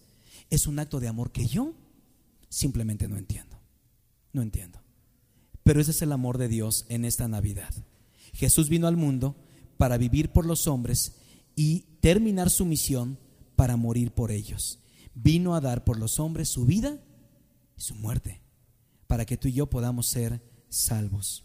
Es 0.51 0.67
un 0.67 0.79
acto 0.79 1.01
de 1.01 1.09
amor 1.09 1.33
que 1.33 1.47
yo 1.47 1.75
simplemente 2.49 3.09
no 3.09 3.17
entiendo. 3.17 3.59
No 4.33 4.43
entiendo. 4.43 4.81
Pero 5.63 5.81
ese 5.81 5.93
es 5.93 6.03
el 6.03 6.13
amor 6.13 6.39
de 6.39 6.49
Dios 6.49 6.87
en 6.89 7.05
esta 7.05 7.29
Navidad. 7.29 7.73
Jesús 8.33 8.69
vino 8.69 8.87
al 8.87 8.97
mundo 8.97 9.37
para 9.77 9.99
vivir 9.99 10.31
por 10.31 10.47
los 10.47 10.67
hombres 10.67 11.15
y 11.57 11.81
terminar 12.01 12.51
su 12.51 12.65
misión 12.65 13.19
para 13.57 13.77
morir 13.77 14.13
por 14.13 14.31
ellos. 14.31 14.79
Vino 15.15 15.55
a 15.55 15.61
dar 15.61 15.85
por 15.85 15.99
los 15.99 16.21
hombres 16.21 16.49
su 16.49 16.65
vida 16.65 16.99
y 17.77 17.81
su 17.81 17.95
muerte, 17.95 18.41
para 19.07 19.25
que 19.27 19.37
tú 19.37 19.49
y 19.49 19.53
yo 19.53 19.67
podamos 19.69 20.07
ser 20.07 20.43
salvos. 20.69 21.45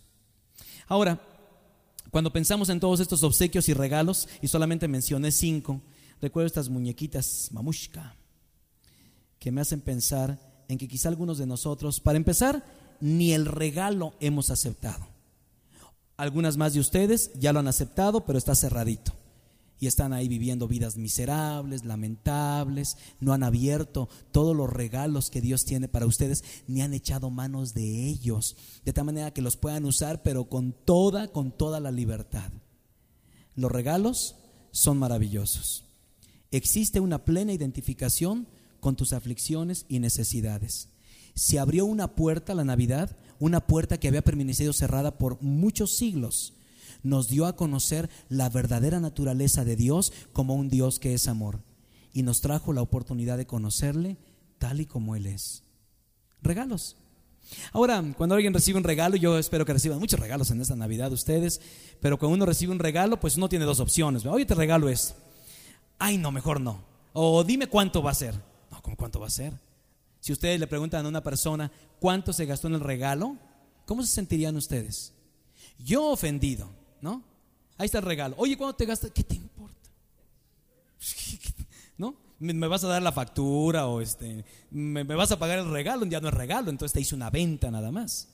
Ahora, 0.88 1.22
cuando 2.12 2.32
pensamos 2.32 2.70
en 2.70 2.80
todos 2.80 3.00
estos 3.00 3.24
obsequios 3.24 3.68
y 3.70 3.74
regalos, 3.74 4.28
y 4.42 4.48
solamente 4.48 4.88
mencioné 4.88 5.32
cinco, 5.32 5.82
recuerdo 6.22 6.48
estas 6.48 6.70
muñequitas 6.70 7.50
mamushka, 7.52 8.16
que 9.40 9.52
me 9.52 9.62
hacen 9.62 9.82
pensar 9.82 10.40
en 10.68 10.78
que 10.78 10.88
quizá 10.88 11.10
algunos 11.10 11.38
de 11.38 11.46
nosotros, 11.46 12.00
para 12.00 12.18
empezar, 12.18 12.64
ni 13.00 13.34
el 13.34 13.46
regalo 13.46 14.14
hemos 14.20 14.50
aceptado. 14.50 15.08
Algunas 16.18 16.58
más 16.58 16.74
de 16.74 16.80
ustedes 16.80 17.32
ya 17.36 17.52
lo 17.52 17.60
han 17.60 17.68
aceptado, 17.68 18.26
pero 18.26 18.38
está 18.38 18.56
cerradito. 18.56 19.12
Y 19.80 19.88
están 19.88 20.14
ahí 20.14 20.28
viviendo 20.28 20.68
vidas 20.68 20.96
miserables, 20.98 21.84
lamentables, 21.84 22.98
no 23.20 23.34
han 23.34 23.44
abierto 23.44 24.08
todos 24.32 24.56
los 24.56 24.70
regalos 24.70 25.30
que 25.30 25.42
Dios 25.42 25.66
tiene 25.66 25.88
para 25.88 26.06
ustedes, 26.06 26.44
ni 26.68 26.82
han 26.82 26.94
echado 26.94 27.30
manos 27.30 27.74
de 27.74 28.08
ellos, 28.08 28.56
de 28.86 28.94
tal 28.94 29.06
manera 29.06 29.32
que 29.32 29.42
los 29.42 29.58
puedan 29.58 29.86
usar, 29.86 30.24
pero 30.24 30.46
con 30.46 30.72
toda, 30.72 31.28
con 31.28 31.52
toda 31.52 31.80
la 31.80 31.92
libertad. 31.92 32.52
Los 33.56 33.72
regalos 33.72 34.36
son 34.72 34.98
maravillosos. 34.98 35.86
Existe 36.52 37.00
una 37.00 37.26
plena 37.26 37.54
identificación 37.54 38.48
con 38.80 38.96
tus 38.96 39.14
aflicciones 39.14 39.86
y 39.90 40.00
necesidades. 40.00 40.90
Se 41.34 41.60
abrió 41.60 41.86
una 41.86 42.16
puerta 42.16 42.54
la 42.54 42.64
Navidad, 42.64 43.18
una 43.40 43.66
puerta 43.68 44.00
que 44.00 44.08
había 44.08 44.22
permanecido 44.22 44.74
cerrada 44.74 45.18
por 45.18 45.42
muchos 45.42 45.98
siglos. 45.98 46.55
Nos 47.06 47.30
dio 47.30 47.46
a 47.46 47.56
conocer 47.56 48.10
la 48.28 48.50
verdadera 48.50 49.00
naturaleza 49.00 49.64
de 49.64 49.78
Dios 49.78 50.12
como 50.34 50.56
un 50.56 50.68
Dios 50.68 51.00
que 51.00 51.14
es 51.14 51.30
amor. 51.30 51.62
Y 52.12 52.24
nos 52.24 52.42
trajo 52.42 52.74
la 52.74 52.82
oportunidad 52.82 53.38
de 53.38 53.48
conocerle 53.48 54.18
tal 54.58 54.82
y 54.82 54.86
como 54.86 55.16
Él 55.16 55.26
es. 55.26 55.64
Regalos. 56.42 56.98
Ahora, 57.72 58.04
cuando 58.18 58.36
alguien 58.36 58.54
recibe 58.54 58.78
un 58.78 58.84
regalo, 58.84 59.16
yo 59.16 59.38
espero 59.38 59.66
que 59.66 59.74
reciban 59.74 60.00
muchos 60.00 60.20
regalos 60.20 60.52
en 60.52 60.60
esta 60.60 60.76
Navidad 60.76 61.14
ustedes, 61.14 61.62
pero 62.02 62.18
cuando 62.20 62.36
uno 62.36 62.46
recibe 62.46 62.74
un 62.74 62.80
regalo, 62.80 63.20
pues 63.20 63.38
uno 63.38 63.48
tiene 63.48 63.64
dos 63.64 63.80
opciones. 63.80 64.26
Oye, 64.26 64.46
te 64.46 64.56
regalo 64.56 64.90
esto. 64.90 65.14
Ay, 65.98 66.18
no, 66.18 66.32
mejor 66.32 66.60
no. 66.60 66.84
O 67.14 67.46
dime 67.46 67.68
cuánto 67.68 68.04
va 68.04 68.12
a 68.12 68.16
ser 68.16 68.36
cuánto 68.94 69.20
va 69.20 69.28
a 69.28 69.32
ser? 69.32 69.54
Si 70.20 70.32
ustedes 70.32 70.60
le 70.60 70.68
preguntan 70.68 71.06
a 71.06 71.10
una 71.10 71.24
persona 71.24 71.72
cuánto 72.00 72.34
se 72.34 72.46
gastó 72.46 72.68
en 72.68 72.76
el 72.76 72.82
regalo, 72.82 73.38
¿cómo 73.86 74.04
se 74.04 74.14
sentirían 74.14 74.56
ustedes? 74.56 75.14
Yo 75.80 76.06
ofendido, 76.06 76.70
¿no? 77.06 77.22
Ahí 77.78 77.86
está 77.86 78.00
el 78.00 78.06
regalo. 78.06 78.36
Oye, 78.40 78.58
¿cuánto 78.58 78.78
te 78.78 78.86
gastas? 78.86 79.12
¿Qué 79.12 79.24
te 79.24 79.36
importa? 79.36 79.90
¿No? 82.00 82.16
¿Me 82.40 82.68
vas 82.68 82.84
a 82.84 82.88
dar 82.88 83.02
la 83.02 83.12
factura 83.12 83.88
o 83.88 84.02
este, 84.02 84.44
me, 84.72 85.04
vas 85.04 85.32
a 85.32 85.40
pagar 85.40 85.60
el 85.60 85.70
regalo? 85.70 86.06
Ya 86.08 86.20
no 86.20 86.30
es 86.30 86.34
regalo, 86.34 86.72
entonces 86.72 86.94
te 86.94 87.02
hice 87.02 87.16
una 87.16 87.30
venta 87.30 87.70
nada 87.70 87.92
más. 87.92 88.30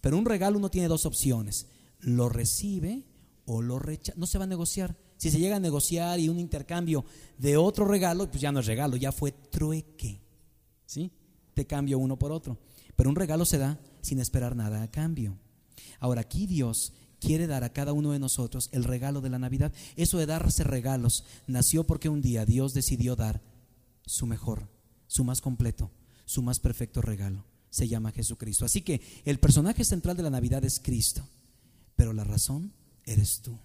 Pero 0.00 0.18
un 0.18 0.24
regalo 0.24 0.58
uno 0.58 0.68
tiene 0.68 0.88
dos 0.88 1.06
opciones. 1.06 1.68
Lo 2.00 2.28
recibe 2.28 3.04
o 3.46 3.62
lo 3.62 3.78
rechaza. 3.78 4.18
No 4.18 4.26
se 4.26 4.38
va 4.38 4.44
a 4.44 4.48
negociar. 4.48 4.96
Si 5.16 5.30
se 5.30 5.38
llega 5.38 5.56
a 5.56 5.60
negociar 5.60 6.18
y 6.18 6.28
un 6.28 6.40
intercambio 6.40 7.04
de 7.38 7.56
otro 7.56 7.86
regalo, 7.86 8.28
pues 8.28 8.40
ya 8.40 8.52
no 8.52 8.60
es 8.60 8.66
regalo, 8.66 8.96
ya 8.96 9.12
fue 9.12 9.30
trueque. 9.30 10.20
¿Sí? 10.86 11.12
Te 11.54 11.66
cambio 11.66 11.98
uno 11.98 12.18
por 12.18 12.32
otro. 12.32 12.58
Pero 12.96 13.10
un 13.10 13.16
regalo 13.16 13.44
se 13.44 13.58
da 13.58 13.78
sin 14.00 14.18
esperar 14.18 14.56
nada 14.56 14.82
a 14.82 14.90
cambio. 14.90 15.38
Ahora 16.00 16.22
aquí 16.22 16.46
Dios 16.46 16.92
quiere 17.20 17.46
dar 17.46 17.64
a 17.64 17.72
cada 17.72 17.92
uno 17.92 18.12
de 18.12 18.18
nosotros 18.18 18.68
el 18.72 18.84
regalo 18.84 19.20
de 19.20 19.30
la 19.30 19.38
Navidad. 19.38 19.72
Eso 19.96 20.18
de 20.18 20.26
darse 20.26 20.64
regalos 20.64 21.24
nació 21.46 21.84
porque 21.84 22.08
un 22.08 22.22
día 22.22 22.46
Dios 22.46 22.74
decidió 22.74 23.16
dar 23.16 23.42
su 24.06 24.26
mejor, 24.26 24.68
su 25.06 25.24
más 25.24 25.40
completo, 25.40 25.90
su 26.24 26.42
más 26.42 26.60
perfecto 26.60 27.02
regalo. 27.02 27.44
Se 27.70 27.88
llama 27.88 28.12
Jesucristo. 28.12 28.64
Así 28.64 28.82
que 28.82 29.02
el 29.24 29.38
personaje 29.38 29.84
central 29.84 30.16
de 30.16 30.22
la 30.22 30.30
Navidad 30.30 30.64
es 30.64 30.80
Cristo, 30.80 31.26
pero 31.96 32.12
la 32.12 32.24
razón 32.24 32.72
eres 33.04 33.40
tú. 33.40 33.58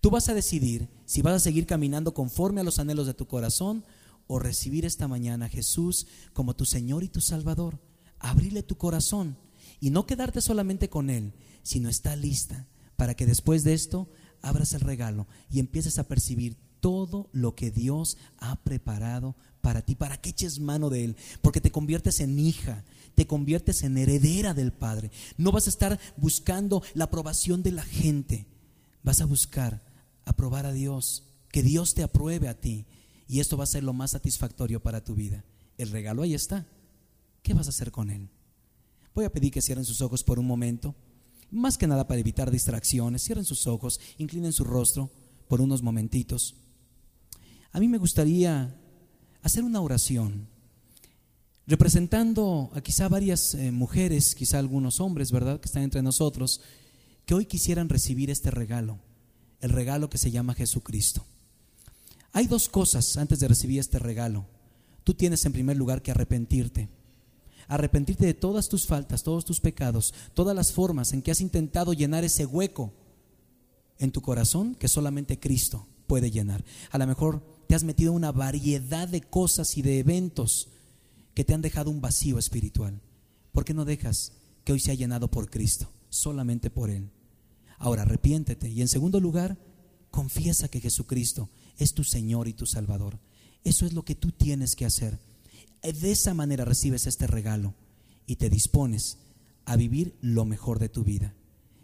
Tú 0.00 0.10
vas 0.10 0.28
a 0.28 0.34
decidir 0.34 0.88
si 1.06 1.22
vas 1.22 1.34
a 1.34 1.40
seguir 1.40 1.66
caminando 1.66 2.14
conforme 2.14 2.60
a 2.60 2.64
los 2.64 2.78
anhelos 2.78 3.06
de 3.06 3.14
tu 3.14 3.26
corazón 3.26 3.84
o 4.26 4.38
recibir 4.38 4.84
esta 4.84 5.08
mañana 5.08 5.46
a 5.46 5.48
Jesús 5.48 6.06
como 6.32 6.54
tu 6.54 6.64
Señor 6.64 7.02
y 7.02 7.08
tu 7.08 7.20
Salvador. 7.20 7.80
Abrirle 8.18 8.62
tu 8.62 8.76
corazón 8.76 9.36
y 9.80 9.90
no 9.90 10.06
quedarte 10.06 10.40
solamente 10.40 10.88
con 10.88 11.10
Él, 11.10 11.32
sino 11.62 11.88
estar 11.88 12.16
lista 12.18 12.66
para 12.96 13.14
que 13.14 13.26
después 13.26 13.64
de 13.64 13.74
esto 13.74 14.08
abras 14.42 14.72
el 14.74 14.80
regalo 14.80 15.26
y 15.50 15.60
empieces 15.60 15.98
a 15.98 16.08
percibir 16.08 16.56
todo 16.80 17.30
lo 17.32 17.54
que 17.54 17.70
Dios 17.70 18.16
ha 18.38 18.56
preparado 18.62 19.36
para 19.60 19.82
ti, 19.82 19.94
para 19.94 20.20
que 20.20 20.30
eches 20.30 20.58
mano 20.58 20.90
de 20.90 21.04
Él, 21.04 21.16
porque 21.40 21.60
te 21.60 21.70
conviertes 21.70 22.20
en 22.20 22.38
hija, 22.38 22.84
te 23.14 23.26
conviertes 23.26 23.82
en 23.82 23.96
heredera 23.96 24.52
del 24.52 24.72
Padre. 24.72 25.10
No 25.36 25.52
vas 25.52 25.66
a 25.66 25.70
estar 25.70 25.98
buscando 26.16 26.82
la 26.94 27.04
aprobación 27.04 27.62
de 27.62 27.70
la 27.70 27.84
gente, 27.84 28.46
vas 29.02 29.20
a 29.20 29.26
buscar 29.26 29.82
aprobar 30.24 30.66
a 30.66 30.72
Dios, 30.72 31.24
que 31.50 31.62
Dios 31.62 31.94
te 31.94 32.02
apruebe 32.02 32.48
a 32.48 32.60
ti. 32.60 32.86
Y 33.28 33.40
esto 33.40 33.56
va 33.56 33.64
a 33.64 33.68
ser 33.68 33.84
lo 33.84 33.92
más 33.92 34.10
satisfactorio 34.10 34.82
para 34.82 35.04
tu 35.04 35.14
vida. 35.14 35.44
El 35.78 35.90
regalo 35.90 36.22
ahí 36.22 36.34
está. 36.34 36.66
¿Qué 37.42 37.54
vas 37.54 37.66
a 37.66 37.70
hacer 37.70 37.90
con 37.90 38.10
él? 38.10 38.28
Voy 39.14 39.24
a 39.24 39.32
pedir 39.32 39.52
que 39.52 39.62
cierren 39.62 39.84
sus 39.84 40.00
ojos 40.00 40.24
por 40.24 40.38
un 40.38 40.46
momento. 40.46 40.94
Más 41.52 41.78
que 41.78 41.86
nada 41.86 42.08
para 42.08 42.18
evitar 42.18 42.50
distracciones. 42.50 43.22
Cierren 43.22 43.44
sus 43.44 43.66
ojos, 43.66 44.00
inclinen 44.18 44.52
su 44.52 44.64
rostro 44.64 45.10
por 45.48 45.60
unos 45.60 45.82
momentitos. 45.82 46.56
A 47.70 47.78
mí 47.78 47.86
me 47.88 47.98
gustaría 47.98 48.74
hacer 49.42 49.62
una 49.62 49.80
oración 49.80 50.48
representando 51.66 52.70
a 52.74 52.80
quizá 52.80 53.08
varias 53.08 53.54
eh, 53.54 53.70
mujeres, 53.70 54.34
quizá 54.34 54.58
algunos 54.58 54.98
hombres, 55.00 55.30
¿verdad?, 55.30 55.60
que 55.60 55.66
están 55.66 55.82
entre 55.82 56.02
nosotros 56.02 56.60
que 57.24 57.34
hoy 57.34 57.46
quisieran 57.46 57.88
recibir 57.88 58.30
este 58.30 58.50
regalo, 58.50 58.98
el 59.60 59.70
regalo 59.70 60.10
que 60.10 60.18
se 60.18 60.30
llama 60.30 60.54
Jesucristo. 60.54 61.24
Hay 62.32 62.46
dos 62.46 62.68
cosas 62.68 63.16
antes 63.16 63.38
de 63.40 63.48
recibir 63.48 63.78
este 63.78 63.98
regalo. 63.98 64.46
Tú 65.04 65.14
tienes 65.14 65.44
en 65.44 65.52
primer 65.52 65.76
lugar 65.76 66.02
que 66.02 66.10
arrepentirte. 66.10 66.88
Arrepentirte 67.74 68.26
de 68.26 68.34
todas 68.34 68.68
tus 68.68 68.86
faltas, 68.86 69.22
todos 69.22 69.44
tus 69.44 69.60
pecados, 69.60 70.12
todas 70.34 70.54
las 70.54 70.72
formas 70.72 71.12
en 71.12 71.22
que 71.22 71.30
has 71.30 71.40
intentado 71.40 71.92
llenar 71.92 72.24
ese 72.24 72.46
hueco 72.46 72.92
en 73.98 74.12
tu 74.12 74.20
corazón 74.20 74.74
que 74.74 74.88
solamente 74.88 75.38
Cristo 75.38 75.86
puede 76.06 76.30
llenar. 76.30 76.64
A 76.90 76.98
lo 76.98 77.06
mejor 77.06 77.42
te 77.66 77.74
has 77.74 77.84
metido 77.84 78.12
una 78.12 78.32
variedad 78.32 79.08
de 79.08 79.20
cosas 79.20 79.76
y 79.76 79.82
de 79.82 79.98
eventos 79.98 80.68
que 81.34 81.44
te 81.44 81.54
han 81.54 81.62
dejado 81.62 81.90
un 81.90 82.00
vacío 82.00 82.38
espiritual. 82.38 83.00
¿Por 83.52 83.64
qué 83.64 83.74
no 83.74 83.84
dejas 83.84 84.32
que 84.64 84.72
hoy 84.72 84.80
sea 84.80 84.94
llenado 84.94 85.28
por 85.28 85.50
Cristo? 85.50 85.88
solamente 86.12 86.70
por 86.70 86.90
Él. 86.90 87.10
Ahora 87.78 88.02
arrepiéntete 88.02 88.68
y 88.68 88.80
en 88.82 88.88
segundo 88.88 89.18
lugar, 89.18 89.58
confiesa 90.10 90.68
que 90.68 90.80
Jesucristo 90.80 91.48
es 91.78 91.94
tu 91.94 92.04
Señor 92.04 92.46
y 92.46 92.52
tu 92.52 92.66
Salvador. 92.66 93.18
Eso 93.64 93.86
es 93.86 93.94
lo 93.94 94.04
que 94.04 94.14
tú 94.14 94.30
tienes 94.30 94.76
que 94.76 94.84
hacer. 94.84 95.18
De 95.82 96.12
esa 96.12 96.34
manera 96.34 96.64
recibes 96.64 97.06
este 97.06 97.26
regalo 97.26 97.74
y 98.26 98.36
te 98.36 98.48
dispones 98.48 99.18
a 99.64 99.76
vivir 99.76 100.14
lo 100.20 100.44
mejor 100.44 100.78
de 100.78 100.88
tu 100.88 101.04
vida. 101.04 101.34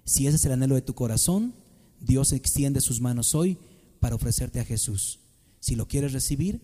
Si 0.05 0.27
ese 0.27 0.37
es 0.37 0.45
el 0.45 0.53
anhelo 0.53 0.75
de 0.75 0.83
tu 0.83 0.95
corazón, 0.95 1.55
Dios 2.01 2.33
extiende 2.33 2.81
sus 2.81 3.01
manos 3.01 3.35
hoy 3.35 3.59
para 4.01 4.15
ofrecerte 4.15 4.61
a 4.61 4.65
Jesús. 4.65 5.21
Si 5.61 5.75
lo 5.75 5.89
quieres 5.89 6.13
recibir, 6.13 6.61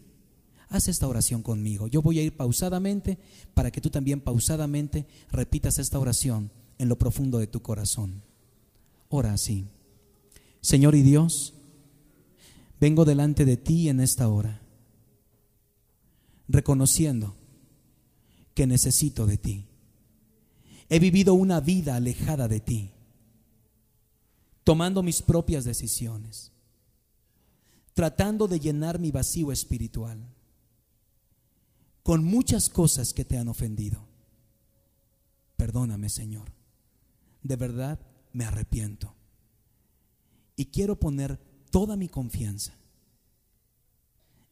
haz 0.69 0.89
esta 0.89 1.09
oración 1.09 1.43
conmigo. 1.43 1.89
Yo 1.89 2.03
voy 2.03 2.19
a 2.19 2.23
ir 2.23 2.37
pausadamente 2.37 3.19
para 3.53 3.71
que 3.71 3.81
tú 3.81 3.91
también 3.91 4.21
pausadamente 4.21 5.07
repitas 5.31 5.79
esta 5.79 5.99
oración 5.99 6.51
en 6.79 6.89
lo 6.89 6.97
profundo 6.99 7.39
de 7.39 7.47
tu 7.47 7.63
corazón. 7.63 8.23
Ora 9.09 9.33
así. 9.33 9.67
Señor 10.61 10.95
y 10.95 11.03
Dios, 11.03 11.55
vengo 12.81 13.05
delante 13.05 13.45
de 13.45 13.57
ti 13.57 13.89
en 13.89 14.01
esta 14.01 14.29
hora, 14.29 14.63
reconociendo 16.49 17.37
que 18.55 18.67
necesito 18.67 19.27
de 19.27 19.39
ti. 19.39 19.67
He 20.89 20.99
vivido 20.99 21.35
una 21.35 21.61
vida 21.61 21.97
alejada 21.97 22.49
de 22.49 22.61
ti, 22.61 22.91
tomando 24.63 25.03
mis 25.03 25.23
propias 25.23 25.65
decisiones, 25.65 26.53
tratando 27.95 28.49
de 28.49 28.61
llenar 28.61 28.99
mi 28.99 29.11
vacío 29.11 29.53
espiritual 29.53 30.19
con 32.03 32.23
muchas 32.23 32.69
cosas 32.69 33.15
que 33.15 33.25
te 33.25 33.39
han 33.39 33.49
ofendido. 33.49 34.07
Perdóname, 35.57 36.09
Señor 36.11 36.53
de 37.45 37.57
verdad 37.57 38.01
me 38.33 38.45
arrepiento. 38.45 39.15
Y 40.57 40.67
quiero 40.67 40.99
poner 40.99 41.39
toda 41.71 41.95
mi 41.95 42.09
confianza 42.09 42.75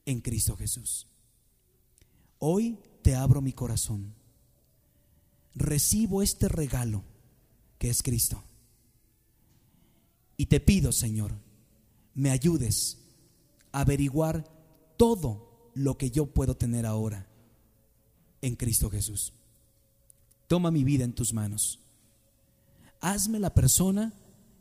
en 0.05 0.21
Cristo 0.21 0.57
Jesús. 0.57 1.09
Hoy 2.45 2.77
te 3.03 3.15
abro 3.15 3.41
mi 3.41 3.53
corazón. 3.53 4.17
Recibo 5.55 6.23
este 6.23 6.49
regalo 6.49 7.05
que 7.79 7.89
es 7.89 8.03
Cristo. 8.03 8.43
Y 10.37 10.47
te 10.47 10.59
pido, 10.59 10.91
Señor, 10.91 11.39
me 12.15 12.31
ayudes 12.31 12.99
a 13.71 13.83
averiguar 13.83 14.45
todo 14.97 15.71
lo 15.77 15.97
que 15.97 16.11
yo 16.11 16.35
puedo 16.35 16.57
tener 16.57 16.85
ahora 16.85 17.29
en 18.41 18.57
Cristo 18.57 18.91
Jesús. 18.91 19.33
Toma 20.49 20.73
mi 20.73 20.83
vida 20.83 21.05
en 21.05 21.13
tus 21.13 21.33
manos. 21.33 21.79
Hazme 23.01 23.39
la 23.39 23.55
persona 23.55 24.13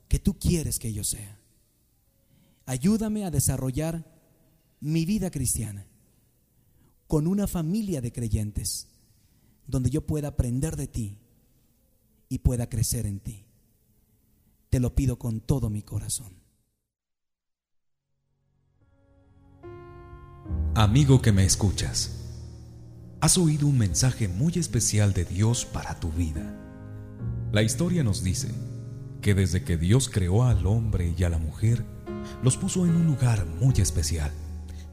que 0.07 0.19
tú 0.19 0.37
quieres 0.37 0.77
que 0.77 0.93
yo 0.93 1.03
sea. 1.03 1.39
Ayúdame 2.67 3.25
a 3.25 3.31
desarrollar 3.31 4.05
mi 4.81 5.03
vida 5.05 5.31
cristiana 5.31 5.87
con 7.11 7.27
una 7.27 7.45
familia 7.45 7.99
de 7.99 8.13
creyentes 8.13 8.87
donde 9.67 9.89
yo 9.89 10.07
pueda 10.07 10.29
aprender 10.29 10.77
de 10.77 10.87
ti 10.87 11.17
y 12.29 12.39
pueda 12.39 12.69
crecer 12.69 13.05
en 13.05 13.19
ti. 13.19 13.43
Te 14.69 14.79
lo 14.79 14.95
pido 14.95 15.19
con 15.19 15.41
todo 15.41 15.69
mi 15.69 15.81
corazón. 15.81 16.31
Amigo 20.73 21.21
que 21.21 21.33
me 21.33 21.43
escuchas, 21.43 22.11
has 23.19 23.37
oído 23.37 23.67
un 23.67 23.77
mensaje 23.77 24.29
muy 24.29 24.53
especial 24.53 25.11
de 25.11 25.25
Dios 25.25 25.65
para 25.65 25.99
tu 25.99 26.13
vida. 26.13 26.57
La 27.51 27.61
historia 27.61 28.05
nos 28.05 28.23
dice 28.23 28.47
que 29.21 29.33
desde 29.33 29.65
que 29.65 29.75
Dios 29.75 30.07
creó 30.07 30.45
al 30.45 30.65
hombre 30.65 31.13
y 31.17 31.25
a 31.25 31.29
la 31.29 31.39
mujer, 31.39 31.85
los 32.41 32.55
puso 32.55 32.85
en 32.85 32.95
un 32.95 33.05
lugar 33.05 33.45
muy 33.45 33.73
especial. 33.81 34.31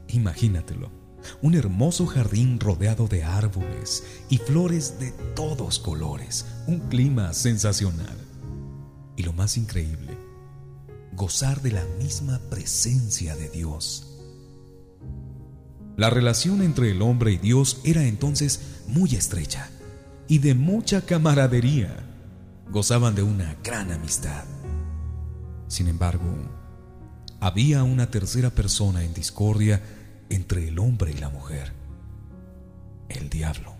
Imagínatelo, 0.09 0.98
un 1.41 1.55
hermoso 1.55 2.05
jardín 2.05 2.59
rodeado 2.59 3.07
de 3.07 3.23
árboles 3.23 4.03
y 4.29 4.37
flores 4.37 4.99
de 4.99 5.11
todos 5.35 5.79
colores, 5.79 6.45
un 6.67 6.79
clima 6.79 7.33
sensacional. 7.33 8.17
Y 9.15 9.23
lo 9.23 9.33
más 9.33 9.57
increíble, 9.57 10.17
gozar 11.13 11.61
de 11.61 11.71
la 11.71 11.85
misma 11.99 12.39
presencia 12.49 13.35
de 13.35 13.49
Dios. 13.49 14.05
La 15.97 16.09
relación 16.09 16.61
entre 16.61 16.91
el 16.91 17.01
hombre 17.01 17.33
y 17.33 17.37
Dios 17.37 17.81
era 17.83 18.05
entonces 18.05 18.61
muy 18.87 19.15
estrecha 19.15 19.69
y 20.29 20.37
de 20.37 20.53
mucha 20.53 21.01
camaradería. 21.01 22.05
Gozaban 22.69 23.15
de 23.15 23.23
una 23.23 23.57
gran 23.63 23.91
amistad. 23.91 24.45
Sin 25.67 25.87
embargo, 25.87 26.37
había 27.41 27.83
una 27.83 28.09
tercera 28.09 28.49
persona 28.49 29.03
en 29.03 29.13
discordia 29.13 29.81
entre 30.29 30.67
el 30.67 30.79
hombre 30.79 31.11
y 31.11 31.15
la 31.15 31.29
mujer, 31.29 31.73
el 33.09 33.29
diablo. 33.29 33.73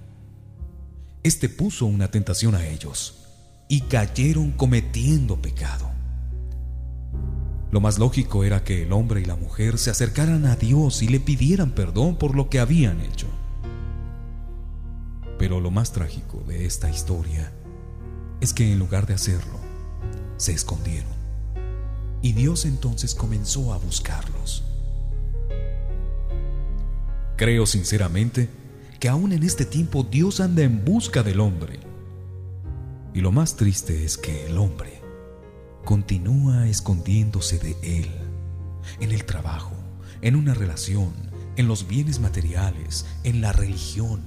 Este 1.24 1.50
puso 1.50 1.86
una 1.86 2.10
tentación 2.10 2.56
a 2.56 2.66
ellos 2.68 3.26
y 3.68 3.82
cayeron 3.82 4.52
cometiendo 4.52 5.42
pecado. 5.42 5.92
Lo 7.72 7.82
más 7.82 8.00
lógico 8.00 8.44
era 8.44 8.64
que 8.64 8.84
el 8.84 8.94
hombre 8.94 9.22
y 9.22 9.26
la 9.26 9.36
mujer 9.36 9.78
se 9.78 9.92
acercaran 9.92 10.46
a 10.46 10.56
Dios 10.56 11.04
y 11.04 11.08
le 11.08 11.20
pidieran 11.20 11.72
perdón 11.72 12.16
por 12.16 12.36
lo 12.36 12.50
que 12.50 12.60
habían 12.60 13.00
hecho. 13.02 13.28
Pero 15.38 15.60
lo 15.60 15.70
más 15.70 15.92
trágico 15.92 16.44
de 16.48 16.66
esta 16.66 16.90
historia 16.90 17.52
es 18.42 18.54
que 18.54 18.72
en 18.72 18.80
lugar 18.80 19.06
de 19.06 19.14
hacerlo, 19.14 19.60
se 20.38 20.54
escondieron. 20.54 21.12
Y 22.22 22.34
Dios 22.34 22.66
entonces 22.66 23.14
comenzó 23.14 23.74
a 23.74 23.78
buscarlos. 23.78 24.64
Creo 27.40 27.66
sinceramente 27.66 28.50
que 29.00 29.08
aún 29.08 29.32
en 29.32 29.44
este 29.44 29.64
tiempo 29.64 30.04
Dios 30.04 30.42
anda 30.42 30.62
en 30.62 30.84
busca 30.84 31.24
del 31.24 31.40
hombre. 31.40 31.80
Y 33.14 33.22
lo 33.22 33.32
más 33.32 33.56
triste 33.56 34.04
es 34.04 34.18
que 34.18 34.48
el 34.48 34.58
hombre 34.58 35.02
continúa 35.86 36.68
escondiéndose 36.68 37.58
de 37.58 37.78
él, 37.82 38.10
en 39.00 39.14
el 39.14 39.24
trabajo, 39.24 39.72
en 40.22 40.36
una 40.36 40.54
relación, 40.54 41.14
en 41.56 41.70
los 41.70 41.88
bienes 41.88 42.20
materiales, 42.20 43.06
en 43.24 43.40
la 43.40 43.54
religión. 43.54 44.20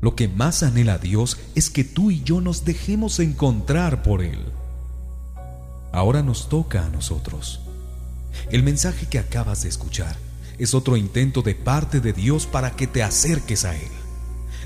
Lo 0.00 0.16
que 0.16 0.26
más 0.26 0.62
anhela 0.62 0.96
Dios 0.96 1.36
es 1.54 1.68
que 1.68 1.84
tú 1.84 2.12
y 2.12 2.22
yo 2.22 2.40
nos 2.40 2.64
dejemos 2.64 3.20
encontrar 3.20 4.02
por 4.02 4.22
Él. 4.22 4.40
Ahora 5.92 6.22
nos 6.22 6.48
toca 6.48 6.86
a 6.86 6.88
nosotros. 6.88 7.60
El 8.50 8.62
mensaje 8.62 9.06
que 9.06 9.18
acabas 9.18 9.64
de 9.64 9.68
escuchar 9.68 10.16
es 10.58 10.74
otro 10.74 10.96
intento 10.96 11.42
de 11.42 11.54
parte 11.54 12.00
de 12.00 12.12
Dios 12.12 12.46
para 12.46 12.76
que 12.76 12.86
te 12.86 13.02
acerques 13.02 13.64
a 13.64 13.74
Él. 13.76 13.90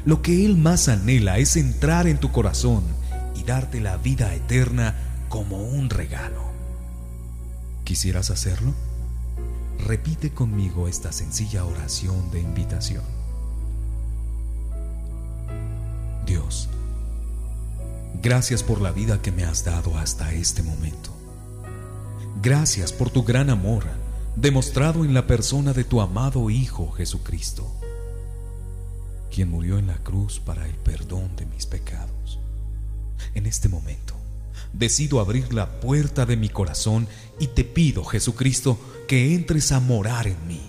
Lo 0.04 0.22
que 0.22 0.44
Él 0.44 0.56
más 0.56 0.88
anhela 0.88 1.38
es 1.38 1.56
entrar 1.56 2.06
en 2.06 2.18
tu 2.18 2.30
corazón 2.30 2.84
y 3.34 3.44
darte 3.44 3.80
la 3.80 3.96
vida 3.96 4.34
eterna 4.34 4.94
como 5.28 5.62
un 5.62 5.90
regalo. 5.90 6.42
¿Quisieras 7.84 8.30
hacerlo? 8.30 8.74
Repite 9.78 10.30
conmigo 10.30 10.88
esta 10.88 11.12
sencilla 11.12 11.64
oración 11.64 12.30
de 12.30 12.40
invitación. 12.40 13.04
Dios, 16.26 16.68
gracias 18.22 18.62
por 18.62 18.82
la 18.82 18.90
vida 18.92 19.22
que 19.22 19.32
me 19.32 19.44
has 19.44 19.64
dado 19.64 19.96
hasta 19.96 20.32
este 20.32 20.62
momento. 20.62 21.10
Gracias 22.42 22.92
por 22.92 23.10
tu 23.10 23.24
gran 23.24 23.50
amor 23.50 23.84
demostrado 24.40 25.04
en 25.04 25.14
la 25.14 25.26
persona 25.26 25.72
de 25.72 25.82
tu 25.82 26.00
amado 26.00 26.48
Hijo 26.48 26.92
Jesucristo, 26.92 27.68
quien 29.32 29.50
murió 29.50 29.78
en 29.78 29.88
la 29.88 29.98
cruz 29.98 30.38
para 30.38 30.66
el 30.68 30.74
perdón 30.74 31.34
de 31.34 31.44
mis 31.46 31.66
pecados. 31.66 32.38
En 33.34 33.46
este 33.46 33.68
momento, 33.68 34.14
decido 34.72 35.18
abrir 35.18 35.52
la 35.52 35.80
puerta 35.80 36.24
de 36.24 36.36
mi 36.36 36.50
corazón 36.50 37.08
y 37.40 37.48
te 37.48 37.64
pido, 37.64 38.04
Jesucristo, 38.04 38.78
que 39.08 39.34
entres 39.34 39.72
a 39.72 39.80
morar 39.80 40.28
en 40.28 40.46
mí. 40.46 40.62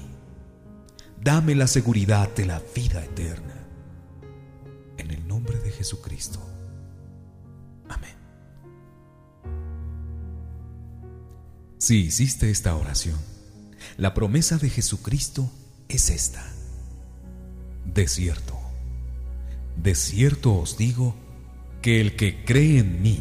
Dame 1.22 1.54
la 1.54 1.68
seguridad 1.68 2.34
de 2.34 2.48
la 2.48 2.64
vida 2.74 3.04
eterna. 3.04 3.68
En 4.98 5.12
el 5.12 5.28
nombre 5.28 5.60
de 5.60 5.70
Jesucristo. 5.70 6.40
Amén. 7.88 8.16
Si 11.78 11.98
hiciste 11.98 12.50
esta 12.50 12.76
oración, 12.76 13.29
la 14.00 14.14
promesa 14.14 14.58
de 14.58 14.70
Jesucristo 14.70 15.52
es 15.90 16.10
esta. 16.10 16.42
De 17.86 18.08
cierto, 18.08 18.58
de 19.76 19.94
cierto 19.94 20.56
os 20.56 20.78
digo 20.78 21.16
que 21.82 22.00
el 22.00 22.16
que 22.16 22.46
cree 22.46 22.80
en 22.80 23.02
mí 23.02 23.20